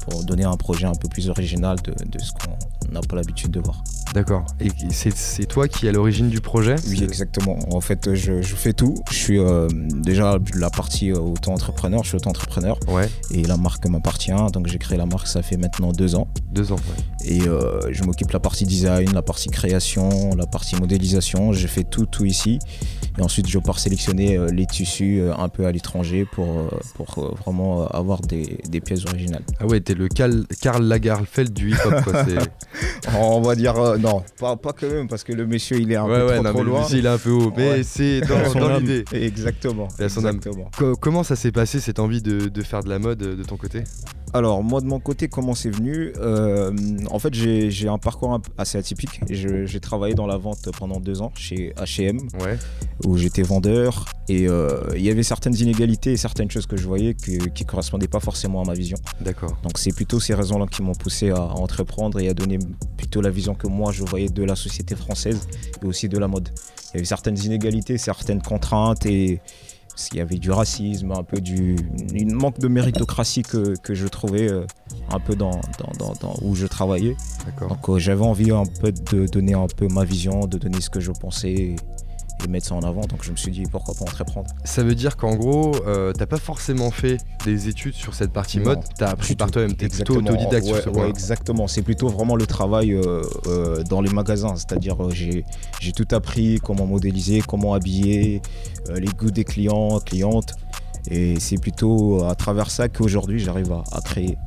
pour 0.04 0.24
donner 0.24 0.44
un 0.44 0.58
projet 0.58 0.86
un 0.86 0.96
peu 0.96 1.08
plus 1.08 1.30
original 1.30 1.78
de, 1.82 2.20
ce 2.20 2.32
qu'on 2.34 2.92
n'a 2.92 3.02
pas 3.02 3.16
l'habitude 3.16 3.52
de 3.52 3.60
voir. 3.60 3.84
D'accord. 4.14 4.46
Et 4.60 4.70
c'est 4.92 5.46
toi 5.46 5.68
qui 5.68 5.88
es 5.88 5.90
à 5.90 5.92
l'origine 5.92 6.30
du 6.30 6.40
projet 6.40 6.76
Oui, 6.88 7.04
exactement. 7.04 7.58
En 7.72 7.82
fait, 7.82 8.14
je, 8.14 8.42
fais 8.44 8.74
tout. 8.74 8.96
Je 9.10 9.16
suis 9.16 9.40
euh, 9.40 9.68
déjà 9.72 10.38
la 10.56 10.70
partie 10.70 11.12
euh, 11.12 11.18
auto-entrepreneur. 11.18 12.04
Je 12.04 12.10
suis 12.10 12.18
auto-entrepreneur. 12.18 12.78
Ouais. 12.88 13.10
Et 13.32 13.42
la 13.42 13.58
marque 13.58 13.88
m'appartient. 13.88 14.32
Donc 14.54 14.68
j'ai 14.68 14.78
créé 14.78 15.00
la 15.00 15.08
marque, 15.08 15.28
ça 15.28 15.42
fait 15.42 15.58
maintenant 15.58 15.92
deux 15.92 16.14
ans. 16.14 16.28
Deux 16.52 16.72
ans, 16.72 16.76
ouais. 16.76 17.26
Et 17.26 17.48
euh, 17.48 17.92
je 17.92 18.04
m'occupe 18.04 18.28
de 18.28 18.34
la 18.34 18.40
partie 18.40 18.66
design, 18.66 19.12
la 19.14 19.24
partie 19.24 19.50
création, 19.50 20.36
la 20.36 20.46
partie 20.46 20.76
modélisation. 20.76 21.52
J'ai 21.52 21.68
fait 21.68 21.84
tout, 21.84 22.06
tout 22.06 22.26
ici. 22.26 22.60
Et 23.18 23.22
ensuite, 23.22 23.48
je 23.48 23.60
pars 23.60 23.80
sélectionner 23.80 24.40
les 24.52 24.66
tissus 24.66 25.22
un 25.38 25.48
peu 25.48 25.68
à 25.68 25.72
l'étranger 25.72 26.26
pour, 26.32 26.48
pour 26.96 27.36
vraiment 27.46 27.86
avoir 27.88 28.22
des, 28.22 28.58
des, 28.68 28.82
pièces 28.82 29.06
originales. 29.06 29.44
Ah 29.60 29.68
ouais, 29.68 29.82
t'es 29.82 29.94
le 29.94 30.08
Karl 30.08 30.84
Lagerfeld 30.84 31.54
du 31.54 31.74
hip-hop, 31.74 32.04
quoi. 32.04 32.26
On 33.20 33.42
va 33.42 33.54
dire 33.54 33.76
non, 34.04 34.24
pas, 34.40 34.56
pas 34.56 34.74
quand 34.74 34.90
même, 34.90 35.08
parce 35.08 35.24
que 35.24 35.34
le 35.34 35.46
monsieur 35.48 35.80
il 35.80 35.92
est 35.92 35.96
un 35.96 36.06
peu 36.06 36.28
trop, 36.28 36.44
trop 36.44 36.64
loin. 36.64 36.82
Monsieur 36.82 37.00
il 37.00 37.06
est 37.06 37.10
un 37.10 37.18
peu 37.18 37.32
haut, 37.32 37.54
mais 37.56 37.84
c'est 37.84 38.22
dans, 38.22 38.78
l'idée. 38.78 39.06
Exactement. 39.14 39.88
exactement. 40.00 40.70
Comment 41.00 41.24
ça 41.24 41.36
s'est 41.36 41.52
passé 41.52 41.80
cette 41.80 42.00
envie 42.00 42.22
de, 42.22 42.50
de, 42.50 42.62
faire 42.62 42.84
de 42.84 42.90
la 42.90 43.00
mode 43.00 43.20
de 43.20 43.44
ton 43.44 43.58
côté? 43.58 43.84
Alors 44.34 44.64
moi 44.64 44.82
de 44.82 44.88
mon 44.88 45.00
côté 45.00 45.28
comment 45.28 45.54
c'est 45.54 45.70
venu? 45.70 46.12
Euh, 46.18 46.72
En 47.12 47.20
fait 47.20 47.34
j'ai 47.36 47.88
un 47.88 48.00
parcours 48.00 48.42
assez 48.58 48.80
atypique. 48.80 49.22
J'ai 49.30 49.80
travaillé 49.80 50.16
dans 50.16 50.26
la 50.26 50.38
vente 50.38 50.70
pendant 50.78 51.00
deux 51.00 51.22
ans 51.22 51.32
chez 51.36 51.74
H&M 51.78 52.18
où 53.06 53.18
j'étais 53.18 53.44
vendeur 53.44 54.06
et 54.30 54.48
euh, 54.48 54.82
il 54.96 55.02
y 55.02 55.10
avait 55.10 55.24
certaines 55.24 55.56
inégalités 55.56 56.14
et 56.14 56.18
certaines 56.18 56.50
choses 56.50 56.66
que 56.66 56.78
je 56.78 56.88
voyais 56.88 57.14
qui 57.14 57.38
ne 57.38 57.66
correspondaient 57.66 58.08
pas 58.08 58.20
forcément 58.20 58.62
à 58.62 58.66
ma 58.66 58.74
vision. 58.74 58.98
D'accord. 59.22 59.56
Donc 59.62 59.78
c'est 59.78 59.94
plutôt 59.94 60.20
ces 60.20 60.34
raisons-là 60.34 60.66
qui 60.66 60.82
m'ont 60.82 60.96
poussé 60.96 61.30
à, 61.30 61.42
entreprendre 61.42 62.20
et 62.20 62.30
à 62.30 62.34
donner 62.34 62.58
plutôt 62.98 63.22
la 63.22 63.30
vision 63.30 63.54
que 63.54 63.68
moi 63.68 63.92
je 63.94 64.04
voyais 64.04 64.30
de 64.30 64.44
la 64.44 64.56
société 64.56 64.96
française 64.96 65.48
et 65.82 65.86
aussi 65.86 66.10
de 66.10 66.18
la 66.18 66.28
mode. 66.28 66.50
Il 66.94 66.96
y 66.96 66.98
avait 66.98 67.06
certaines 67.06 67.38
inégalités, 67.38 67.98
certaines 67.98 68.42
contraintes 68.42 69.06
et 69.06 69.42
il 70.12 70.18
y 70.18 70.22
avait 70.22 70.38
du 70.38 70.52
racisme, 70.52 71.12
un 71.12 71.24
peu 71.24 71.40
du 71.40 71.76
une 72.14 72.34
manque 72.34 72.60
de 72.60 72.68
méritocratie 72.68 73.44
que, 73.44 73.76
je 73.90 74.08
trouvais 74.08 74.52
euh, 74.52 74.66
un 75.12 75.20
peu 75.20 75.36
dans, 75.36 75.62
dans, 76.00 76.36
où 76.42 76.56
je 76.56 76.66
travaillais. 76.66 77.16
Donc 77.60 77.90
euh, 77.90 78.00
j'avais 78.00 78.26
envie 78.26 78.52
un 78.52 78.66
peu 78.66 78.92
de 78.92 79.28
donner 79.28 79.54
un 79.54 79.68
peu 79.68 79.88
ma 79.88 80.04
vision, 80.04 80.48
de 80.48 80.58
donner 80.58 80.82
ce 80.82 80.90
que 80.90 81.00
je 81.00 81.12
pensais 81.12 81.76
mettre 82.48 82.68
ça 82.68 82.76
en 82.76 82.82
avant. 82.82 83.02
Donc 83.02 83.24
je 83.24 83.32
me 83.32 83.36
suis 83.36 83.52
dit 83.52 83.64
pourquoi 83.72 83.94
pas 83.96 84.04
entreprendre. 84.04 84.50
Ça 84.64 84.84
veut 84.84 84.96
dire 84.96 85.18
qu'en 85.18 85.36
gros, 85.36 85.76
euh, 85.86 86.14
t'as 86.14 86.26
pas 86.26 86.38
forcément 86.38 86.92
fait 86.92 87.18
des 87.46 87.68
études 87.68 87.94
sur 87.94 88.14
cette 88.14 88.32
partie 88.32 88.60
mode, 88.60 88.80
t'as 88.98 89.10
appris 89.10 89.36
par 89.36 89.52
toi-même, 89.52 89.76
t'es 89.76 89.88
plutôt 89.88 90.18
autodidacte 90.18 90.66
sur 90.66 90.78
ce 90.78 90.90
point. 90.90 91.08
exactement, 91.08 91.68
c'est 91.68 91.82
plutôt 91.82 92.08
vraiment 92.08 92.36
le 92.36 92.46
travail 92.46 92.94
euh, 92.94 93.22
euh, 93.48 93.84
dans 93.84 94.02
les 94.02 94.12
magasins, 94.12 94.56
c'est-à-dire 94.56 94.98
j'ai 95.10 95.44
tout 95.96 96.08
appris, 96.12 96.60
comment 96.64 96.86
modéliser, 96.86 97.42
comment 97.42 97.74
habiller, 97.74 98.42
les 98.90 99.08
goûts 99.08 99.32
des 99.32 99.44
clients, 99.44 100.00
clientes. 100.00 100.56
Et 101.12 101.40
c'est 101.40 101.58
plutôt 101.58 102.24
à 102.24 102.36
travers 102.36 102.72
ça 102.72 102.88
qu'aujourd'hui 102.88 103.40
j'arrive 103.40 103.74
à, 103.74 104.02
créer 104.02 104.38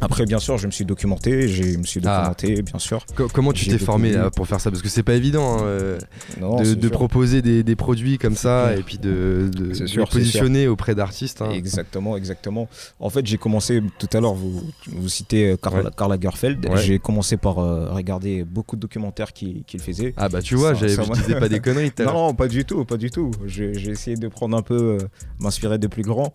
après, 0.00 0.24
bien 0.26 0.38
sûr, 0.38 0.58
je 0.58 0.66
me 0.66 0.72
suis 0.72 0.84
documenté, 0.84 1.48
je 1.48 1.76
me 1.76 1.84
suis 1.84 2.00
ah. 2.04 2.18
documenté, 2.18 2.62
bien 2.62 2.78
sûr. 2.78 3.04
comment 3.32 3.52
tu 3.52 3.66
t'es 3.66 3.78
formé 3.78 4.14
pour 4.34 4.46
faire 4.46 4.60
ça? 4.60 4.70
Parce 4.70 4.82
que 4.82 4.88
c'est 4.88 5.02
pas 5.02 5.14
évident 5.14 5.58
hein, 5.58 5.62
euh, 5.62 5.98
de, 6.40 6.88
proposer 6.88 7.42
des, 7.42 7.76
produits 7.76 8.18
comme 8.18 8.34
ça 8.34 8.74
et 8.76 8.82
puis 8.82 8.98
de, 8.98 9.50
de, 9.52 10.04
positionner 10.04 10.68
auprès 10.68 10.94
d'artistes. 10.94 11.42
Hein. 11.42 11.50
Exactement, 11.50 12.16
exactement. 12.16 12.68
En 13.00 13.10
fait, 13.10 13.26
j'ai 13.26 13.38
commencé 13.38 13.82
tout 13.98 14.08
à 14.12 14.20
l'heure, 14.20 14.34
vous, 14.34 14.62
vous 14.86 15.08
citez 15.08 15.52
euh, 15.52 15.56
Karl, 15.56 15.90
Karl 15.96 16.10
Lagerfeld. 16.10 16.68
J'ai 16.76 16.98
commencé 16.98 17.36
par 17.36 17.58
euh, 17.58 17.92
regarder 17.92 18.44
beaucoup 18.44 18.76
de 18.76 18.80
documentaires 18.80 19.32
qu'il 19.32 19.80
faisait. 19.80 20.14
Ah 20.16 20.28
bah 20.28 20.42
tu 20.42 20.54
vois, 20.54 20.74
je 20.74 20.86
disais 20.86 21.38
pas 21.38 21.48
des 21.48 21.60
conneries. 21.60 21.92
Non, 22.08 22.32
pas 22.32 22.48
du 22.48 22.64
tout, 22.64 22.84
pas 22.84 22.96
du 22.96 23.10
tout. 23.10 23.30
J'ai 23.44 23.90
essayé 23.90 24.16
de 24.16 24.28
prendre 24.28 24.56
un 24.56 24.62
peu, 24.62 24.98
m'inspirer 25.40 25.78
de 25.78 25.86
plus 25.86 26.02
grands. 26.02 26.32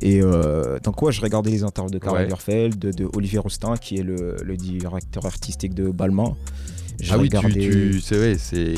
Et 0.00 0.20
donc 0.20 1.02
ouais, 1.02 1.12
je 1.12 1.20
regardais 1.20 1.50
les 1.50 1.64
interviews 1.64 1.92
de 1.92 1.98
Karl 1.98 2.16
Lagerfeld, 2.16 2.78
de 2.78 3.08
Olivier 3.14 3.38
Rostin, 3.38 3.76
qui 3.76 3.98
est 3.98 4.02
le, 4.02 4.56
directeur 4.56 5.26
artistique 5.26 5.74
de 5.74 5.90
Balmain. 5.90 6.34
Ah 7.10 7.18
oui, 7.18 7.28
tu, 7.28 8.00
c'est 8.00 8.16
vrai, 8.16 8.36
c'est 8.38 8.74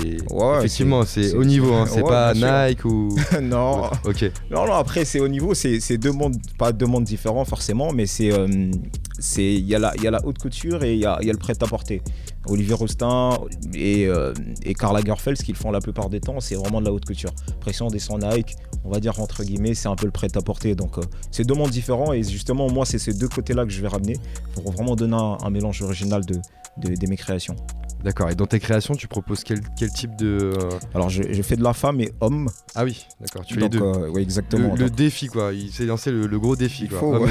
effectivement 0.59 1.05
c'est 1.05 1.35
au 1.35 1.45
niveau, 1.45 1.73
hein, 1.75 1.87
c'est 1.87 2.03
pas 2.03 2.33
Nike 2.35 2.85
ou 2.85 3.15
non. 3.43 3.91
ok. 4.05 4.31
Non, 4.51 4.67
non, 4.67 4.75
après 4.75 5.05
c'est 5.05 5.21
au 5.21 5.29
niveau, 5.29 5.53
c'est 5.55 5.99
deux 5.99 6.13
mondes, 6.13 6.37
pas 6.59 6.73
deux 6.73 6.87
mondes 6.87 7.05
différents 7.05 7.45
forcément, 7.45 7.93
mais 7.93 8.07
c'est 8.07 8.33
euh, 8.33 8.71
c'est 9.19 9.55
il 9.55 9.67
y 9.67 9.75
a 9.75 9.79
la 9.79 9.93
il 9.97 10.03
y 10.03 10.07
a 10.07 10.11
la 10.11 10.25
haute 10.25 10.39
couture 10.39 10.83
et 10.85 10.95
il 10.95 11.01
y 11.01 11.07
a, 11.07 11.19
y 11.23 11.29
a, 11.29 11.33
le 11.33 11.39
prêt 11.39 11.55
à 11.61 11.67
porter. 11.67 12.03
Olivier 12.47 12.75
Rostin 12.75 13.39
et, 13.75 14.07
euh, 14.07 14.35
et 14.63 14.75
Karl 14.75 14.95
Lagerfeld, 14.95 15.39
ce 15.39 15.45
qu'ils 15.45 15.57
font 15.57 15.71
la 15.71 15.81
plupart 15.81 16.11
des 16.11 16.21
temps, 16.21 16.41
c'est 16.41 16.57
vraiment 16.57 16.81
de 16.81 16.87
la 16.87 16.93
haute 16.93 17.07
couture. 17.07 17.31
Pression 17.61 17.89
des 17.89 17.95
descend 17.95 18.23
Nike, 18.23 18.55
on 18.85 18.91
va 18.91 19.01
dire 19.01 19.19
entre 19.21 19.45
guillemets, 19.45 19.75
c'est 19.75 19.89
un 19.89 19.97
peu 19.97 20.07
le 20.07 20.13
prêt 20.13 20.29
à 20.35 20.41
porter. 20.41 20.75
Donc 20.75 20.99
euh, 20.99 21.03
c'est 21.31 21.45
deux 21.45 21.55
mondes 21.55 21.71
différents 21.71 22.13
et 22.13 22.23
justement 22.23 22.71
moi 22.71 22.87
c'est 22.87 22.99
ces 22.99 23.13
deux 23.13 23.29
côtés-là 23.29 23.65
que 23.65 23.71
je 23.71 23.81
vais 23.83 23.89
ramener 23.89 24.17
pour 24.55 24.73
vraiment 24.73 24.97
donner 24.97 25.17
un, 25.17 25.51
mélange 25.51 25.83
original 25.83 26.25
de, 26.25 26.41
de 26.79 27.07
mes 27.07 27.17
créations. 27.17 27.57
D'accord. 28.05 28.31
Et 28.31 28.35
dans 28.35 28.47
tes 28.47 28.61
créations, 28.61 28.95
tu 28.95 29.09
proposes 29.09 29.43
quel, 29.45 29.61
type 29.95 30.15
de. 30.15 30.53
Euh, 30.55 30.69
Alors, 30.95 31.09
je, 31.09 31.23
fais 31.43 31.57
de 31.57 31.63
la 31.63 31.73
femme 31.73 32.03
et 32.03 32.13
homme. 32.21 32.51
Ah 32.75 32.85
oui, 32.85 33.07
d'accord. 33.19 33.47
Tu 33.47 33.57
es 33.57 33.63
les 33.63 33.69
deux. 33.71 33.81
Euh, 33.81 34.11
oui, 34.13 34.21
exactement. 34.21 34.75
Le, 34.75 34.91
défi, 34.91 35.29
quoi. 35.29 35.55
Il 35.55 35.73
s'est 35.73 35.87
lancé 35.87 36.11
le, 36.11 36.39
gros 36.39 36.55
défi. 36.55 36.85
Il 36.85 36.91
faut. 36.91 37.27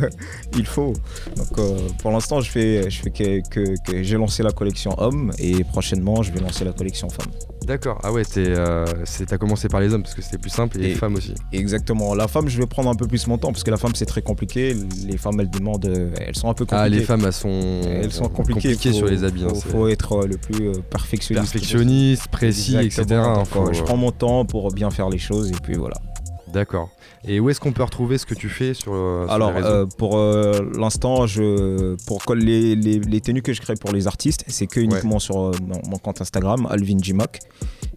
Il 0.56 0.66
faut. 0.66 0.94
Donc, 1.36 1.58
euh, 1.58 1.78
pour 2.02 2.10
l'instant, 2.10 2.40
je 2.40 2.50
fais, 2.50 2.90
je 2.90 3.02
fais 3.02 3.10
que, 3.10 3.40
que, 3.84 4.02
j'ai 4.02 4.16
lancé 4.16 4.42
la 4.42 4.50
collection 4.50 4.94
homme 4.98 5.32
et 5.38 5.62
prochainement, 5.62 6.24
je 6.24 6.32
vais 6.32 6.40
lancer 6.40 6.64
la 6.64 6.72
collection 6.72 7.08
femme. 7.08 7.30
D'accord. 7.66 7.98
Ah 8.04 8.12
ouais, 8.12 8.22
t'as 8.24 9.38
commencé 9.38 9.68
par 9.68 9.80
les 9.80 9.92
hommes 9.92 10.02
parce 10.02 10.14
que 10.14 10.22
c'était 10.22 10.38
plus 10.38 10.50
simple 10.50 10.78
et, 10.78 10.82
les 10.82 10.94
femmes 10.94 11.16
aussi. 11.16 11.34
Exactement. 11.52 12.14
La 12.14 12.28
femme, 12.28 12.48
je 12.48 12.58
vais 12.58 12.66
prendre 12.66 12.88
un 12.88 12.94
peu 12.94 13.08
plus 13.08 13.26
mon 13.26 13.38
temps 13.38 13.50
parce 13.50 13.64
que 13.64 13.72
la 13.72 13.76
femme, 13.76 13.94
c'est 13.96 14.06
très 14.06 14.22
compliqué. 14.22 14.76
Les 15.04 15.16
femmes, 15.16 15.40
elles 15.40 15.50
demandent. 15.50 15.84
Elles 15.84 16.36
sont 16.36 16.48
un 16.48 16.54
peu 16.54 16.64
compliquées. 16.64 16.82
Ah, 16.84 16.88
les 16.88 17.00
femmes, 17.00 17.24
elles 17.24 17.32
sont, 17.32 17.80
elles 17.84 18.12
sont 18.12 18.28
compliquées, 18.28 18.76
sur 18.92 19.06
les 19.06 19.24
habits. 19.24 19.42
Il 19.42 19.46
hein, 19.48 19.60
faut 19.72 19.88
être 19.88 20.26
le 20.26 20.36
plus 20.36 20.68
euh, 20.68 20.72
perfectionniste. 20.90 21.52
Perfectionniste, 21.52 22.28
précis, 22.28 22.76
etc. 22.76 23.04
Je 23.72 23.82
prends 23.82 23.96
mon 23.96 24.12
temps 24.12 24.44
pour 24.44 24.72
bien 24.72 24.90
faire 24.90 25.10
les 25.10 25.18
choses 25.18 25.50
et 25.50 25.56
puis 25.60 25.74
voilà. 25.74 25.96
D'accord. 26.52 26.90
Et 27.28 27.40
où 27.40 27.50
est-ce 27.50 27.58
qu'on 27.58 27.72
peut 27.72 27.82
retrouver 27.82 28.18
ce 28.18 28.26
que 28.26 28.34
tu 28.34 28.48
fais 28.48 28.72
sur, 28.72 28.94
euh, 28.94 29.26
Alors, 29.28 29.50
les 29.50 29.56
réseaux 29.56 29.68
euh, 29.68 29.84
pour 29.98 30.16
l'instant, 30.78 31.26
je, 31.26 31.96
pour 32.06 32.22
les, 32.34 32.76
les, 32.76 33.20
tenues 33.20 33.42
que 33.42 33.52
je 33.52 33.60
crée 33.60 33.74
pour 33.74 33.90
les 33.92 34.06
artistes, 34.06 34.44
c'est 34.46 34.68
que 34.68 34.78
uniquement 34.78 35.18
sur 35.18 35.50
mon, 35.60 35.98
compte 35.98 36.20
Instagram, 36.20 36.68
Alvin 36.70 36.98
Jimak. 37.00 37.40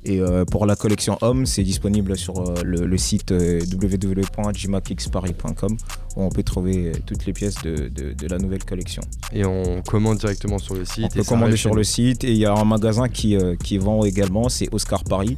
Et 0.05 0.21
pour 0.49 0.65
la 0.65 0.77
collection 0.77 1.17
homme, 1.21 1.45
c'est 1.45 1.63
disponible 1.63 2.17
sur 2.17 2.55
le, 2.63 2.97
site 2.97 3.31
www.jimakxparis.com 3.31 5.77
où 6.15 6.23
on 6.23 6.29
peut 6.29 6.43
trouver 6.43 6.93
toutes 7.05 7.25
les 7.25 7.33
pièces 7.33 7.61
de, 7.63 7.89
de, 7.89 8.27
la 8.27 8.37
nouvelle 8.39 8.63
collection. 8.63 9.01
Et 9.33 9.43
on 9.45 9.81
commande 9.81 10.17
directement 10.17 10.57
sur 10.57 10.75
le 10.75 10.85
site. 10.85 11.05
On 11.05 11.09
peut 11.09 11.23
commander 11.23 11.57
sur 11.57 11.75
le 11.75 11.83
site 11.83 12.23
et 12.23 12.31
il 12.31 12.37
y 12.37 12.45
a 12.45 12.53
un 12.53 12.65
magasin 12.65 13.09
qui, 13.09 13.37
qui 13.63 13.77
vend 13.77 14.05
également, 14.05 14.49
c'est 14.49 14.73
Oscar 14.73 15.03
Paris, 15.03 15.37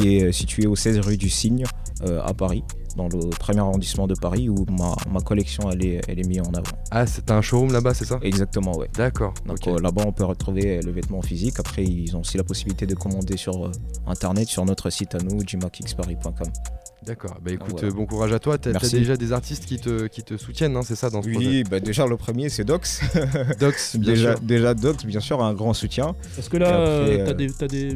qui 0.00 0.16
est 0.16 0.32
situé 0.32 0.66
au 0.66 0.74
16 0.74 0.98
rue 1.00 1.18
du 1.18 1.28
Cygne 1.28 1.64
à 2.02 2.34
Paris 2.34 2.64
dans 2.98 3.08
le 3.08 3.30
premier 3.30 3.60
arrondissement 3.60 4.06
de 4.06 4.14
Paris 4.14 4.48
où 4.48 4.66
ma, 4.70 4.94
ma 5.10 5.20
collection 5.20 5.70
elle 5.70 5.84
est, 5.84 6.00
elle 6.08 6.18
est 6.18 6.26
mise 6.26 6.40
en 6.40 6.52
avant. 6.52 6.76
Ah, 6.90 7.06
c'est 7.06 7.30
un 7.30 7.40
showroom 7.40 7.72
là-bas, 7.72 7.94
c'est 7.94 8.04
ça? 8.04 8.18
Exactement, 8.22 8.76
ouais. 8.76 8.90
D'accord. 8.94 9.32
Donc 9.46 9.66
euh, 9.66 9.78
là-bas, 9.80 10.02
on 10.04 10.12
peut 10.12 10.24
retrouver 10.24 10.80
le 10.82 10.90
vêtement 10.90 11.22
physique. 11.22 11.54
Après, 11.60 11.84
ils 11.84 12.16
ont 12.16 12.20
aussi 12.20 12.36
la 12.36 12.44
possibilité 12.44 12.86
de 12.86 12.94
commander 12.94 13.36
sur 13.36 13.66
euh, 13.66 13.72
internet, 14.06 14.48
sur 14.48 14.64
notre 14.64 14.90
site 14.90 15.14
à 15.14 15.18
nous, 15.18 15.40
jimakxparis.com. 15.46 16.48
D'accord, 17.06 17.36
bah 17.40 17.52
écoute, 17.52 17.84
bon 17.86 18.06
courage 18.06 18.32
à 18.32 18.38
toi. 18.38 18.58
T'as 18.58 18.70
as 18.70 18.88
déjà 18.90 19.16
des 19.16 19.32
artistes 19.32 19.66
qui 19.66 19.78
te, 19.78 20.08
qui 20.08 20.22
te 20.22 20.36
soutiennent, 20.36 20.76
hein, 20.76 20.82
c'est 20.84 20.96
ça 20.96 21.10
dans 21.10 21.22
ce 21.22 21.28
Oui, 21.28 21.62
bah 21.62 21.78
déjà 21.80 22.06
le 22.06 22.16
premier 22.16 22.48
c'est 22.48 22.64
Dox. 22.64 23.00
Dox, 23.60 23.96
bien 23.98 24.12
déjà, 24.12 24.32
sûr. 24.32 24.40
Déjà 24.40 24.74
Dox, 24.74 25.04
bien 25.04 25.20
sûr, 25.20 25.42
un 25.42 25.54
grand 25.54 25.74
soutien. 25.74 26.16
Est-ce 26.36 26.50
que 26.50 26.56
là, 26.56 26.76
euh, 26.76 27.24
t'as 27.24 27.34
des. 27.34 27.62
As 27.62 27.68
des 27.68 27.94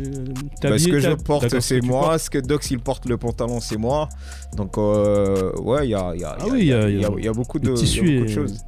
bah, 0.62 0.78
ce 0.78 0.88
que 0.88 1.00
je 1.00 1.10
porte 1.10 1.60
c'est 1.60 1.80
moi, 1.80 2.18
ce 2.18 2.30
que 2.30 2.38
Dox 2.38 2.70
il 2.70 2.78
porte 2.78 3.06
le 3.06 3.16
pantalon 3.16 3.60
c'est 3.60 3.76
moi. 3.76 4.08
Donc 4.56 4.78
euh, 4.78 5.52
ouais, 5.58 5.86
il 5.86 5.90
y 5.90 5.94
a, 5.94 6.14
y, 6.14 6.24
a, 6.24 6.36
ah 6.40 6.44
oui, 6.50 6.66
y, 6.66 6.72
a, 6.72 6.88
y, 6.88 7.00
y, 7.00 7.28
a, 7.28 7.32
beaucoup 7.32 7.58
de, 7.58 7.70
beaucoup 7.70 8.24
de 8.24 8.28
choses. 8.28 8.58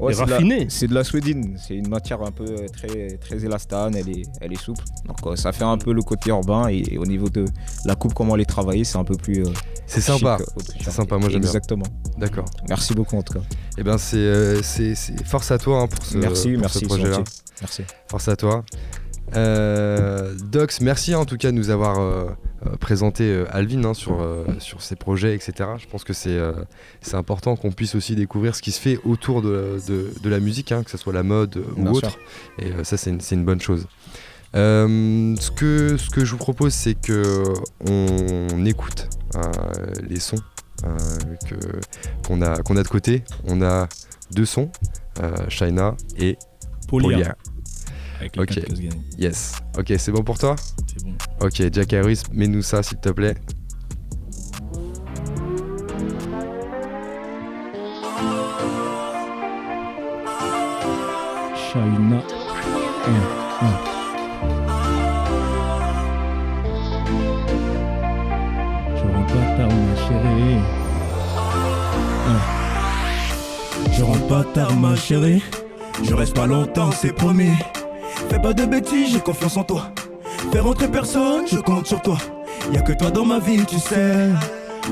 Ouais, 0.00 0.14
c'est 0.14 0.24
raffiné. 0.24 0.66
C'est 0.68 0.86
de 0.86 0.94
la 0.94 1.04
suédine. 1.04 1.58
C'est 1.58 1.74
une 1.74 1.88
matière 1.88 2.22
un 2.22 2.30
peu 2.30 2.66
très, 2.72 3.16
très 3.18 3.44
élastane. 3.44 3.96
Elle 3.96 4.08
est, 4.08 4.22
elle 4.40 4.52
est 4.52 4.60
souple. 4.60 4.84
Donc 5.06 5.38
ça 5.38 5.52
fait 5.52 5.64
un 5.64 5.78
peu 5.78 5.92
le 5.92 6.02
côté 6.02 6.30
urbain. 6.30 6.68
Et, 6.68 6.98
au 6.98 7.06
niveau 7.06 7.28
de 7.28 7.44
la 7.84 7.94
coupe, 7.94 8.14
comment 8.14 8.34
elle 8.34 8.42
est 8.42 8.46
travaillée, 8.46 8.84
c'est 8.84 8.98
un 8.98 9.04
peu 9.04 9.16
plus. 9.16 9.44
Euh, 9.44 9.52
c'est 9.86 10.00
sympa. 10.00 10.38
C'est 10.80 10.90
sympa. 10.90 11.18
Moi 11.18 11.28
j'aime 11.28 11.42
Exactement. 11.42 11.86
D'accord. 12.16 12.46
Merci 12.68 12.94
beaucoup 12.94 13.16
en 13.16 13.22
tout 13.22 13.34
cas. 13.34 13.40
Et 13.40 13.80
eh 13.80 13.82
ben 13.84 13.98
c'est 13.98 14.16
euh, 14.16 14.60
force 15.24 15.50
à 15.50 15.58
toi 15.58 15.82
hein, 15.82 15.86
pour 15.86 16.04
ce, 16.04 16.18
merci, 16.18 16.52
pour 16.52 16.60
merci, 16.60 16.78
ce 16.80 16.84
projet-là. 16.84 17.18
Merci. 17.60 17.82
Force 18.08 18.28
à 18.28 18.36
toi. 18.36 18.64
Euh, 19.34 20.34
Dox, 20.42 20.80
merci 20.80 21.14
en 21.14 21.24
tout 21.24 21.36
cas 21.36 21.50
de 21.50 21.56
nous 21.56 21.70
avoir 21.70 22.00
euh, 22.00 22.30
euh, 22.66 22.76
présenté 22.76 23.44
Alvin 23.50 23.84
hein, 23.84 23.94
sur, 23.94 24.24
sur 24.58 24.82
ses 24.82 24.96
projets, 24.96 25.34
etc. 25.34 25.70
Je 25.78 25.86
pense 25.86 26.04
que 26.04 26.12
c'est 26.12 26.38
c'est 27.00 27.16
important 27.16 27.56
qu'on 27.56 27.72
puisse 27.72 27.94
aussi 27.94 28.14
découvrir 28.14 28.54
ce 28.54 28.62
qui 28.62 28.72
se 28.72 28.80
fait 28.80 28.98
autour 29.04 29.42
de, 29.42 29.78
de, 29.88 30.28
la 30.28 30.40
musique, 30.40 30.72
hein, 30.72 30.82
que 30.82 30.90
ce 30.90 30.96
soit 30.96 31.12
la 31.12 31.22
mode 31.22 31.62
ou 31.76 31.88
autre. 31.88 32.18
Et 32.58 32.72
ça, 32.84 32.96
c'est 32.96 33.10
une, 33.10 33.20
une, 33.30 33.44
bonne 33.44 33.60
chose. 33.60 33.86
ce, 34.54 35.50
que, 35.50 35.96
ce 35.96 36.10
que 36.10 36.24
je 36.24 36.32
vous 36.32 36.38
propose, 36.38 36.72
c'est 36.72 36.94
que 36.94 37.44
on 37.88 38.64
écoute 38.64 39.08
les 40.08 40.20
sons 40.20 40.42
qu'on 42.26 42.40
a, 42.42 42.62
qu'on 42.62 42.76
a 42.76 42.82
de 42.82 42.88
côté. 42.88 43.22
On 43.46 43.62
a 43.62 43.88
deux 44.30 44.46
sons, 44.46 44.70
China 45.48 45.96
et 46.18 46.38
Polia. 46.88 47.36
Ok. 48.38 48.60
Yes. 49.18 49.52
Ok, 49.78 49.92
c'est 49.98 50.12
bon 50.12 50.22
pour 50.22 50.38
toi 50.38 50.56
C'est 50.86 51.04
bon. 51.04 51.14
Ok, 51.40 51.62
Jack 51.72 51.92
Harris, 51.92 52.22
mets-nous 52.32 52.62
ça 52.62 52.82
s'il 52.82 52.98
te 52.98 53.10
plaît. 53.10 53.34
China. 61.72 62.22
Je 68.96 69.02
rentre 69.12 69.26
pas 69.34 69.56
tard, 69.56 69.72
ma 69.74 69.96
chérie. 70.06 70.58
Je 73.92 74.02
rentre 74.02 74.26
pas 74.28 74.44
tard, 74.44 74.76
ma 74.76 74.96
chérie. 74.96 75.42
Je 76.04 76.14
reste 76.14 76.34
pas 76.34 76.46
longtemps, 76.46 76.90
c'est 76.92 77.12
promis. 77.12 77.52
Fais 78.30 78.40
pas 78.40 78.52
de 78.52 78.64
bêtises, 78.64 79.12
j'ai 79.12 79.20
confiance 79.20 79.56
en 79.56 79.64
toi. 79.64 79.90
Fais 80.52 80.60
rentrer 80.60 80.88
personne, 80.88 81.46
je 81.46 81.58
compte 81.58 81.86
sur 81.86 82.00
toi. 82.02 82.18
Y'a 82.72 82.82
que 82.82 82.92
toi 82.92 83.10
dans 83.10 83.24
ma 83.24 83.38
vie, 83.38 83.64
tu 83.64 83.78
sais. 83.78 84.28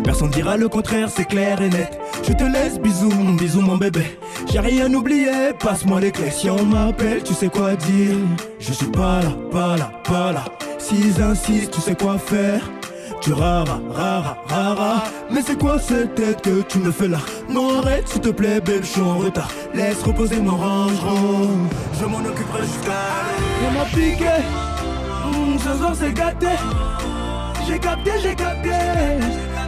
Personne 0.05 0.31
dira 0.31 0.57
le 0.57 0.69
contraire, 0.69 1.09
c'est 1.11 1.25
clair 1.25 1.61
et 1.61 1.69
net. 1.69 1.99
Je 2.23 2.33
te 2.33 2.45
laisse, 2.45 2.79
bisous, 2.79 3.11
bisous 3.39 3.61
mon 3.61 3.77
bébé. 3.77 4.19
J'ai 4.51 4.61
rien 4.61 4.93
oublié, 4.93 5.53
passe-moi 5.59 6.01
les 6.01 6.13
clés. 6.13 6.31
Si 6.31 6.49
on 6.51 6.65
m'appelle, 6.65 7.23
tu 7.23 7.35
sais 7.35 7.49
quoi 7.49 7.75
dire. 7.77 8.17
Je 8.59 8.73
suis 8.73 8.87
pas 8.87 9.21
là, 9.23 9.31
pas 9.51 9.77
là, 9.77 9.91
pas 10.05 10.33
là. 10.33 10.45
S'ils 10.79 11.21
insistent, 11.23 11.73
tu 11.73 11.81
sais 11.81 11.95
quoi 11.95 12.19
faire. 12.19 12.63
Tu 13.27 13.33
rara, 13.33 13.81
rara, 13.93 14.37
rara. 14.47 15.03
Mais 15.33 15.43
c'est 15.45 15.59
quoi 15.59 15.81
cette 15.81 16.15
tête 16.15 16.43
que 16.43 16.63
tu 16.63 16.79
me 16.79 16.93
fais 16.93 17.09
là? 17.09 17.19
Non, 17.51 17.81
arrête 17.81 18.07
s'il 18.07 18.21
te 18.21 18.29
plaît, 18.29 18.61
bébé, 18.61 18.79
je 18.83 18.87
suis 18.87 19.01
en 19.01 19.19
retard. 19.19 19.51
Laisse 19.75 20.01
reposer 20.05 20.41
mon 20.41 20.57
range, 20.57 20.93
Je 22.01 22.07
m'en 22.07 22.19
occuperai 22.19 22.63
jusqu'à. 22.63 22.93
On 23.67 23.73
m'a 23.73 23.85
piqué. 23.87 24.37
Mmh, 25.27 25.59
ce 25.59 25.77
soir 25.77 25.93
c'est 25.99 26.13
gâté. 26.13 26.47
J'ai 27.67 27.81
capté, 27.81 28.13
j'ai 28.23 28.37
capté. 28.37 28.71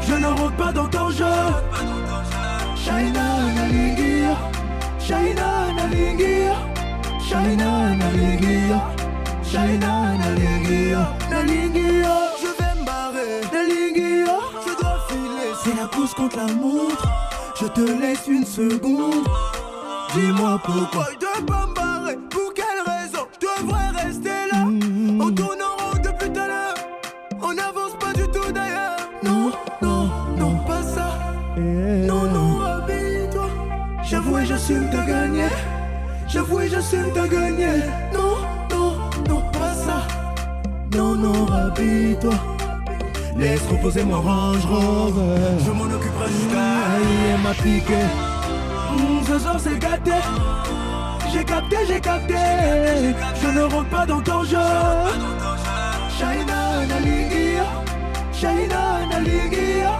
Je 0.08 0.14
ne 0.14 0.26
rentre 0.26 0.54
pas 0.54 0.70
dans 0.70 0.86
ton 0.86 1.10
jeu. 1.10 1.24
Shaina 2.76 3.42
Nalingia. 3.56 4.36
Shaina 5.00 5.72
Nalingia. 5.76 6.54
Shaina 7.28 7.96
Nalingia. 7.96 8.80
Shaina 9.42 10.16
Nalingia. 10.16 11.08
Nalingia. 11.28 11.78
Barrer. 13.12 13.40
Nalingia. 13.52 14.38
Je 14.66 14.80
dois 14.80 14.98
filer. 15.08 15.52
C'est 15.64 15.76
la 15.76 15.86
course 15.86 16.14
contre 16.14 16.36
la 16.36 16.52
montre. 16.52 17.06
Je 17.60 17.66
te 17.66 17.80
laisse 17.80 18.26
une 18.26 18.44
seconde. 18.44 19.26
Dis-moi 20.14 20.60
pourquoi. 20.64 21.06
Je 21.12 21.18
dois 21.18 21.46
pas 21.46 21.66
me 21.66 21.74
barrer. 21.74 22.16
Pour 22.30 22.52
quelle 22.54 22.82
raison 22.84 23.26
Je 23.40 23.62
devrais 23.62 24.02
rester 24.02 24.50
là? 24.52 24.64
Mm. 24.64 25.20
On 25.20 25.30
tourne 25.30 25.58
en 25.62 25.82
rond 25.82 25.98
depuis 26.02 26.32
tout 26.32 26.40
à 26.40 26.46
l'heure. 26.48 26.74
On 27.42 27.54
n'avance 27.54 27.96
pas 27.98 28.12
du 28.12 28.24
tout 28.28 28.52
d'ailleurs. 28.52 28.96
Non, 29.22 29.52
non, 29.82 30.10
non, 30.36 30.56
pas 30.66 30.82
ça. 30.82 31.18
Non, 31.56 32.22
non, 32.24 32.60
habille-toi. 32.62 33.48
J'avoue 34.02 34.38
et 34.38 34.46
j'assume 34.46 34.90
de 34.90 35.06
gagner. 35.06 35.48
J'avoue 36.26 36.60
et 36.60 36.68
j'assume 36.68 37.10
de 37.12 37.26
gagner. 37.26 37.82
Non, 38.12 38.36
non, 38.70 38.94
non, 39.28 39.42
pas 39.52 39.74
ça. 39.74 40.06
Non, 40.94 41.14
non, 41.14 41.46
habille-toi. 41.52 42.57
Laisse 43.38 43.66
reposer 43.70 44.04
mon 44.04 44.20
range. 44.20 44.62
Je 45.64 45.70
m'en 45.70 45.84
occuperai 45.84 46.28
jusqu'à. 46.28 47.38
M'a 47.42 47.54
piqué. 47.54 48.02
Mmh, 48.96 49.24
ce 49.26 49.58
c'est 49.58 49.78
gâté. 49.78 50.18
J'ai 51.32 51.44
capté, 51.44 51.76
j'ai 51.86 52.00
capté. 52.00 52.34
Je 53.42 53.48
ne 53.48 53.62
rentre 53.62 53.88
pas 53.90 54.06
dans 54.06 54.20
ton 54.20 54.42
jeu. 54.44 54.58
Shaina 56.18 56.84
nalingia 56.88 57.66
Shaina 58.32 59.06
nalingia 59.10 59.92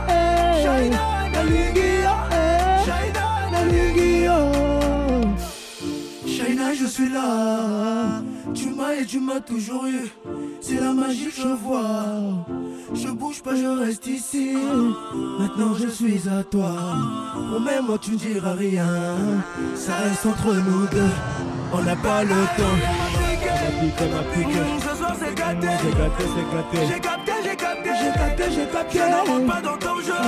Shaina 0.62 1.28
nalingia 1.32 1.87
suis 6.98 7.12
là. 7.12 8.22
Tu 8.54 8.70
m'as 8.70 8.94
et 8.94 9.04
tu 9.06 9.20
m'as 9.20 9.40
toujours 9.40 9.86
eu. 9.86 10.10
C'est 10.60 10.80
la 10.80 10.92
magie 10.92 11.26
que 11.26 11.42
je 11.42 11.54
vois. 11.64 12.06
Je 12.92 13.08
bouge 13.08 13.40
pas, 13.40 13.54
je 13.54 13.66
reste 13.66 14.06
ici. 14.06 14.56
Maintenant 15.38 15.74
je 15.74 15.88
suis 15.88 16.28
à 16.28 16.42
toi. 16.42 16.72
Promets-moi 17.50 17.98
tu 18.00 18.12
ne 18.12 18.16
diras 18.16 18.54
rien. 18.54 18.88
Ça 19.76 19.94
reste 20.04 20.26
entre 20.26 20.52
nous 20.54 20.86
deux. 20.88 21.12
On 21.72 21.82
n'a 21.82 21.94
pas 21.94 22.24
le 22.24 22.40
temps. 22.58 22.78
j'ai 25.20 25.34
gâté. 25.34 25.68
J'ai 26.88 27.00
capté, 27.00 27.32
j'ai 27.44 27.56
capté, 27.56 27.90
j'ai 28.00 28.12
capté, 28.12 28.44
j'ai 28.54 28.66
capté. 28.72 28.98
Je 28.98 29.40
ne 29.42 29.46
pas 29.46 29.60
dans 29.60 29.78
ton 29.78 30.00
jeu. 30.00 30.22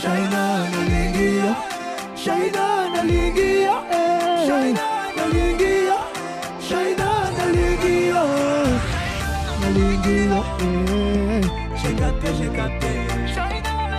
Shaina 0.00 0.44
Nalingia, 0.72 1.56
Shaina 2.14 2.66
Nalingia, 2.94 3.76
Shaina 4.46 4.95
Nalingia, 5.36 5.98
Shaina 6.60 7.08
Nalingia, 7.36 8.22
Nalingia. 9.60 10.40
J'ai 11.76 11.94
capté, 11.94 12.28
j'ai 12.38 12.48
capté. 12.48 12.92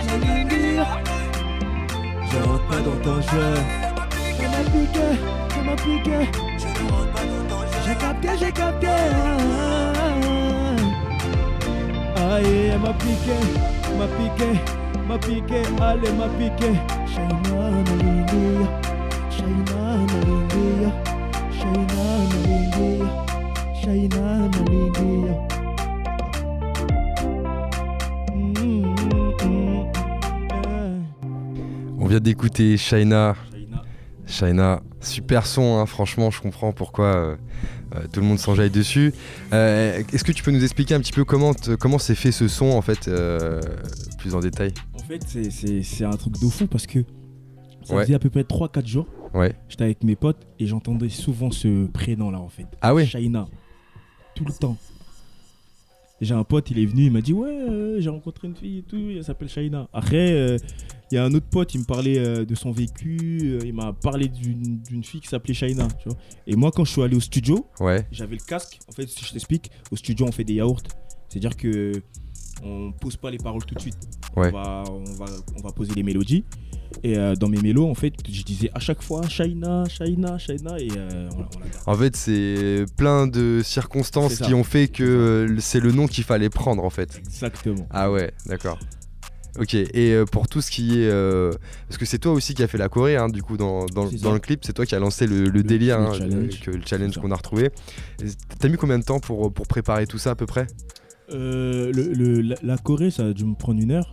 Nalingia. 0.06 0.86
Je 2.30 2.38
rentre 2.48 2.66
pas 2.66 2.80
dans 2.80 2.98
ton 3.02 3.20
jeu. 3.22 3.54
M'a 5.64 5.74
piqué. 5.76 6.20
Je 6.58 6.66
ne 6.66 6.90
rentre 6.90 7.12
pas 7.12 7.24
dans 7.30 7.44
ton 7.48 7.60
jeu. 7.62 7.78
J'ai 7.86 7.94
capté, 7.94 8.28
j'ai 8.38 8.52
capté. 8.52 8.94
Aïe, 12.30 12.76
m'a 12.82 12.92
piqué, 12.94 13.38
m'a 13.98 14.06
piqué, 14.16 14.50
m'a 15.06 15.18
piqué, 15.18 15.60
allez, 15.80 16.12
m'a 16.12 16.28
piqué. 16.38 16.70
Shaina 17.06 17.70
Nalingia, 17.86 18.66
Shaina 21.68 22.08
Nalingia, 22.30 23.06
Shaina 23.82 24.48
Nalingia. 24.48 25.34
On 31.98 32.06
vient 32.06 32.20
d'écouter 32.20 32.76
Shaina. 32.76 33.36
Shaina, 34.26 34.82
super 35.00 35.46
son, 35.46 35.78
hein, 35.78 35.86
franchement, 35.86 36.30
je 36.30 36.40
comprends 36.40 36.72
pourquoi 36.72 37.06
euh, 37.06 37.36
euh, 37.94 38.00
tout 38.12 38.20
le 38.20 38.26
monde 38.26 38.38
s'enjaille 38.38 38.70
dessus. 38.70 39.14
Euh, 39.52 40.02
est-ce 40.12 40.22
que 40.22 40.32
tu 40.32 40.42
peux 40.42 40.50
nous 40.50 40.62
expliquer 40.62 40.94
un 40.94 41.00
petit 41.00 41.12
peu 41.12 41.24
comment 41.24 41.52
comment 41.80 41.98
s'est 41.98 42.14
fait 42.14 42.32
ce 42.32 42.46
son 42.46 42.66
en 42.66 42.82
fait, 42.82 43.10
plus 44.18 44.34
en 44.34 44.40
détail? 44.40 44.72
En 44.94 44.98
fait, 44.98 45.22
c'est 45.82 46.04
un 46.04 46.16
truc 46.16 46.34
de 46.40 46.48
fou 46.48 46.66
parce 46.66 46.86
que 46.86 47.00
ça 47.84 47.98
faisait 48.02 48.14
à 48.14 48.18
peu 48.18 48.30
près 48.30 48.42
3-4 48.42 48.86
jours. 48.86 49.06
Ouais. 49.34 49.54
J'étais 49.68 49.84
avec 49.84 50.04
mes 50.04 50.16
potes 50.16 50.46
et 50.58 50.66
j'entendais 50.66 51.08
souvent 51.08 51.50
ce 51.50 51.86
prénom 51.86 52.30
là 52.30 52.40
en 52.40 52.48
fait. 52.48 52.66
Ah 52.80 52.94
ouais? 52.94 53.06
Shaina. 53.06 53.46
Tout 54.34 54.44
le 54.44 54.52
temps. 54.52 54.76
J'ai 56.20 56.34
un 56.34 56.42
pote, 56.42 56.70
il 56.72 56.80
est 56.80 56.86
venu, 56.86 57.06
il 57.06 57.12
m'a 57.12 57.20
dit 57.20 57.32
Ouais, 57.32 57.48
euh, 57.48 58.00
j'ai 58.00 58.10
rencontré 58.10 58.48
une 58.48 58.56
fille 58.56 58.78
et 58.78 58.82
tout, 58.82 58.96
elle 58.96 59.22
s'appelle 59.22 59.48
Shaina. 59.48 59.88
Après, 59.92 60.32
euh, 60.32 60.58
il 61.10 61.14
y 61.14 61.18
a 61.18 61.24
un 61.24 61.32
autre 61.32 61.46
pote, 61.46 61.74
il 61.74 61.80
me 61.80 61.84
parlait 61.84 62.18
euh, 62.18 62.44
de 62.44 62.54
son 62.56 62.72
vécu, 62.72 63.58
il 63.64 63.72
m'a 63.72 63.92
parlé 63.92 64.26
d'une 64.28 65.04
fille 65.04 65.20
qui 65.20 65.28
s'appelait 65.28 65.54
Shaina. 65.54 65.86
Tu 66.00 66.08
vois. 66.08 66.18
Et 66.46 66.56
moi, 66.56 66.72
quand 66.72 66.84
je 66.84 66.90
suis 66.90 67.02
allé 67.02 67.16
au 67.16 67.20
studio, 67.20 67.66
ouais. 67.78 68.04
j'avais 68.10 68.34
le 68.34 68.44
casque. 68.44 68.80
En 68.88 68.92
fait, 68.92 69.08
si 69.08 69.24
je 69.24 69.32
t'explique, 69.32 69.70
au 69.92 69.96
studio, 69.96 70.26
on 70.26 70.32
fait 70.32 70.44
des 70.44 70.54
yaourts. 70.54 70.82
C'est-à-dire 71.28 71.56
que 71.56 71.92
on 72.64 72.90
pose 72.90 73.16
pas 73.16 73.30
les 73.30 73.38
paroles 73.38 73.64
tout 73.64 73.76
de 73.76 73.80
suite. 73.80 73.98
Ouais. 74.36 74.48
On, 74.48 74.50
va, 74.50 74.84
on, 74.90 75.04
va, 75.14 75.26
on 75.56 75.60
va 75.60 75.70
poser 75.70 75.94
les 75.94 76.02
mélodies. 76.02 76.44
Et 77.02 77.16
euh, 77.16 77.34
dans 77.34 77.48
mes 77.48 77.60
mélos, 77.60 77.88
en 77.88 77.94
fait, 77.94 78.12
je 78.28 78.42
disais 78.42 78.70
à 78.74 78.80
chaque 78.80 79.02
fois 79.02 79.22
Shaina, 79.28 79.84
Shaina, 79.88 80.38
Shaina. 80.38 80.78
Et 80.78 80.88
euh, 80.96 81.28
En 81.86 81.94
fait, 81.94 82.16
c'est 82.16 82.84
plein 82.96 83.26
de 83.26 83.60
circonstances 83.62 84.38
qui 84.38 84.54
ont 84.54 84.64
fait 84.64 84.88
que 84.88 85.04
euh, 85.04 85.60
c'est 85.60 85.80
le 85.80 85.92
nom 85.92 86.06
qu'il 86.06 86.24
fallait 86.24 86.50
prendre, 86.50 86.84
en 86.84 86.90
fait. 86.90 87.18
Exactement. 87.18 87.86
Ah 87.90 88.10
ouais, 88.10 88.32
d'accord. 88.46 88.78
Ok, 89.58 89.74
et 89.74 90.22
pour 90.30 90.46
tout 90.46 90.60
ce 90.60 90.70
qui 90.70 91.00
est. 91.00 91.10
parce 91.88 91.98
que 91.98 92.04
c'est 92.04 92.18
toi 92.18 92.32
aussi 92.32 92.54
qui 92.54 92.62
a 92.62 92.68
fait 92.68 92.78
la 92.78 92.88
Corée, 92.88 93.16
hein, 93.16 93.28
du 93.28 93.42
coup, 93.42 93.56
dans, 93.56 93.86
dans, 93.86 94.04
le 94.04 94.38
clip, 94.38 94.60
c'est 94.64 94.72
toi 94.72 94.86
qui 94.86 94.94
a 94.94 95.00
lancé 95.00 95.26
le, 95.26 95.50
délire, 95.62 95.98
le 95.98 96.06
hein, 96.06 96.12
challenge, 96.12 96.66
le 96.66 96.80
challenge 96.84 97.18
qu'on 97.18 97.30
a 97.32 97.36
retrouvé. 97.36 97.70
T'as 98.60 98.68
mis 98.68 98.76
combien 98.76 98.98
de 98.98 99.04
temps 99.04 99.18
pour, 99.18 99.52
pour 99.52 99.66
préparer 99.66 100.06
tout 100.06 100.18
ça 100.18 100.32
à 100.32 100.34
peu 100.34 100.46
près? 100.46 100.66
Le, 101.30 102.56
la, 102.62 102.76
Corée, 102.78 103.10
ça 103.10 103.26
a 103.26 103.32
dû 103.32 103.44
me 103.44 103.54
prendre 103.54 103.80
une 103.80 103.90
heure. 103.90 104.08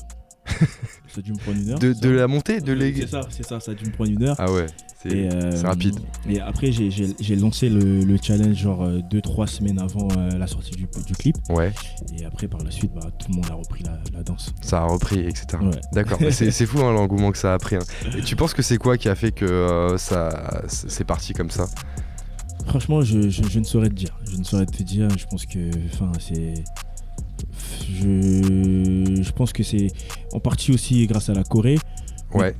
ça 1.08 1.20
a 1.20 1.22
dû 1.22 1.32
me 1.32 1.38
prendre 1.38 1.58
une 1.58 1.70
heure. 1.72 1.80
De, 1.80 2.10
la 2.10 2.28
montée 2.28 2.62
de 2.62 2.78
C'est 2.80 3.08
ça, 3.08 3.22
c'est 3.30 3.46
ça, 3.46 3.60
ça 3.60 3.72
a 3.72 3.74
dû 3.74 3.86
me 3.86 3.92
prendre 3.92 4.12
une 4.12 4.24
heure. 4.24 4.36
Ah 4.40 4.52
ouais. 4.52 4.68
C'est 5.04 5.30
rapide. 5.64 5.96
Et 6.28 6.40
après, 6.40 6.72
j'ai 6.72 7.36
lancé 7.36 7.70
le, 7.70 8.18
challenge 8.22 8.56
genre 8.56 8.88
2-3 8.88 9.48
semaines 9.48 9.80
avant 9.80 10.08
la 10.16 10.48
sortie 10.48 10.72
du, 10.72 10.88
clip. 11.16 11.38
Ouais. 11.50 11.72
Et 12.18 12.26
après, 12.26 12.48
par 12.48 12.64
la 12.64 12.72
suite, 12.72 12.92
bah, 12.94 13.08
tout 13.20 13.28
le 13.30 13.36
monde 13.36 13.46
a 13.52 13.56
repris 13.56 13.84
la, 13.84 14.24
danse. 14.24 14.54
Ça 14.62 14.82
a 14.82 14.86
repris, 14.86 15.20
etc. 15.20 15.46
D'accord. 15.94 16.20
c'est 16.32 16.66
fou 16.66 16.80
hein, 16.80 16.92
l'engouement 16.92 17.32
que 17.32 17.38
ça 17.38 17.54
a 17.54 17.58
pris. 17.58 17.76
Hein. 17.76 17.80
Et 18.18 18.22
tu 18.22 18.36
penses 18.36 18.54
que 18.54 18.62
c'est 18.62 18.78
quoi 18.78 18.98
qui 18.98 19.10
a 19.10 19.16
fait 19.16 19.32
que 19.32 19.96
ça 19.98 20.64
c'est 20.68 21.04
parti 21.04 21.34
comme 21.34 21.52
ça? 21.52 21.68
Franchement, 22.68 23.02
je, 23.02 23.18
ne 23.60 23.64
saurais 23.64 23.90
te 23.90 23.94
dire. 23.94 24.18
Je 24.30 24.38
ne 24.38 24.44
saurais 24.44 24.66
te 24.66 24.82
dire. 24.84 25.08
Je 25.18 25.26
pense 25.26 25.46
que, 25.46 25.70
enfin, 25.94 26.12
c'est. 26.20 26.64
Je, 27.90 29.22
je 29.22 29.32
pense 29.32 29.54
que 29.54 29.64
c'est 29.64 29.88
en 30.34 30.40
partie 30.40 30.72
aussi 30.72 31.06
grâce 31.08 31.30
à 31.30 31.34
la 31.34 31.44
Corée. 31.44 31.78
Ouais. 32.34 32.56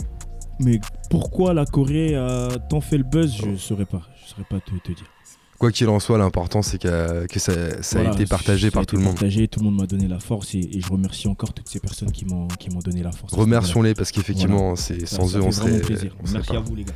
Mais, 0.60 0.80
pourquoi 1.10 1.54
la 1.54 1.66
Corée 1.66 2.16
a 2.16 2.50
tant 2.70 2.82
fait 2.82 2.98
le 2.98 3.04
buzz, 3.04 3.36
je 3.36 3.46
ne 3.48 3.58
saurais 3.58 3.86
pas. 3.86 4.02
Je 4.24 4.30
saurais 4.30 4.46
pas 4.50 4.60
te, 4.60 4.72
te 4.72 4.92
dire. 4.92 5.10
Quoi 5.58 5.72
qu'il 5.72 5.88
en 5.88 6.02
soit, 6.02 6.18
l'important 6.18 6.62
c'est 6.62 6.78
que, 6.78 7.26
que, 7.28 7.40
ça, 7.40 7.82
ça 7.82 8.00
a 8.00 8.12
été 8.12 8.26
partagé 8.26 8.72
par 8.72 8.86
tout 8.86 8.98
le 8.98 9.04
monde. 9.04 9.14
Partagé, 9.14 9.48
tout 9.48 9.62
le 9.62 9.66
monde 9.66 9.78
m'a 9.78 9.88
donné 9.88 10.08
la 10.08 10.20
force 10.20 10.54
et, 10.54 10.70
je 10.80 10.90
remercie 10.90 11.30
encore 11.30 11.54
toutes 11.54 11.70
ces 11.70 11.80
personnes 11.80 12.12
qui 12.12 12.26
m'ont 12.26 12.48
donné 12.84 13.04
la 13.04 13.12
force. 13.12 13.34
Remercions-les 13.34 13.94
parce 13.94 14.12
qu'effectivement, 14.12 14.76
c'est 14.76 15.06
sans 15.06 15.36
eux, 15.38 15.42
on 15.42 15.52
serait. 15.52 15.82
Merci 16.34 16.56
à 16.56 16.60
vous 16.60 16.76
les 16.76 16.84
gars. 16.84 16.94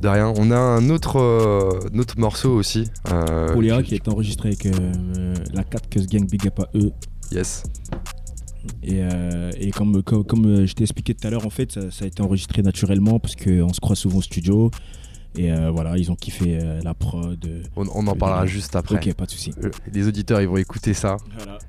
De 0.00 0.08
rien. 0.08 0.32
On 0.36 0.50
a 0.50 0.56
un 0.56 0.90
autre, 0.90 1.16
euh, 1.16 1.98
autre 1.98 2.18
morceau 2.18 2.52
aussi. 2.54 2.88
Euh, 3.10 3.82
qui 3.82 3.94
est 3.94 4.08
enregistré 4.08 4.50
avec 4.50 4.66
euh, 4.66 5.34
la 5.52 5.64
4 5.64 5.88
Cuz 5.88 6.06
Gang 6.06 6.28
Big 6.28 6.46
Up 6.46 6.60
à 6.60 6.68
eux. 6.76 6.92
Yes. 7.32 7.64
Et, 8.82 9.02
euh, 9.02 9.50
et 9.58 9.70
comme, 9.70 10.02
comme, 10.02 10.66
je 10.66 10.72
t'ai 10.74 10.84
expliqué 10.84 11.14
tout 11.14 11.26
à 11.26 11.30
l'heure, 11.30 11.46
en 11.46 11.50
fait, 11.50 11.72
ça, 11.90 12.04
a 12.04 12.06
été 12.06 12.22
enregistré 12.22 12.62
naturellement 12.62 13.18
parce 13.18 13.34
qu'on 13.34 13.72
se 13.72 13.80
croit 13.80 13.96
souvent 13.96 14.18
au 14.18 14.22
studio. 14.22 14.70
Et 15.36 15.52
voilà, 15.72 15.96
ils 15.96 16.10
ont 16.10 16.16
kiffé 16.16 16.58
la 16.82 16.94
prod. 16.94 17.38
On, 17.76 18.06
en 18.06 18.16
parlera 18.16 18.46
juste 18.46 18.74
après. 18.74 18.96
Ok, 18.96 19.14
pas 19.14 19.26
de 19.26 19.30
souci. 19.30 19.52
les 19.92 20.08
auditeurs, 20.08 20.40
ils 20.40 20.48
vont 20.48 20.56
écouter 20.56 20.94
ça. 20.94 21.16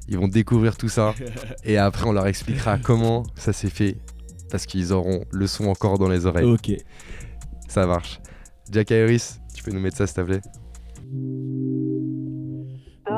Ils 0.07 0.17
vont 0.17 0.27
découvrir 0.27 0.75
tout 0.75 0.89
ça. 0.89 1.13
et 1.63 1.77
après, 1.77 2.07
on 2.07 2.11
leur 2.11 2.25
expliquera 2.25 2.77
comment 2.79 3.23
ça 3.35 3.53
s'est 3.53 3.69
fait. 3.69 3.97
Parce 4.49 4.65
qu'ils 4.65 4.91
auront 4.93 5.25
le 5.31 5.45
son 5.45 5.65
encore 5.65 5.99
dans 5.99 6.09
les 6.09 6.25
oreilles. 6.25 6.45
Ok. 6.45 6.71
Ça 7.69 7.85
marche. 7.85 8.19
Jack 8.71 8.89
Iris, 8.89 9.39
tu 9.55 9.63
peux 9.63 9.71
nous 9.71 9.79
mettre 9.79 9.97
ça 9.97 10.07
s'il 10.07 10.15
te 10.15 10.21
plaît 10.21 10.41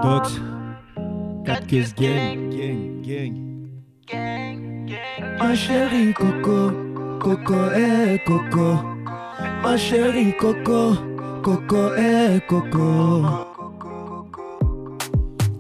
Docs, 0.04 0.42
4 1.46 1.68
caisses 1.68 1.96
gang, 1.96 2.50
gang, 2.50 3.02
gang. 3.02 4.92
Ma 5.40 5.56
chérie 5.56 6.14
Coco, 6.14 6.72
Coco, 7.20 7.56
eh 7.76 8.20
Coco. 8.26 8.76
Ma 9.64 9.78
chérie 9.78 10.36
Coco, 10.38 10.96
Coco, 11.44 11.96
eh 11.98 12.40
Coco. 12.48 13.24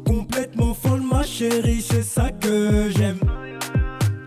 Complètement 0.06 0.74
folle, 0.74 1.02
ma 1.10 1.24
chérie, 1.24 1.82
c'est 1.82 2.04
ça 2.04 2.30
que 2.30 2.89
j'aime. 2.89 3.20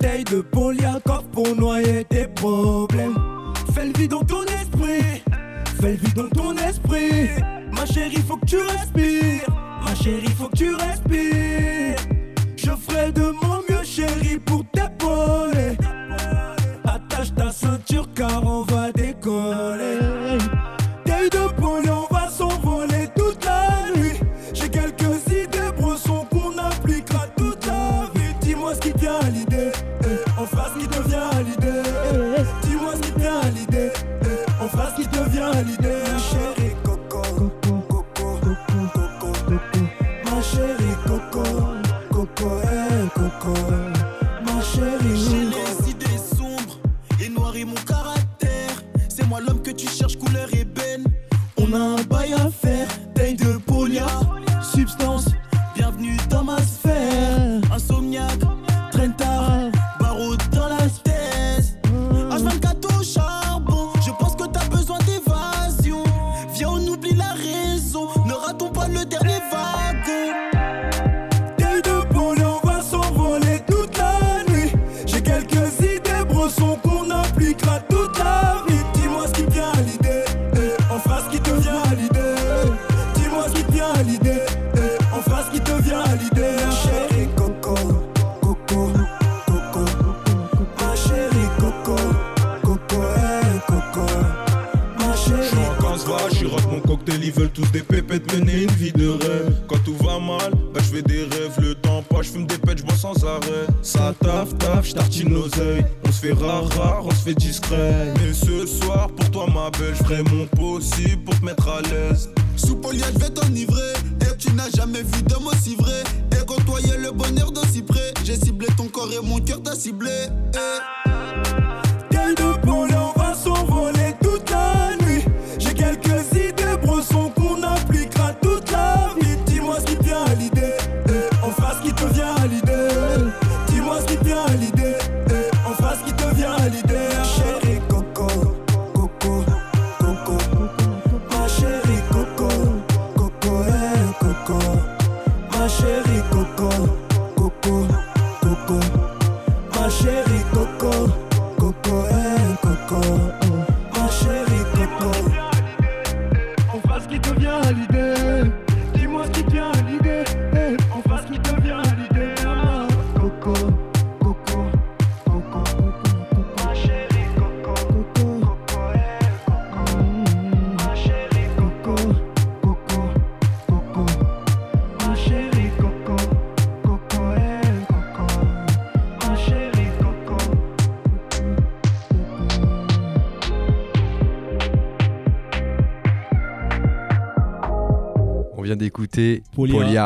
Taille 0.01 0.25
de 0.25 0.41
polyacor 0.41 1.25
pour 1.25 1.55
noyer 1.55 2.05
tes 2.05 2.29
problèmes. 2.29 3.14
Fais 3.85 3.91
le 3.93 3.99
vide 3.99 4.11
dans 4.13 4.25
ton 4.25 4.45
esprit. 4.45 5.23
Fais 5.79 5.91
le 5.91 5.97
vide 5.97 6.15
dans 6.15 6.29
ton 6.31 6.57
esprit. 6.57 7.29
Ma 7.71 7.85
chérie, 7.85 8.23
faut 8.27 8.39
que 8.39 8.47
tu 8.47 8.57
respires. 8.57 9.47
Ma 9.85 9.95
chérie, 9.95 10.35
faut 10.39 10.49
que 10.49 10.57
tu 10.57 10.75
respires. 10.75 11.97
Je 12.57 12.71
ferai 12.71 13.13
de 13.13 13.35
mon 13.43 13.61
mieux, 13.69 13.85
chérie, 13.85 14.39
pour 14.39 14.65
t'épauler. 14.73 15.77
Attache 16.85 17.35
ta 17.35 17.53
ceinture 17.53 18.09
car 18.15 18.43
on 18.47 18.63
va 18.63 18.74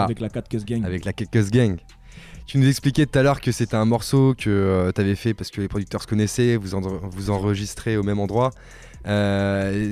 Avec 0.04 0.20
la 0.20 0.28
4 0.28 0.48
Cus 0.48 0.64
Gang. 0.64 0.84
avec 0.84 1.04
la 1.04 1.12
Kekos 1.12 1.50
Gang. 1.50 1.76
Tu 2.46 2.56
nous 2.58 2.66
expliquais 2.66 3.04
tout 3.06 3.18
à 3.18 3.22
l'heure 3.22 3.40
que 3.42 3.52
c'était 3.52 3.76
un 3.76 3.84
morceau 3.84 4.34
que 4.34 4.90
tu 4.94 5.00
avais 5.00 5.14
fait 5.16 5.34
parce 5.34 5.50
que 5.50 5.60
les 5.60 5.68
producteurs 5.68 6.00
se 6.02 6.06
connaissaient, 6.06 6.56
vous, 6.56 6.74
en- 6.74 6.80
vous 6.80 7.28
enregistrez 7.30 7.96
au 7.98 8.02
même 8.02 8.18
endroit. 8.18 8.50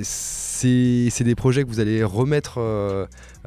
c'est 0.03 1.23
des 1.23 1.35
projets 1.35 1.63
que 1.63 1.69
vous 1.69 1.79
allez 1.79 2.03
remettre 2.03 2.59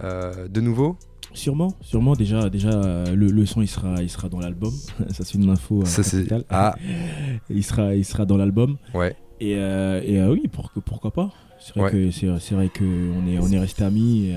de 0.02 0.60
nouveau? 0.60 0.96
Sûrement, 1.32 1.72
sûrement. 1.80 2.14
Déjà, 2.14 2.50
déjà 2.50 3.04
le, 3.12 3.46
son 3.46 3.62
il 3.62 3.68
sera, 3.68 4.02
il 4.02 4.10
sera 4.10 4.28
dans 4.28 4.40
l'album. 4.40 4.72
ça 5.10 5.24
c'est 5.24 5.34
une 5.34 5.48
info. 5.50 5.84
Ça 5.84 6.02
c'est. 6.02 6.26
Ah. 6.48 6.74
il 7.50 7.62
sera, 7.64 7.94
il 7.94 8.04
sera 8.04 8.24
dans 8.26 8.36
l'album. 8.36 8.78
Ouais. 8.94 9.16
Et, 9.40 9.52
et 9.52 10.22
oui, 10.28 10.48
pour, 10.52 10.70
pourquoi 10.84 11.12
pas. 11.12 11.30
C'est 11.60 11.76
vrai 11.76 11.90
que 11.90 12.10
c'est 12.10 12.54
vrai 12.54 12.68
que 12.68 12.84
on 12.84 13.26
est, 13.28 13.38
on 13.38 13.48
est 13.50 13.58
resté 13.58 13.84
amis. 13.84 14.32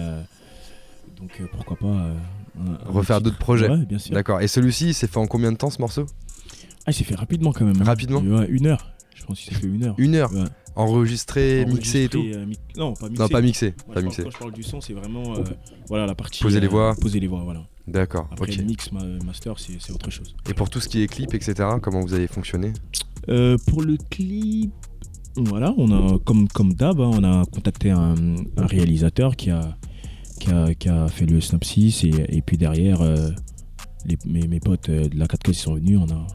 Donc 1.23 1.49
pourquoi 1.51 1.77
pas 1.77 2.11
refaire 2.85 3.21
d'autres 3.21 3.37
projets. 3.37 3.69
Ouais, 3.69 3.85
bien 3.85 3.99
sûr. 3.99 4.13
D'accord. 4.13 4.41
Et 4.41 4.47
celui-ci, 4.47 4.89
il 4.89 4.93
s'est 4.93 5.07
fait 5.07 5.17
en 5.17 5.27
combien 5.27 5.51
de 5.51 5.57
temps 5.57 5.69
ce 5.69 5.81
morceau? 5.81 6.05
Ah, 6.85 6.91
il 6.91 6.93
s'est 6.93 7.03
fait 7.03 7.15
rapidement 7.15 7.51
quand 7.51 7.65
même. 7.65 7.81
Hein. 7.81 7.85
Rapidement? 7.85 8.19
Ouais, 8.19 8.47
Une 8.49 8.67
heure. 8.67 8.93
Je 9.15 9.25
pense 9.25 9.39
qu'il 9.39 9.53
s'est 9.53 9.59
fait 9.61 9.67
une 9.67 9.85
heure. 9.85 9.95
Une 9.97 10.15
heure 10.15 10.31
Enregistré, 10.75 11.65
mixé 11.67 12.05
et 12.05 12.09
tout 12.09 12.23
euh, 12.25 12.47
Non, 12.75 12.93
pas 12.93 13.07
mixé. 13.07 13.21
Non, 13.21 13.29
pas 13.29 13.41
mixé. 13.41 13.73
Moi, 13.85 13.93
pas 13.93 13.99
je 14.01 14.05
mixé. 14.05 14.23
Parle, 14.23 14.31
quand 14.31 14.37
je 14.37 14.43
parle 14.43 14.53
du 14.53 14.63
son, 14.63 14.81
c'est 14.81 14.93
vraiment 14.93 15.35
euh, 15.35 15.43
voilà, 15.87 16.07
la 16.07 16.15
partie. 16.15 16.41
Poser 16.41 16.59
les 16.59 16.67
voix. 16.67 16.91
Euh, 16.91 16.99
poser 16.99 17.19
les 17.19 17.27
voix, 17.27 17.41
voilà. 17.43 17.67
D'accord. 17.87 18.27
Après, 18.31 18.51
le 18.51 18.63
mix, 18.63 18.91
master, 18.91 19.55
c'est 19.59 19.91
autre 19.91 20.09
chose. 20.09 20.35
Et 20.49 20.53
pour 20.53 20.69
tout 20.69 20.79
ce 20.79 20.89
qui 20.89 21.03
est 21.03 21.07
clip, 21.07 21.33
etc., 21.35 21.69
comment 21.81 22.01
vous 22.01 22.13
avez 22.13 22.27
fonctionné? 22.27 22.73
Pour 23.27 23.81
le 23.83 23.97
clip. 24.09 24.71
Voilà, 25.35 25.73
on 25.77 25.91
a, 25.91 26.19
comme, 26.19 26.47
comme 26.47 26.73
d'hab, 26.73 26.99
hein, 27.01 27.09
on 27.11 27.23
a 27.23 27.43
contacté 27.45 27.89
un, 27.89 28.13
un 28.55 28.65
réalisateur 28.67 29.35
qui 29.35 29.49
a, 29.49 29.77
qui 30.39 30.51
a, 30.51 30.73
qui 30.73 30.89
a, 30.89 31.07
fait 31.07 31.25
le 31.25 31.41
synopsis 31.41 32.03
et, 32.03 32.25
et 32.29 32.41
puis 32.41 32.57
derrière, 32.57 33.01
les, 34.05 34.17
mes, 34.25 34.47
mes, 34.47 34.59
potes 34.59 34.89
de 34.89 35.17
la 35.17 35.27
4 35.27 35.53
sont 35.53 35.75
venus, 35.75 35.99
on 35.99 36.11
a, 36.13 36.27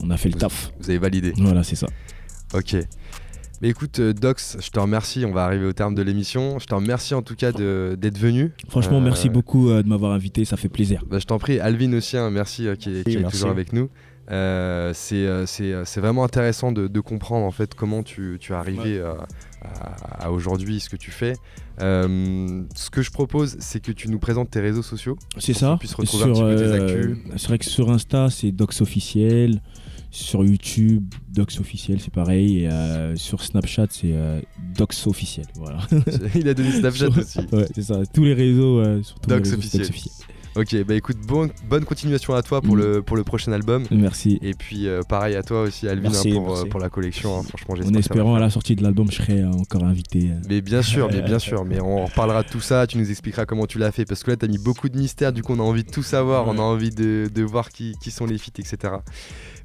on 0.00 0.10
a 0.10 0.16
fait 0.16 0.28
le 0.28 0.36
taf. 0.38 0.72
Vous 0.80 0.90
avez 0.90 0.98
validé. 0.98 1.32
Voilà, 1.36 1.62
c'est 1.62 1.76
ça. 1.76 1.86
Ok. 2.54 2.76
Mais 3.60 3.68
écoute, 3.68 4.00
Dox, 4.00 4.56
je 4.58 4.70
te 4.70 4.80
remercie. 4.80 5.24
On 5.26 5.32
va 5.32 5.44
arriver 5.44 5.66
au 5.66 5.74
terme 5.74 5.94
de 5.94 6.00
l'émission. 6.00 6.58
Je 6.58 6.66
te 6.66 6.74
remercie 6.74 7.12
en 7.12 7.20
tout 7.20 7.34
cas 7.34 7.52
d'être 7.52 8.18
venu. 8.18 8.52
Franchement, 8.68 8.98
euh... 8.98 9.02
merci 9.02 9.28
beaucoup 9.28 9.68
de 9.68 9.86
m'avoir 9.86 10.12
invité. 10.12 10.46
Ça 10.46 10.56
fait 10.56 10.70
plaisir. 10.70 11.04
Bah, 11.06 11.18
je 11.18 11.26
t'en 11.26 11.38
prie. 11.38 11.60
Alvin 11.60 11.92
aussi, 11.92 12.16
hein, 12.16 12.30
merci, 12.30 12.66
euh, 12.66 12.74
qui, 12.74 12.90
est, 12.90 13.04
qui 13.04 13.18
est 13.18 13.30
toujours 13.30 13.50
avec 13.50 13.74
nous. 13.74 13.90
Euh, 14.30 14.92
c'est 14.94 16.00
vraiment 16.00 16.24
intéressant 16.24 16.72
de, 16.72 16.86
de, 16.86 17.00
comprendre 17.00 17.44
en 17.44 17.50
fait 17.50 17.74
comment 17.74 18.02
tu, 18.02 18.36
tu 18.40 18.52
es 18.52 18.56
arrivé 18.56 19.02
ouais. 19.02 19.08
à, 19.62 20.26
à 20.26 20.30
aujourd'hui, 20.30 20.80
ce 20.80 20.88
que 20.88 20.96
tu 20.96 21.10
fais. 21.10 21.34
Euh, 21.80 22.62
ce 22.74 22.90
que 22.90 23.02
je 23.02 23.10
propose, 23.10 23.56
c'est 23.60 23.80
que 23.80 23.92
tu 23.92 24.08
nous 24.08 24.18
présentes 24.18 24.50
tes 24.50 24.60
réseaux 24.60 24.82
sociaux. 24.82 25.16
C'est 25.38 25.54
ça. 25.54 25.78
Sur, 26.04 26.42
euh, 26.42 27.14
c'est 27.36 27.48
vrai 27.48 27.58
que 27.58 27.64
sur 27.64 27.90
Insta, 27.90 28.28
c'est 28.30 28.52
Docs 28.52 28.80
officiel. 28.80 29.62
Sur 30.12 30.44
YouTube, 30.44 31.14
Docs 31.32 31.60
officiel, 31.60 32.00
c'est 32.00 32.12
pareil. 32.12 32.64
Et 32.64 32.68
euh, 32.68 33.14
sur 33.14 33.42
Snapchat, 33.42 33.86
c'est 33.90 34.12
euh, 34.12 34.40
Docs 34.76 35.06
officiel. 35.06 35.46
Voilà. 35.54 35.78
Il 36.34 36.48
a 36.48 36.54
donné 36.54 36.72
Snapchat 36.72 37.12
sur, 37.12 37.18
aussi. 37.18 37.38
Ouais, 37.52 37.66
c'est 37.74 37.82
ça. 37.82 38.02
Tous 38.12 38.24
les 38.24 38.34
réseaux, 38.34 38.80
euh, 38.80 39.02
sur 39.02 39.20
tous 39.20 39.30
Docs 39.30 39.44
les 39.44 39.50
réseaux, 39.50 39.58
officiel. 39.58 39.82
Docs 39.82 39.90
officiel. 39.90 40.26
Ok, 40.56 40.76
bah 40.84 40.96
écoute, 40.96 41.16
bon, 41.24 41.48
bonne 41.68 41.84
continuation 41.84 42.34
à 42.34 42.42
toi 42.42 42.60
pour, 42.60 42.74
mmh. 42.74 42.80
le, 42.80 43.02
pour 43.02 43.16
le 43.16 43.22
prochain 43.22 43.52
album. 43.52 43.84
Merci. 43.92 44.40
Et 44.42 44.52
puis 44.52 44.88
euh, 44.88 45.02
pareil 45.02 45.36
à 45.36 45.44
toi 45.44 45.62
aussi, 45.62 45.86
Alvin, 45.86 46.10
merci, 46.10 46.30
hein, 46.30 46.34
pour, 46.34 46.48
merci. 46.48 46.64
Euh, 46.64 46.68
pour 46.68 46.80
la 46.80 46.88
collection. 46.88 47.38
Hein. 47.38 47.42
Franchement, 47.44 47.76
En 47.86 47.94
espérant 47.94 48.34
à 48.34 48.40
la 48.40 48.50
sortie 48.50 48.74
de 48.74 48.82
l'album, 48.82 49.08
je 49.10 49.16
serai 49.16 49.44
encore 49.44 49.84
invité. 49.84 50.30
Mais 50.48 50.60
bien 50.60 50.82
sûr, 50.82 51.08
mais 51.08 51.22
bien 51.22 51.38
sûr. 51.40 51.64
Mais 51.64 51.80
on 51.80 52.06
reparlera 52.06 52.42
de 52.42 52.48
tout 52.48 52.60
ça. 52.60 52.88
Tu 52.88 52.98
nous 52.98 53.08
expliqueras 53.08 53.46
comment 53.46 53.66
tu 53.66 53.78
l'as 53.78 53.92
fait. 53.92 54.04
Parce 54.04 54.24
que 54.24 54.32
là, 54.32 54.36
tu 54.36 54.44
as 54.44 54.48
mis 54.48 54.58
beaucoup 54.58 54.88
de 54.88 54.98
mystères. 54.98 55.32
Du 55.32 55.42
coup, 55.42 55.52
on 55.52 55.60
a 55.60 55.62
envie 55.62 55.84
de 55.84 55.90
tout 55.90 56.02
savoir. 56.02 56.46
Ouais. 56.46 56.54
On 56.56 56.58
a 56.58 56.62
envie 56.62 56.90
de, 56.90 57.30
de 57.32 57.42
voir 57.42 57.70
qui, 57.70 57.94
qui, 58.00 58.10
sont 58.10 58.26
les 58.26 58.36
feats, 58.36 58.50
etc. 58.58 58.94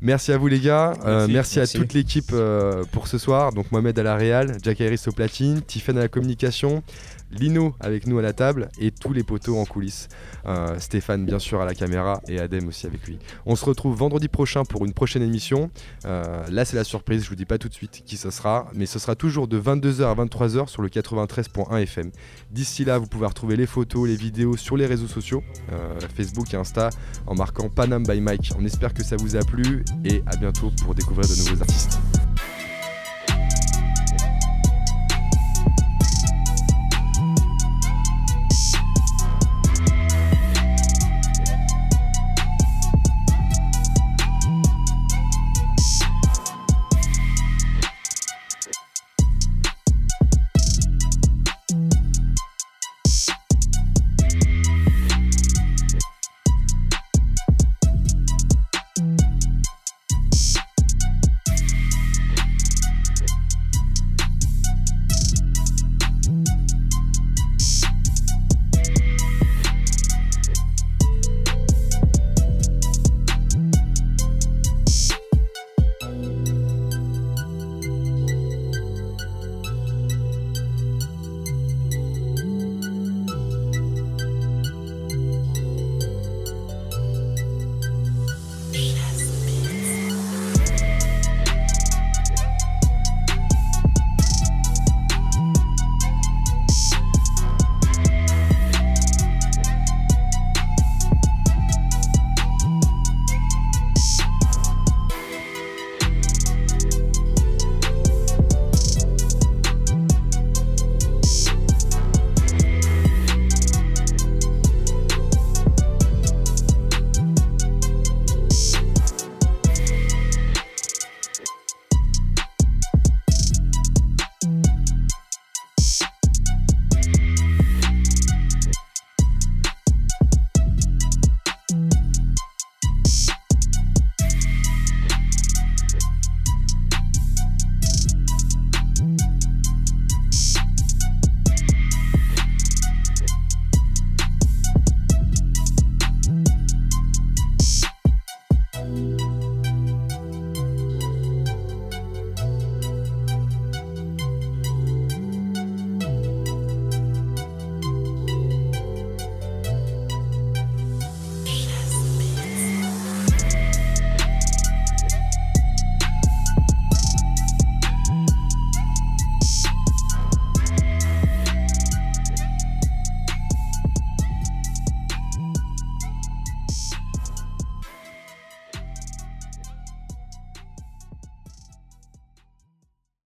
Merci 0.02 0.32
à 0.32 0.38
vous, 0.38 0.48
les 0.48 0.60
gars. 0.60 0.94
Merci, 0.96 1.08
euh, 1.08 1.28
merci, 1.28 1.60
merci. 1.60 1.78
à 1.78 1.80
toute 1.80 1.94
l'équipe 1.94 2.32
euh, 2.34 2.84
pour 2.92 3.08
ce 3.08 3.18
soir. 3.18 3.54
Donc, 3.54 3.72
Mohamed 3.72 3.98
à 3.98 4.04
la 4.04 4.16
Réal, 4.16 4.58
Jack 4.62 4.82
Harris 4.82 5.02
au 5.08 5.12
platine, 5.12 5.62
Tiffen 5.62 5.98
à 5.98 6.02
la 6.02 6.08
communication. 6.08 6.84
Lino 7.32 7.74
avec 7.80 8.08
nous 8.08 8.20
à 8.20 8.22
la 8.22 8.34
table 8.34 8.70
et 8.80 8.92
tous 8.92 9.12
les 9.12 9.24
poteaux 9.24 9.58
en 9.58 9.66
coulisses. 9.66 10.08
Euh, 10.46 10.80
Stéphane 10.80 11.26
bien 11.26 11.40
sûr 11.40 11.60
à 11.60 11.66
la 11.66 11.74
caméra 11.74 12.22
et 12.28 12.40
Adem 12.40 12.68
aussi 12.68 12.86
avec 12.86 13.06
lui. 13.08 13.18
On 13.46 13.56
se 13.56 13.66
retrouve 13.66 13.98
vendredi 13.98 14.28
prochain 14.28 14.64
pour 14.64 14.86
une 14.86 14.94
prochaine 14.94 15.24
émission. 15.24 15.70
Là 16.04 16.66
c'est 16.66 16.78
la 16.78 16.84
surprise, 16.84 17.24
je 17.24 17.30
vous 17.30 17.36
dis 17.36 17.46
pas 17.46 17.58
tout 17.58 17.68
de 17.68 17.74
suite 17.74 18.04
qui 18.06 18.16
ce 18.16 18.30
sera, 18.30 18.70
mais 18.74 18.86
ce 18.86 19.00
sera 19.00 19.16
toujours 19.16 19.48
de 19.48 19.60
22h 19.60 20.04
à 20.04 20.14
23h 20.14 20.68
sur 20.68 20.82
le 20.82 20.88
93.1 20.88 21.82
FM. 21.82 22.12
D'ici 22.52 22.86
là 22.86 23.00
vous 23.00 23.08
pouvez 23.08 23.26
retrouver 23.26 23.58
les 23.58 23.66
photos, 23.66 24.08
les 24.08 24.16
vidéos 24.16 24.56
sur 24.56 24.78
les 24.78 24.86
réseaux 24.86 25.08
sociaux, 25.08 25.44
Facebook 26.16 26.54
et 26.54 26.58
Insta 26.58 26.92
en 27.26 27.36
marquant 27.36 27.70
Panam 27.70 28.04
by 28.04 28.22
Mike. 28.22 28.52
On 28.58 28.64
espère 28.64 28.94
que 28.94 29.04
ça 29.04 29.16
vous 29.18 29.36
a 29.36 29.40
plu 29.40 29.84
et 30.04 30.24
à 30.26 30.36
bientôt 30.38 30.72
pour 30.84 30.96
découvrir 30.96 31.28
de 31.28 31.36
nouveaux 31.36 31.62
artistes. 31.62 32.00